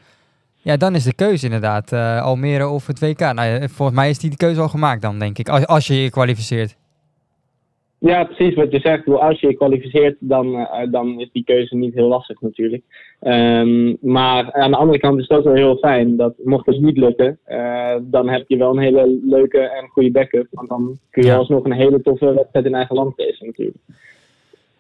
[0.62, 0.78] Ja.
[0.78, 3.20] dan is de keuze inderdaad eh, Almere of het WK.
[3.20, 5.50] Nou, ja, volgens mij is die keuze al gemaakt dan, denk ik.
[5.50, 6.76] Als, als je je kwalificeert.
[8.00, 9.08] Ja, precies wat je zegt.
[9.08, 12.84] Als je je kwalificeert, dan, eh, dan is die keuze niet heel lastig natuurlijk.
[13.20, 16.98] Ehm, maar aan de andere kant is ook wel heel fijn dat mocht het niet
[16.98, 20.48] lukken, eh, dan heb je wel een hele leuke en goede backup.
[20.52, 21.36] Want dan kun je Ja.
[21.36, 23.78] alsnog een hele toffe wedstrijd in eigen land racen natuurlijk.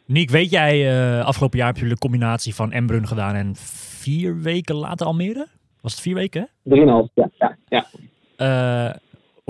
[0.05, 4.41] Niek, weet jij, eh, afgelopen jaar heb je de combinatie van Embrun gedaan en vier
[4.41, 5.47] weken later Almere?
[5.81, 6.49] Was het vier weken?
[6.63, 7.29] Drieënhalf, ja.
[7.37, 7.85] ja, ja.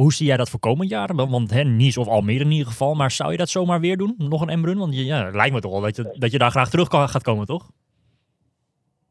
[0.02, 1.16] Hoe zie jij dat voor komend jaar?
[1.16, 2.93] Want hè, Nice of Almere in ieder geval.
[2.93, 4.16] Maar zou je dat zomaar weer doen?
[4.18, 4.78] Nog een Embrun?
[4.78, 6.88] Want je, ja, het lijkt me toch wel dat je, dat je daar graag terug
[6.88, 7.70] kan, gaat komen, toch?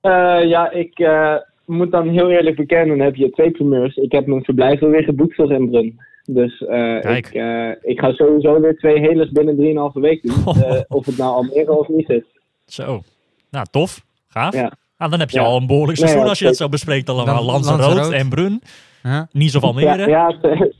[0.00, 1.34] Eh, ja, ik eh,
[1.64, 3.96] moet dan heel eerlijk bekennen, dan heb je twee primeurs.
[3.96, 6.00] Ik heb mijn verblijf alweer geboekt als Embrun.
[6.24, 10.36] Dus eh, ik, eh, ik ga sowieso weer twee heles binnen drieënhalve week doen.
[10.44, 10.56] Oh.
[10.68, 12.24] Eh, of het nou Almere of niet is.
[12.66, 13.02] Zo.
[13.50, 14.04] Nou, tof.
[14.28, 14.54] Gaaf.
[14.54, 14.72] Ja.
[14.98, 15.44] Nou, dan heb je Ja.
[15.44, 17.44] al een behoorlijk Nee, seizoen ja, als je dat zo bespreekt allemaal.
[17.44, 18.16] Lanzarote, Lanzarote.
[18.16, 18.62] Embrun,
[19.02, 19.20] Huh?
[19.32, 19.86] Nice of Almere.
[19.86, 20.74] Ja, ja het,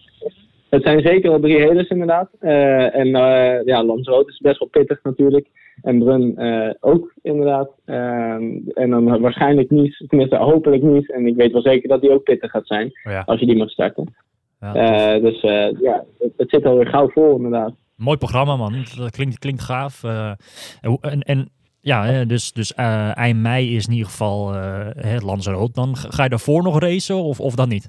[0.69, 2.31] het zijn zeker al drie heles inderdaad.
[2.41, 5.47] Eh, en eh ja, Lanzarote is best wel pittig natuurlijk.
[5.83, 7.71] En Brun eh, ook inderdaad.
[7.85, 11.13] Ehm, en dan waarschijnlijk Nice, tenminste hopelijk Nice.
[11.13, 13.23] En ik weet wel zeker dat die ook pittig gaat zijn Oh ja.
[13.27, 14.15] als je die mag starten.
[14.61, 17.73] Ja, Eh, dus eh, ja, het, het zit alweer gauw vol inderdaad.
[17.97, 18.85] Mooi programma, man.
[18.97, 20.05] Dat klinkt, klinkt gaaf.
[20.05, 20.33] Eh,
[21.01, 21.51] en, en,
[21.81, 25.73] ja, dus, dus eh, eind mei is in ieder geval eh het Lanzarote.
[25.73, 27.89] Dan ga ga je daarvoor nog racen of, of dan niet?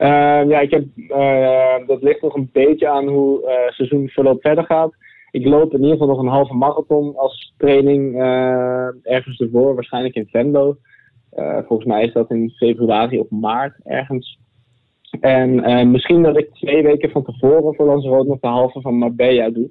[0.00, 4.40] Ehm, ja, ik heb, eh, dat ligt nog een beetje aan hoe eh, het seizoensverloop
[4.40, 4.94] verder gaat.
[5.30, 10.14] Ik loop in ieder geval nog een halve marathon als training eh, ergens ervoor, waarschijnlijk
[10.14, 10.76] in Venlo.
[11.30, 14.38] Eh, volgens mij is dat in februari of maart ergens.
[15.20, 18.94] En eh, misschien dat ik twee weken van tevoren voor Lanzarote nog de halve van
[18.94, 19.70] Marbella doe.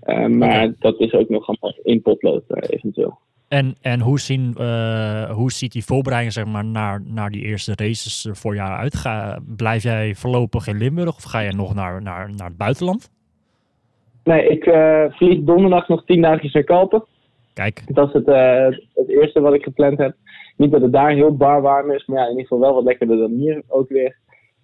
[0.00, 3.18] Eh, maar dat is ook nog allemaal in potlood eh, eventueel.
[3.50, 7.72] En, en hoe, zien, eh, hoe ziet die voorbereiding zeg maar, naar, naar die eerste
[7.76, 8.94] races er voor jou uit?
[8.94, 13.10] Ga, blijf jij voorlopig in Limburg of ga je nog naar, naar, naar het buitenland?
[14.24, 17.04] Nee, ik eh, vlieg donderdag nog tien dagjes naar Kalpen.
[17.54, 20.14] Kijk, Dat is het, eh, het eerste wat ik gepland heb.
[20.56, 22.84] Niet dat het daar heel bar warm is, maar ja, in ieder geval wel wat
[22.84, 24.16] lekkerder dan hier ook weer.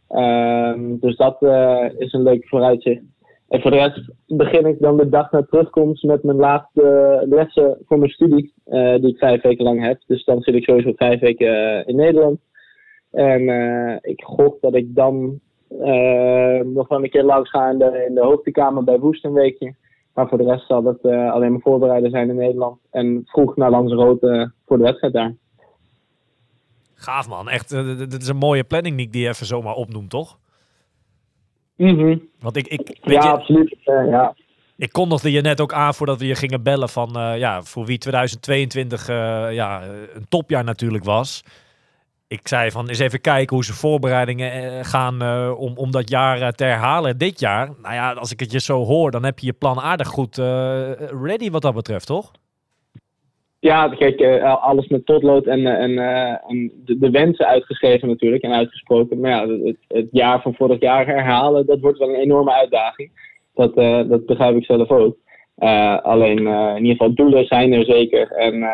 [0.09, 3.03] Ehm, dus dat eh, is een leuk vooruitzicht.
[3.49, 7.78] En voor de rest begin ik dan de dag na terugkomst met mijn laatste lessen
[7.86, 10.01] voor mijn studie, eh, die ik vijf weken lang heb.
[10.07, 12.40] Dus dan zit ik sowieso vijf weken eh, in Nederland.
[13.11, 15.40] En eh, ik gok dat ik dan
[16.64, 19.74] nog wel een keer langs ga in de, in de hoogtekamer bij Woest een weekje.
[20.14, 22.78] Maar voor de rest zal het alleen maar voorbereiden zijn in Nederland.
[22.90, 25.34] En vroeg naar Lanzarote voor de wedstrijd daar.
[26.94, 27.68] Gaaf man, echt.
[27.68, 30.38] d- d- Dit is een mooie planning die je even zomaar opnoemt, toch?
[32.41, 33.77] Want ik, ik, weet Ja, je, absoluut.
[33.85, 34.35] Ja.
[34.77, 37.85] ik kondigde je net ook aan voordat we je gingen bellen van eh, ja, voor
[37.85, 39.16] wie 2022 eh,
[39.53, 39.83] ja,
[40.14, 41.43] een topjaar natuurlijk was.
[42.29, 45.22] Ik zei van eens even kijken hoe ze voorbereidingen eh, gaan
[45.57, 47.70] om, om dat jaar te herhalen dit jaar.
[47.83, 50.37] Nou ja, als ik het je zo hoor, dan heb je je plan aardig goed
[51.22, 52.33] ready wat dat betreft, toch?
[53.67, 58.09] Ja, kijk, eh, alles met potlood en, eh, en, eh, en de, de wensen uitgeschreven
[58.09, 59.21] natuurlijk en uitgesproken.
[59.21, 63.11] Maar ja, het, het jaar van vorig jaar herhalen, dat wordt wel een enorme uitdaging.
[63.55, 63.75] Dat,
[64.09, 65.17] dat begrijp ik zelf ook.
[66.03, 68.33] Alleen in ieder geval doelen zijn er zeker.
[68.33, 68.64] En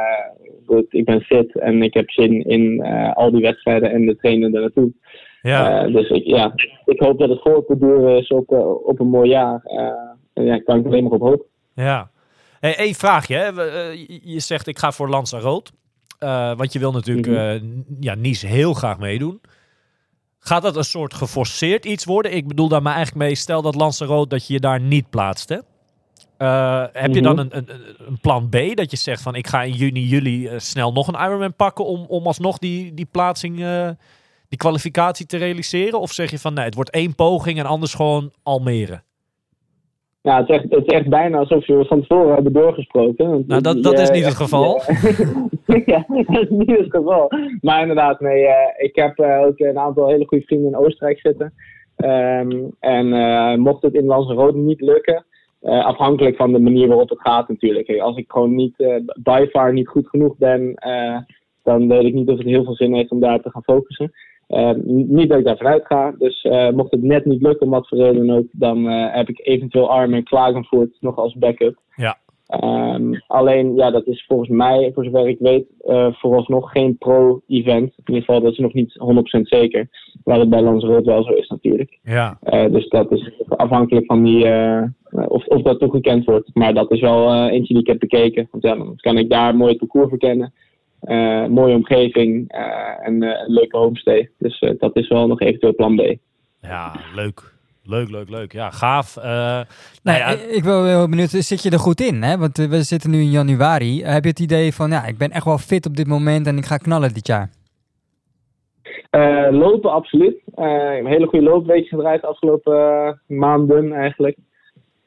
[0.66, 2.82] goed, ik ben fit en ik heb zin in
[3.14, 4.92] al die wedstrijden en de trainen naartoe.
[5.42, 5.86] Ja.
[5.86, 6.52] Dus ik, ja,
[6.84, 8.50] ik hoop dat het voort te duren is op,
[8.84, 9.60] op een mooi jaar.
[9.64, 9.86] Eh,
[10.32, 11.46] en ja, daar kan ik alleen maar op hopen.
[11.74, 12.10] Ja.
[12.62, 13.36] Hey, één vraagje.
[13.36, 13.68] Hè.
[13.70, 15.70] Eh, je- zegt ik ga voor Lanzarote.
[16.18, 17.64] Eh want je wil natuurlijk Mhm.
[17.66, 19.40] n- ja, Nice heel graag meedoen.
[20.38, 22.34] Gaat dat een soort geforceerd iets worden?
[22.34, 25.48] Ik bedoel daar maar eigenlijk mee, stel dat Lanzarote dat je je daar niet plaatst.
[25.48, 25.58] Hè?
[26.38, 27.34] Eh, heb je Mhm.
[27.34, 27.68] dan een, een,
[28.06, 31.26] een plan B dat je zegt van ik ga in juni, juli snel nog een
[31.26, 33.56] Ironman pakken om, om alsnog die, die plaatsing,
[34.48, 36.00] die kwalificatie te realiseren?
[36.00, 39.02] Of zeg je van nee, het wordt één poging en anders gewoon Almere?
[40.22, 43.30] Ja, het is, echt, het is echt bijna alsof we van tevoren hebben doorgesproken.
[43.30, 44.80] Want Nou, dat, je- dat is niet het geval.
[45.92, 47.30] ja, dat is niet het geval.
[47.60, 51.20] Maar inderdaad, nee, eh, ik heb eh, ook een aantal hele goede vrienden in Oostenrijk
[51.20, 51.52] zitten.
[51.96, 55.24] Ehm, en eh, mocht het in Lanzarote niet lukken,
[55.62, 58.00] afhankelijk van de manier waarop het gaat natuurlijk.
[58.00, 58.74] Als ik gewoon niet,
[59.22, 60.74] by far niet goed genoeg ben,
[61.62, 64.12] dan weet ik niet of het heel veel zin heeft om daar te gaan focussen.
[64.46, 66.14] Eh, n- niet dat ik daarvan uitga.
[66.18, 69.40] Dus eh, mocht het net niet lukken, wat voor reden ook, dan eh, heb ik
[69.46, 71.76] eventueel Arm en Klagenvoort nog als backup.
[71.96, 72.18] Ja.
[72.46, 77.92] Ehm, alleen, ja, dat is volgens mij, voor zover ik weet, eh, vooralsnog geen pro-event.
[77.96, 79.88] In ieder geval, dat is nog niet 100% zeker.
[80.24, 81.98] Waar het bij Lanzarote wel zo is natuurlijk.
[82.02, 82.38] Ja,
[82.70, 84.44] dus dat is afhankelijk van die,
[85.28, 86.50] of, of dat toegekend wordt.
[86.54, 88.48] Maar dat is wel eentje die ik heb bekeken.
[88.50, 90.52] Want ja, dan kan ik daar mooi het parcours verkennen.
[91.02, 94.30] Eh, mooie omgeving eh, en eh, een leuke homestay.
[94.38, 96.16] Dus eh, dat is wel nog eventueel plan B.
[96.60, 97.50] ja leuk.
[97.84, 98.52] Leuk, leuk, leuk.
[98.52, 99.16] Ja, gaaf.
[99.16, 99.64] Eh, nou
[100.02, 102.22] Nee, ja, ik, ik ben wel benieuwd, zit je er goed in?
[102.22, 102.38] Hè?
[102.38, 104.02] Want we zitten nu in januari.
[104.04, 106.56] heb je het idee van, ja, ik ben echt wel fit op dit moment en
[106.56, 107.50] ik ga knallen dit jaar?
[109.10, 110.42] Eh, lopen, absoluut.
[110.54, 114.36] Eh, ik heb een hele goede loopweek gedraaid de afgelopen maanden eigenlijk.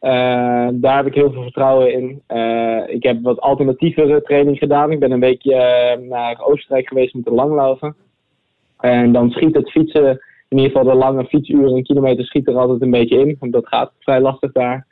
[0.06, 2.22] Eh, daar heb ik heel veel vertrouwen in.
[2.28, 4.92] Eh, ik heb wat alternatievere training gedaan.
[4.92, 7.96] Ik ben een weekje eh, naar Oostenrijk geweest met de langlaufen.
[8.80, 10.10] En dan schiet het fietsen,
[10.50, 13.36] in ieder geval de lange fietsuren, een kilometer schiet er altijd een beetje in.
[13.40, 14.88] Want dat gaat vrij lastig daar.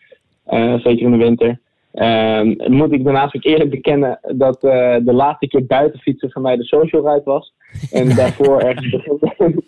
[0.78, 1.59] Zeker in de winter.
[1.93, 6.55] Ehm, moet ik daarnaast ook eerlijk bekennen dat de laatste keer buiten fietsen voor mij
[6.55, 7.53] de social ride was.
[7.91, 9.64] En daarvoor ergens begin,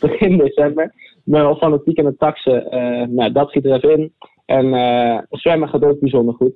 [0.00, 0.84] begin december.
[0.84, 2.66] Ik ben wel fanatiek aan het taxen.
[3.14, 4.12] Nou, dat schiet er even in.
[4.44, 6.52] En eh, zwemmen gaat ook bijzonder goed.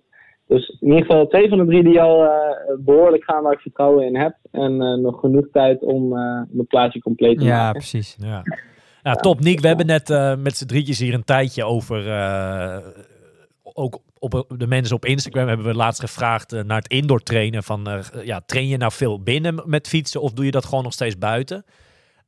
[0.46, 2.30] Dus in ieder geval twee van de drie die al eh,
[2.78, 4.36] behoorlijk gaan waar ik vertrouwen in heb.
[4.50, 7.78] En eh, nog genoeg tijd om eh mijn plaatje compleet te Ja, maken.
[7.78, 8.16] precies.
[8.18, 8.42] Ja.
[9.02, 9.40] ja, top.
[9.40, 12.08] Nick, we hebben net eh, met z'n drietjes hier een tijdje over...
[12.10, 12.76] eh,
[13.62, 17.62] ook op de mensen op Instagram hebben we laatst gevraagd naar het indoor trainen.
[17.62, 20.84] Van, eh, ja, train je nou veel binnen met fietsen of doe je dat gewoon
[20.84, 21.64] nog steeds buiten?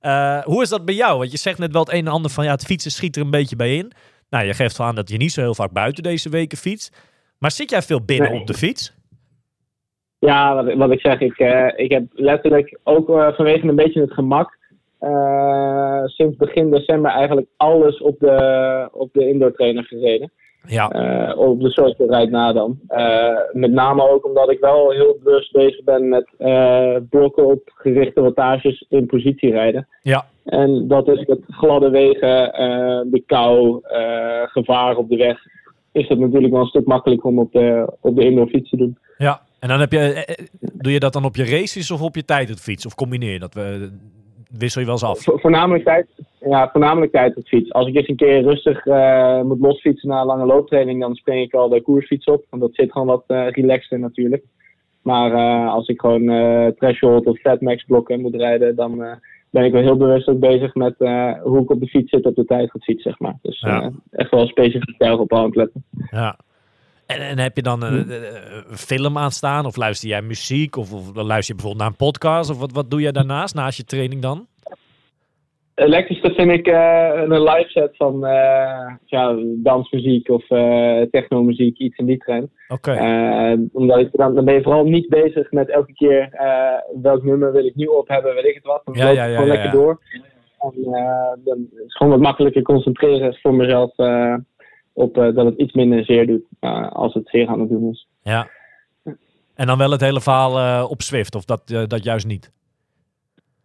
[0.01, 1.19] Eh, hoe is dat bij jou?
[1.19, 3.23] Want je zegt net wel het een en ander van ja, het fietsen schiet er
[3.23, 3.93] een beetje bij in.
[4.31, 6.97] Nou, je geeft wel aan dat je niet zo heel vaak buiten deze weken fietst.
[7.39, 8.41] Maar zit jij veel binnen Nee.
[8.41, 8.93] op de fiets?
[10.19, 14.01] Ja, wat, wat ik zeg, ik, eh, ik heb letterlijk ook eh, vanwege een beetje
[14.01, 14.59] het gemak.
[14.99, 20.33] eh, sinds begin december eigenlijk alles op de, op de indoor trainer gereden.
[20.67, 20.87] Ja,
[21.37, 22.79] op de social ride na dan.
[23.53, 26.27] Met name ook omdat ik wel heel bewust bezig ben met
[27.11, 29.89] blokken op gerichte wattages in positie rijden.
[30.03, 35.39] ja, En dat is met gladde wegen, eh, de kou, eh, gevaar op de weg.
[35.93, 38.77] Is het natuurlijk wel een stuk makkelijker om op de, op de indoor fiets te
[38.77, 38.99] doen.
[39.19, 39.41] ja.
[39.61, 42.25] En dan heb je, eh, doe je dat dan op je races of op je
[42.25, 42.87] tijdritfiets?
[42.87, 43.55] Of combineer je dat?
[43.55, 43.91] We,
[44.59, 45.23] wissel je wel eens af?
[45.23, 46.07] Vo- voornamelijk tijd,
[46.41, 47.73] ja, voornamelijk tijd op fiets.
[47.73, 48.85] Als ik eens een keer rustig
[49.45, 52.45] moet losfietsen na een lange looptraining, dan spring ik al de koersfiets op.
[52.51, 54.45] Want dat zit gewoon wat eh relaxter natuurlijk.
[55.03, 55.33] Maar
[55.69, 56.25] als ik gewoon
[56.79, 59.05] threshold of fatmax blokken moet rijden, dan
[59.51, 62.27] ben ik wel heel bewust ook bezig met eh, hoe ik op de fiets zit
[62.27, 63.39] op de tijd van fiets, zeg maar.
[63.43, 63.83] Dus Ja.
[63.83, 65.85] eh, echt wel specifiek daarop aan het letten.
[66.11, 66.37] Ja.
[67.07, 68.23] En, en heb je dan een, een-
[68.71, 69.67] een film aanstaan?
[69.67, 70.77] Of luister jij muziek?
[70.77, 72.51] Of, of luister je bijvoorbeeld naar een podcast?
[72.51, 74.47] Of wat, wat doe jij daarnaast, naast je training dan?
[75.81, 81.79] Het lekkerste vind ik eh, een live set van eh, ja, dansmuziek of eh technomuziek,
[81.79, 82.51] iets in die trend.
[82.69, 82.91] Oké.
[83.73, 86.29] Omdat ik, dan, dan ben je vooral niet bezig met elke keer
[87.03, 88.83] welk nummer wil ik nieuw op hebben, weet ik het wat.
[88.85, 90.01] Dan Ja, loop ja, ja, gewoon lekker door.
[90.59, 93.93] En dan is het gewoon wat makkelijker concentreren voor mezelf
[94.93, 96.45] op dat het iets minder zeer doet
[96.93, 98.09] als het zeer aan het doen is.
[98.23, 98.49] Ja.
[99.55, 102.53] En dan wel het hele verhaal op Swift, of dat, dat juist niet?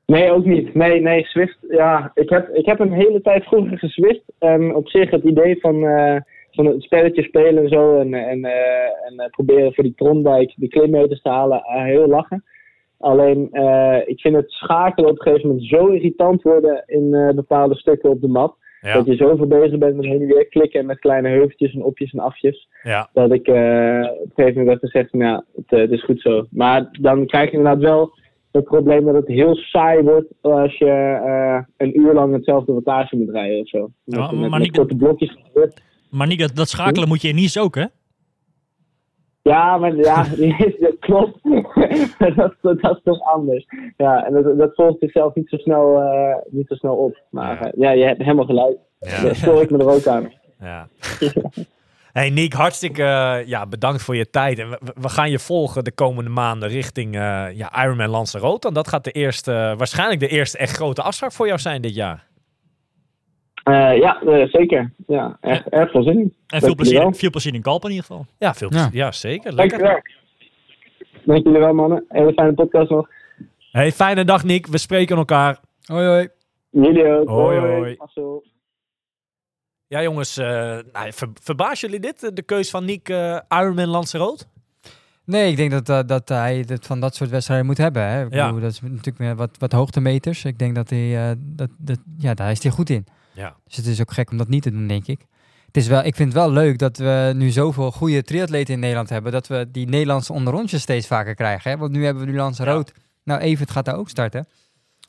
[0.05, 0.73] Nee, ook niet.
[0.73, 1.57] Nee, nee, Swift.
[1.69, 4.23] Ja, ik heb, ik heb een hele tijd vroeger geswift.
[4.39, 6.15] En op zich het idee van, eh,
[6.51, 7.99] van het spelletje spelen en zo.
[7.99, 11.61] En, en, eh, en eh, proberen voor die Trondijk de klimmeters te halen.
[11.65, 12.43] heel lachen.
[12.99, 13.49] Alleen,
[14.05, 18.21] ik vind het schakelen op een gegeven moment zo irritant worden in bepaalde stukken op
[18.21, 18.53] de.
[18.81, 18.93] Ja.
[18.93, 21.83] Dat je zoveel bezig bent met heen en weer klikken en met kleine heuveltjes en
[21.83, 22.67] opjes en afjes.
[22.83, 23.09] Ja.
[23.13, 26.45] Dat ik op een gegeven moment heb gezegd, ja, het, het is goed zo.
[26.51, 28.13] Maar dan krijg je inderdaad wel
[28.55, 30.85] het probleem dat het heel saai wordt als je
[31.25, 33.79] eh, een uur lang hetzelfde wattage moet rijden of zo.
[34.03, 35.37] Met, Ja, met, maar met niet- korte blokjes.
[36.09, 37.85] Maar niet dat, dat schakelen moet je in Nice ook, hè?
[39.41, 40.23] Ja, maar ja,
[40.79, 41.39] dat klopt.
[42.35, 43.65] dat, dat, dat is toch anders.
[43.97, 47.21] Ja, en dat, dat volgt zichzelf niet zo snel, eh, niet zo snel op.
[47.29, 47.71] Maar Ja.
[47.71, 48.77] eh, ja, je hebt helemaal gelijk.
[48.99, 49.21] Ja.
[49.21, 50.31] Daar stoor ik me er ook aan.
[50.59, 50.87] Ja.
[52.15, 54.59] Hey Nick, hartstikke eh, ja, bedankt voor je tijd.
[54.59, 58.67] En we, we gaan je volgen de komende maanden richting eh ja, Ironman Lanzarote.
[58.67, 61.95] En dat gaat de eerste, waarschijnlijk de eerste echt grote afspraak voor jou zijn dit
[61.95, 62.27] jaar.
[63.63, 64.93] Eh, ja, eh, zeker.
[65.07, 66.33] Ja, echt, erg veel zin in.
[66.47, 68.25] En veel Dank plezier, veel plezier in Kalp in ieder geval.
[68.39, 68.79] Ja, veel Ja.
[68.79, 68.89] ja.
[68.91, 69.53] ja zeker.
[69.53, 69.77] Lekker.
[69.77, 70.01] Dankjewel.
[71.25, 72.05] Dank jullie wel, mannen.
[72.07, 73.09] Hele fijne podcast nog.
[73.71, 74.67] Hey, fijne dag Nick.
[74.67, 75.59] We spreken elkaar.
[75.85, 76.27] Hoi, hoi.
[76.69, 77.27] Jullie ook.
[77.27, 77.95] Hoi, hoi.
[77.97, 78.43] Marcel.
[79.87, 80.45] Ja jongens, eh
[80.91, 82.23] nou, ver, verbaas jullie dit?
[82.23, 84.45] eh, De keus van Nick eh Ironman Lanzarote?
[85.25, 88.07] Nee, ik denk dat, dat hij het van dat soort wedstrijden moet hebben.
[88.07, 88.25] Hè.
[88.25, 88.45] Ik Ja.
[88.45, 90.45] bedoel, dat is natuurlijk meer wat, wat hoogtemeters.
[90.45, 93.05] Ik denk dat hij, dat, dat, ja, daar is hij goed in.
[93.33, 93.55] Ja.
[93.65, 95.25] Dus het is ook gek om dat niet te doen, denk ik.
[95.65, 98.79] Het is wel, ik vind het wel leuk dat we nu zoveel goede triatleten in
[98.79, 99.31] Nederland hebben.
[99.31, 101.71] Dat we die Nederlandse onderrondjes steeds vaker krijgen.
[101.71, 101.77] Hè?
[101.77, 102.91] Want nu hebben we nu Rood.
[103.23, 104.47] Nou, Evert gaat daar ook starten.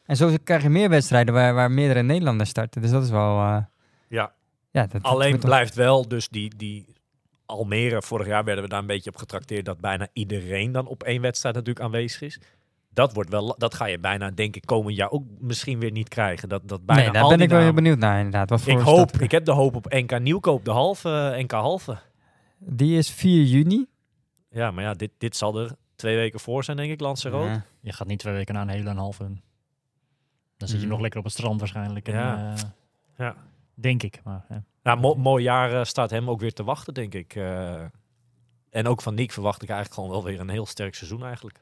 [0.07, 2.83] En zo krijg je meer wedstrijden waar, waar meerdere Nederlanders starten.
[2.83, 3.37] Dus dat is wel...
[4.09, 4.33] Ja.
[4.77, 6.95] Ja dat, dat Alleen blijft wel dus die, die
[7.47, 11.03] Almere, vorig jaar werden we daar een beetje op getrakteerd dat bijna iedereen dan op
[11.03, 12.41] één wedstrijd natuurlijk aanwezig is.
[12.91, 16.09] Dat, wordt wel, dat ga je bijna, denk ik, komend jaar ook misschien weer niet
[16.09, 16.49] krijgen.
[16.49, 18.51] Dat, dat bijna Nee, daar al ben ik wel heel benieuwd naar inderdaad.
[18.51, 21.99] Wat voor Ik hoop, ik heb de hoop op NK Nieuwkoop, de halve, NK halve.
[22.59, 23.87] Die is 4 juni.
[24.51, 27.49] Ja, maar ja, dit, dit zal er twee weken voor zijn, denk ik, Lanzarote.
[27.51, 27.65] Ja.
[27.81, 29.25] Je gaat niet twee weken na een hele en halve.
[30.57, 30.93] Dan zit je Mm.
[30.93, 32.09] nog lekker op het strand waarschijnlijk.
[32.09, 32.53] En, Ja.
[32.55, 32.63] eh,
[33.19, 33.37] Ja.
[33.79, 34.21] Denk ik.
[34.25, 34.65] Maar, ja.
[34.83, 37.35] Nou, mo- mooi jaar eh, staat hem ook weer te wachten, denk ik.
[37.35, 37.75] Eh,
[38.71, 41.61] en ook van Nick verwacht ik eigenlijk gewoon wel weer een heel sterk seizoen eigenlijk.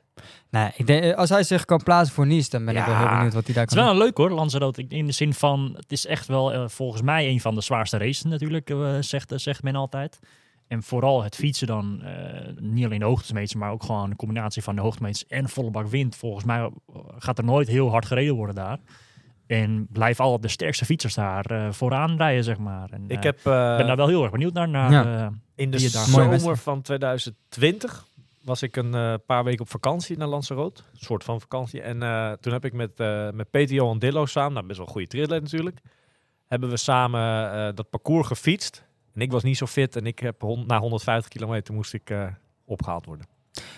[0.51, 2.97] Nee, ik denk, eh, als hij zich kan plaatsen voor Nice, dan ben ik wel
[2.97, 4.03] heel benieuwd wat hij daar Het is kan wel doen.
[4.03, 4.85] een leuk hoor, Lanzarote.
[4.89, 8.23] In de zin van, het is echt wel volgens mij een van de zwaarste races
[8.23, 10.19] natuurlijk, eh, zegt, zegt men altijd.
[10.69, 14.63] En vooral het fietsen dan, eh, niet alleen de hoogtemeters, maar ook gewoon een combinatie
[14.63, 16.17] van de hoogtemeters en volle bak wind.
[16.17, 16.71] Volgens mij
[17.19, 18.79] gaat er nooit heel hard gereden worden daar.
[19.47, 22.89] En blijf al de sterkste fietsers daar eh, vooraan rijden, zeg maar.
[22.91, 24.69] En, Ik eh, heb eh, ben daar wel heel erg benieuwd naar.
[24.69, 25.19] naar Ja.
[25.25, 28.07] eh, in de zomer van 2020
[28.43, 30.83] was ik een paar weken op vakantie naar Lanzarote.
[30.93, 31.81] Een soort van vakantie.
[31.83, 34.87] En eh, toen heb ik met, eh met Peter Johan Dillo samen, nou best wel
[34.87, 35.81] een goede triatleet natuurlijk,
[36.47, 38.85] hebben we samen eh, dat parcours gefietst.
[39.15, 42.27] En ik was niet zo fit en ik heb na 150 kilometer moest ik eh,
[42.65, 43.27] opgehaald worden.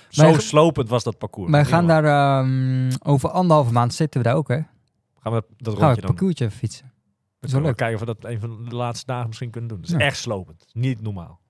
[0.09, 1.51] Zo slopend was dat parcours.
[1.51, 4.61] Wij gaan daar ehm, over anderhalve maand zitten we daar ook, hè?
[5.33, 6.93] Gaan we dat Gaan we rondje het dan parcoursje even fietsen.
[7.41, 7.77] We leuk.
[7.77, 9.81] kijken of we dat een van de laatste dagen misschien kunnen doen.
[9.81, 10.01] Dat is Ja.
[10.01, 10.67] echt slopend.
[10.73, 11.41] Niet normaal.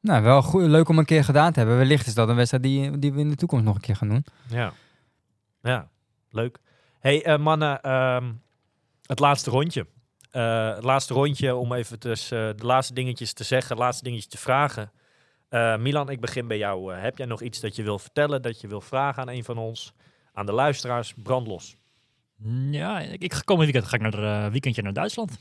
[0.00, 1.76] Nou, wel goed, leuk om een keer gedaan te hebben.
[1.78, 4.08] Wellicht is dat een wedstrijd die, die we in de toekomst nog een keer gaan
[4.08, 4.24] doen.
[4.48, 4.72] Ja.
[5.62, 5.88] Ja,
[6.30, 6.58] leuk.
[7.00, 8.32] hey, eh, mannen, ehm,
[9.02, 9.86] het laatste rondje.
[10.30, 14.04] Eh, het laatste rondje om even dus, eh, de laatste dingetjes te zeggen, de laatste
[14.04, 14.90] dingetjes te vragen.
[15.48, 16.94] Eh, Milan, ik begin bij jou.
[16.94, 19.58] Heb jij nog iets dat je wil vertellen, dat je wil vragen aan een van
[19.58, 19.92] ons?
[20.32, 21.76] Aan de luisteraars, brand los.
[22.70, 25.38] Ja, ik, ik ga komend weekend ga ik naar een weekendje naar Duitsland.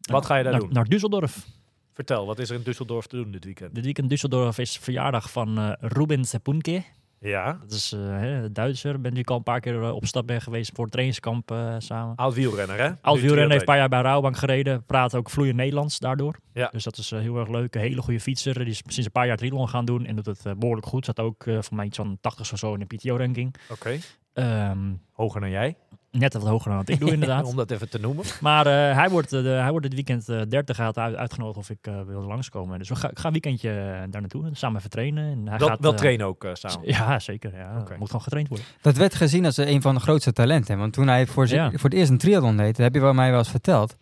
[0.00, 0.72] Wat ga je daar naar, doen?
[0.72, 1.46] Naar Düsseldorf.
[1.92, 3.74] Vertel, wat is er in Düsseldorf te doen dit weekend?
[3.74, 6.82] Dit weekend Düsseldorf is verjaardag van eh Ruben Sepunke.
[7.18, 9.00] Ja, Dat is hè, Duitser.
[9.00, 12.16] Ben ik al een paar keer op stap ben geweest voor het trainingskamp samen.
[12.16, 12.90] oud wielrenner hè?
[13.00, 14.84] Oud wielrenner heeft een paar jaar bij Rabobank gereden.
[14.84, 16.36] Praat ook vloeiend Nederlands daardoor.
[16.52, 16.68] Ja.
[16.72, 17.74] Dus dat is heel erg leuk.
[17.74, 18.54] Een hele goede fietser.
[18.54, 20.06] Die is sinds een paar jaar triathlon gaan doen.
[20.06, 21.04] En doet het eh, behoorlijk goed.
[21.04, 23.54] Zat ook voor mij iets van 80 of zo in de PTO-ranking.
[23.70, 23.98] Oké,
[24.32, 25.76] Ehm, hoger dan jij,
[26.12, 27.44] net wat hoger dan wat ik doe inderdaad.
[27.44, 28.24] om dat even te noemen.
[28.40, 31.70] Maar eh, hij, wordt, de- hij wordt dit weekend eh 30 gaat uit, uitgenodigd of
[31.70, 32.78] ik eh, wil langskomen.
[32.78, 33.70] Dus we ga, ik ga een weekendje
[34.10, 34.48] daar naartoe.
[34.52, 35.24] Samen even trainen.
[35.32, 36.88] En hij Wel, gaat, wel trainen ook samen.
[36.88, 37.56] Ja, zeker.
[37.56, 37.78] Ja.
[37.80, 37.96] Oké.
[37.98, 38.66] Moet gewoon getraind worden.
[38.80, 40.78] Dat werd gezien als een van de grootste talenten.
[40.78, 41.70] Want toen hij voor, Ja.
[41.70, 43.96] voor het eerst een triathlon deed, dat heb je wel mij wel eens verteld.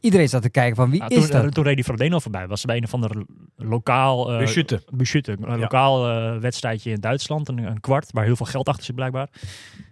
[0.00, 1.54] Iedereen zat te kijken van wie Nou, is toen, dat?
[1.54, 2.46] toen reed hij Frodeno voorbij.
[2.46, 3.24] Was bij een of ander
[3.56, 4.32] lokaal...
[4.32, 4.82] eh, Beschuten.
[4.92, 8.84] Beschuten, een lokaal eh, wedstrijdje in Duitsland, een, een kwart, waar heel veel geld achter
[8.84, 9.28] zit blijkbaar.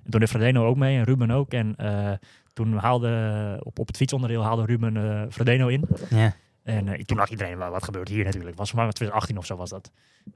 [0.05, 1.53] En toen deed Frodeno ook mee en Ruben ook.
[1.53, 2.13] En eh,
[2.53, 5.85] toen haalde, op, op het fietsonderdeel haalde Ruben eh Frodeno in.
[6.11, 6.35] Ja.
[6.65, 8.57] En eh, toen dacht iedereen, "Wa- wat gebeurt hier natuurlijk?
[8.57, 9.91] Was maar 2018 of zo was dat.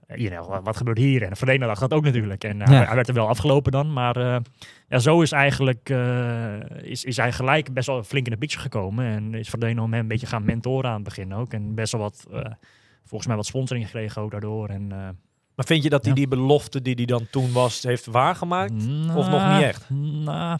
[0.07, 1.23] Eh, iedereen, wat, wat gebeurt hier?
[1.23, 2.45] En Frodeno dacht dat ook natuurlijk.
[2.45, 2.77] En eh, Ja.
[2.77, 3.93] hij, hij werd er wel afgelopen dan.
[3.93, 4.37] Maar eh,
[4.89, 5.89] ja, zo is eigenlijk
[6.83, 9.05] is, is hij gelijk best wel flink in de picture gekomen.
[9.07, 11.53] En is Frodeno hem een beetje gaan mentoren aan het begin ook.
[11.53, 12.27] En best wel wat,
[13.05, 14.69] volgens mij wat sponsoring gekregen ook daardoor.
[14.69, 14.87] En,
[15.57, 16.19] Maar vind je dat hij Ja.
[16.19, 18.73] die belofte die hij dan toen was, heeft waargemaakt?
[18.73, 19.91] Of nog Nou, niet echt?
[19.91, 20.59] Nou,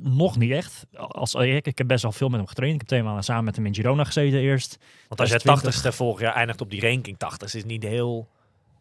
[0.00, 0.86] nog niet echt.
[0.96, 2.74] Als, ik, ik heb best wel veel met hem getraind.
[2.74, 4.78] Ik heb twee maanden samen met hem in Girona gezeten eerst.
[5.08, 5.84] Want als je 20.
[5.84, 8.28] 80ste vorig jaar eindigt op die ranking 80 is niet heel...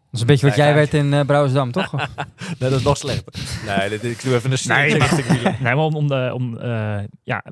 [0.06, 1.92] Dat is een beetje wat Nee, jij werd in eh Brouwersdam, toch?
[2.60, 3.34] Nee, dat is nog slechter.
[3.66, 5.56] Nee, dit, ik doe even een Nee, maar- Milan.
[5.60, 7.52] Nee, maar om, om, de, om eh, ja, eh,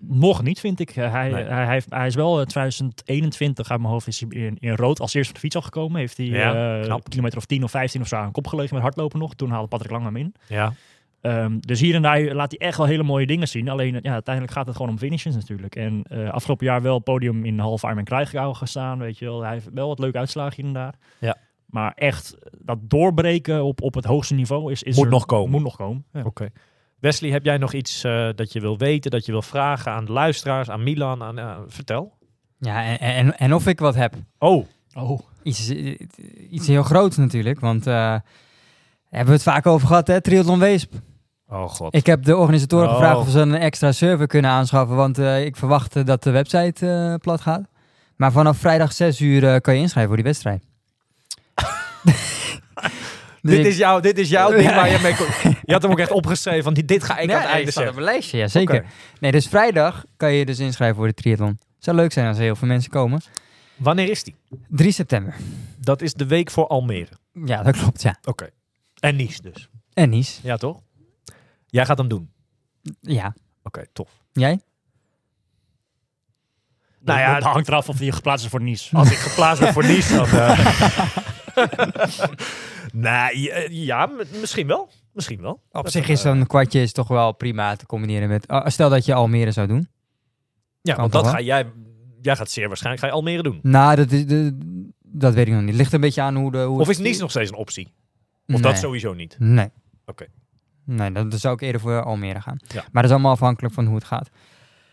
[0.00, 0.90] nog niet vind ik.
[0.96, 1.44] Eh, Hij, Nee.
[1.44, 5.00] hij, hij, heeft, hij is wel eh, 2021 uit mijn hoofd is in, in rood
[5.00, 5.98] als eerste van de fiets al gekomen.
[6.00, 8.82] Heeft hij Ja, eh, kilometer of 10 of 15 of zo aan kop gelegen met
[8.82, 9.34] hardlopen nog.
[9.34, 10.34] Toen haalde Patrick Lang hem in.
[10.48, 10.72] Ja.
[11.20, 13.68] Ehm, dus hier en daar laat hij echt wel hele mooie dingen zien.
[13.68, 15.76] Alleen ja, uiteindelijk gaat het gewoon om finishes natuurlijk.
[15.76, 19.42] En eh, afgelopen jaar wel podium in half Ironman Krijgau gestaan, weet je wel.
[19.42, 20.94] Hij heeft wel wat leuke uitslagen hier en daar.
[21.18, 21.36] Ja.
[21.66, 25.50] Maar echt, dat doorbreken op, op het hoogste niveau is, is Moet er- nog komen.
[25.50, 26.04] Moet nog komen.
[26.12, 26.22] Ja.
[26.24, 26.48] Oké.
[27.00, 30.04] Wesley, heb jij nog iets eh, dat je wil weten, dat je wil vragen aan
[30.04, 31.22] de luisteraars, aan Milan?
[31.22, 32.12] Aan, eh, vertel.
[32.58, 34.14] Ja, en, en, en of ik wat heb.
[34.38, 35.70] Oh, Oh, Iets,
[36.50, 38.14] iets heel groots natuurlijk, want eh,
[39.10, 40.20] hebben we het vaak over gehad, hè?
[40.20, 40.92] Triathlon Weesp.
[41.48, 41.94] oh god.
[41.94, 42.94] Ik heb de organisatoren Oh.
[42.94, 46.30] gevraagd of ze een extra server kunnen aanschaffen, want eh, ik verwacht eh, dat de
[46.30, 47.62] website eh, plat gaat.
[48.16, 50.62] Maar vanaf vrijdag 6 uur kan je inschrijven voor die wedstrijd.
[53.42, 55.82] Dus dit, ik- is jouw, dit is jouw ding waar je mee kon- Je had
[55.82, 57.94] hem ook echt opgeschreven, van dit ga ik aan het einde staat op zeggen.
[57.94, 58.84] mijn lijstje, ja zeker.
[59.20, 61.58] Nee, dus vrijdag kan je dus inschrijven voor de triathlon.
[61.78, 63.20] Zou leuk zijn als er heel veel mensen komen.
[63.76, 64.34] Wanneer is die?
[64.68, 65.34] 3 september.
[65.80, 67.08] Dat is de week voor Almere.
[67.44, 68.18] Ja, dat klopt, ja.
[68.24, 68.48] Oké.
[69.00, 69.68] En Nice dus.
[69.92, 70.40] En Nice.
[70.42, 70.80] Ja, toch?
[71.66, 72.30] Jij gaat hem doen.
[73.00, 73.34] Ja.
[73.62, 74.10] Oké, tof.
[74.32, 74.60] Jij?
[77.00, 78.96] Nou ja, dat hangt eraf of je geplaatst is voor Nice.
[78.96, 80.26] Als ik geplaatst ben voor Nice, dan...
[80.26, 80.58] eh,
[82.92, 84.10] nee, ja,
[84.40, 84.88] misschien wel.
[85.12, 85.52] Misschien wel.
[85.72, 88.48] Op Dat, zich is eh, zo'n kwartje is toch wel prima te combineren met...
[88.48, 89.88] ah, stel dat je Almere zou doen.
[90.80, 91.32] Ja, kan want dat wel?
[91.32, 91.72] ga jij...
[92.20, 93.58] Jij gaat zeer waarschijnlijk ga je Almere doen.
[93.62, 94.58] Nou, dat, is, de,
[95.02, 95.74] dat weet ik nog niet.
[95.74, 96.58] Ligt een beetje aan hoe de...
[96.58, 97.92] Hoe Of het- is Nice nog steeds een optie?
[98.48, 98.72] Of nee.
[98.72, 99.36] dat sowieso niet?
[99.38, 99.68] Nee.
[100.06, 100.26] Oké.
[100.84, 102.56] Nee, dan, dan zou ik eerder voor Almere gaan.
[102.66, 102.74] Ja.
[102.74, 104.28] Maar dat is allemaal afhankelijk van hoe het gaat.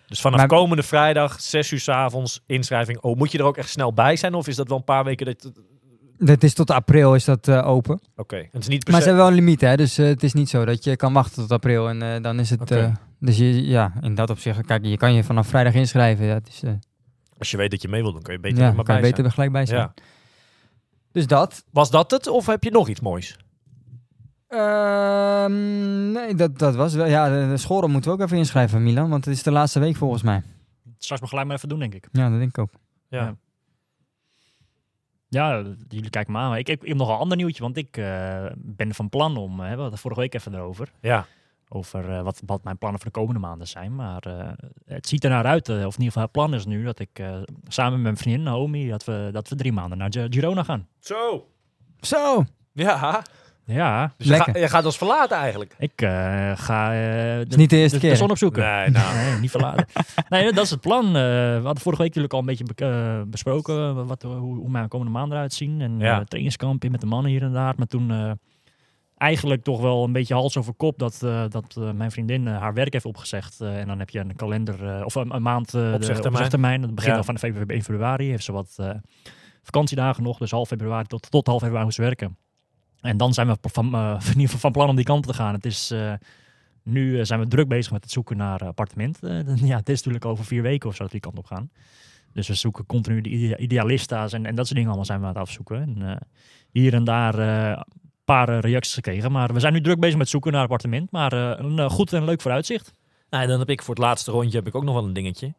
[0.07, 2.99] Dus vanaf Maar- komende vrijdag, 6 uur s avonds, inschrijving.
[2.99, 4.33] Oh, moet je er ook echt snel bij zijn?
[4.33, 5.45] Of is dat wel een paar weken dat...
[5.45, 5.61] Oké.
[6.17, 7.99] Dat is tot april is dat eh, open.
[8.15, 9.75] En het is niet per Maar ze hebben wel een limiet, hè.
[9.75, 12.39] Dus eh, het is niet zo dat je kan wachten tot april en eh, dan
[12.39, 12.61] is het...
[12.61, 12.93] Oké.
[13.19, 16.25] dus je, ja, in dat opzicht, kijk, je kan je vanaf vrijdag inschrijven.
[16.25, 16.39] Ja,
[17.37, 18.95] Als je weet dat je mee wil doen, kun je beter ja, er maar kan
[18.95, 19.27] bij je beter zijn.
[19.27, 19.79] er gelijk bij zijn.
[19.79, 19.93] Ja.
[21.11, 21.63] Dus dat.
[21.71, 22.27] Was dat het?
[22.27, 23.37] Of heb je nog iets moois?
[24.55, 27.05] Ehm, nee, dat, dat was wel.
[27.05, 29.09] Ja, de, de schoren moeten we ook even inschrijven, Milan.
[29.09, 30.43] Want het is de laatste week volgens mij.
[30.97, 32.07] Straks maar gelijk maar even doen, denk ik.
[32.11, 32.69] Ja, dat denk ik ook.
[33.09, 33.23] Ja.
[33.23, 33.35] Ja.
[35.27, 36.55] Ja, jullie kijken me aan.
[36.55, 39.61] Ik, ik, ik heb nog een ander nieuwtje, want ik eh, ben van plan om,
[39.63, 41.25] eh, we hadden vorige week even erover, Ja.
[41.69, 43.95] over eh, wat, wat mijn plannen voor de komende maanden zijn.
[43.95, 44.49] Maar eh,
[44.85, 47.19] het ziet er naar uit, of in ieder geval het plan is nu, dat ik
[47.19, 50.63] eh, samen met mijn vriendin Naomi, dat we, dat we drie maanden naar Gi- Girona
[50.63, 50.87] gaan.
[50.99, 51.47] Zo.
[51.99, 52.43] Zo!
[52.73, 53.23] Ja.
[53.65, 54.53] Ja, Dus je, Lekker.
[54.53, 55.75] ga- je gaat ons verlaten eigenlijk.
[55.79, 58.11] ik eh, ga eh, is niet de eerste de, keer.
[58.11, 58.61] de zon opzoeken.
[58.63, 59.15] Nee, nou.
[59.15, 59.85] Nee, niet verlaten.
[60.29, 61.05] nee, dat is het plan.
[61.07, 64.87] Eh, we hadden vorige week natuurlijk al een beetje be- besproken wat, hoe, hoe mijn
[64.87, 65.81] komende maanden eruit zien.
[65.81, 66.19] En Ja.
[66.19, 67.73] eh, trainingskampje met de mannen hier en daar.
[67.77, 68.31] Maar toen eh,
[69.17, 72.93] eigenlijk toch wel een beetje hals over kop dat, eh, dat mijn vriendin haar werk
[72.93, 73.61] heeft opgezegd.
[73.61, 76.33] Eh, en dan heb je een kalender, eh, of een, een maand eh, de Opzegtermijn.
[76.33, 76.81] opzegtermijn.
[76.81, 77.17] Dat begint Ja.
[77.19, 78.29] al van februari, 1 februari.
[78.29, 78.89] Heeft ze wat eh,
[79.63, 80.37] vakantiedagen nog.
[80.37, 82.37] Dus half februari tot, tot half februari moest werken.
[83.05, 85.33] En dan zijn we van, eh, in ieder geval van plan om die kant te
[85.33, 85.53] gaan.
[85.53, 85.91] Het is...
[85.91, 86.13] eh,
[86.83, 89.19] nu eh, zijn we druk bezig met het zoeken naar appartement.
[89.71, 91.69] Ja, het is natuurlijk over vier weken of zo dat die kant op gaan.
[92.33, 95.25] Dus we zoeken continu de idea- idealista's en, en dat soort dingen allemaal zijn we
[95.25, 95.81] aan het afzoeken.
[95.81, 96.19] En,
[96.71, 97.83] hier en daar een
[98.25, 99.31] paar reacties gekregen.
[99.31, 101.11] Maar we zijn nu druk bezig met zoeken naar appartement.
[101.11, 102.93] Maar een goed en leuk vooruitzicht.
[103.29, 105.53] Nou, dan heb ik voor het laatste rondje heb ik ook nog wel een dingetje.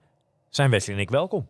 [0.50, 1.48] Zijn Wesley en ik welkom?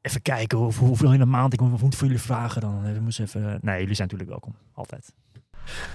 [0.00, 2.60] Even kijken hoe, hoeveel in een maand ik moet voor jullie vragen.
[2.60, 3.58] Dan we even...
[3.62, 4.54] Nee, jullie zijn natuurlijk welkom.
[4.74, 5.14] Altijd.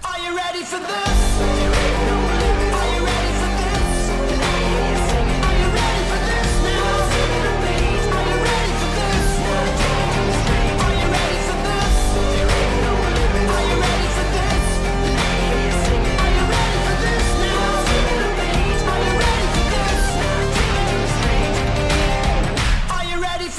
[0.00, 2.65] Are you ready for this?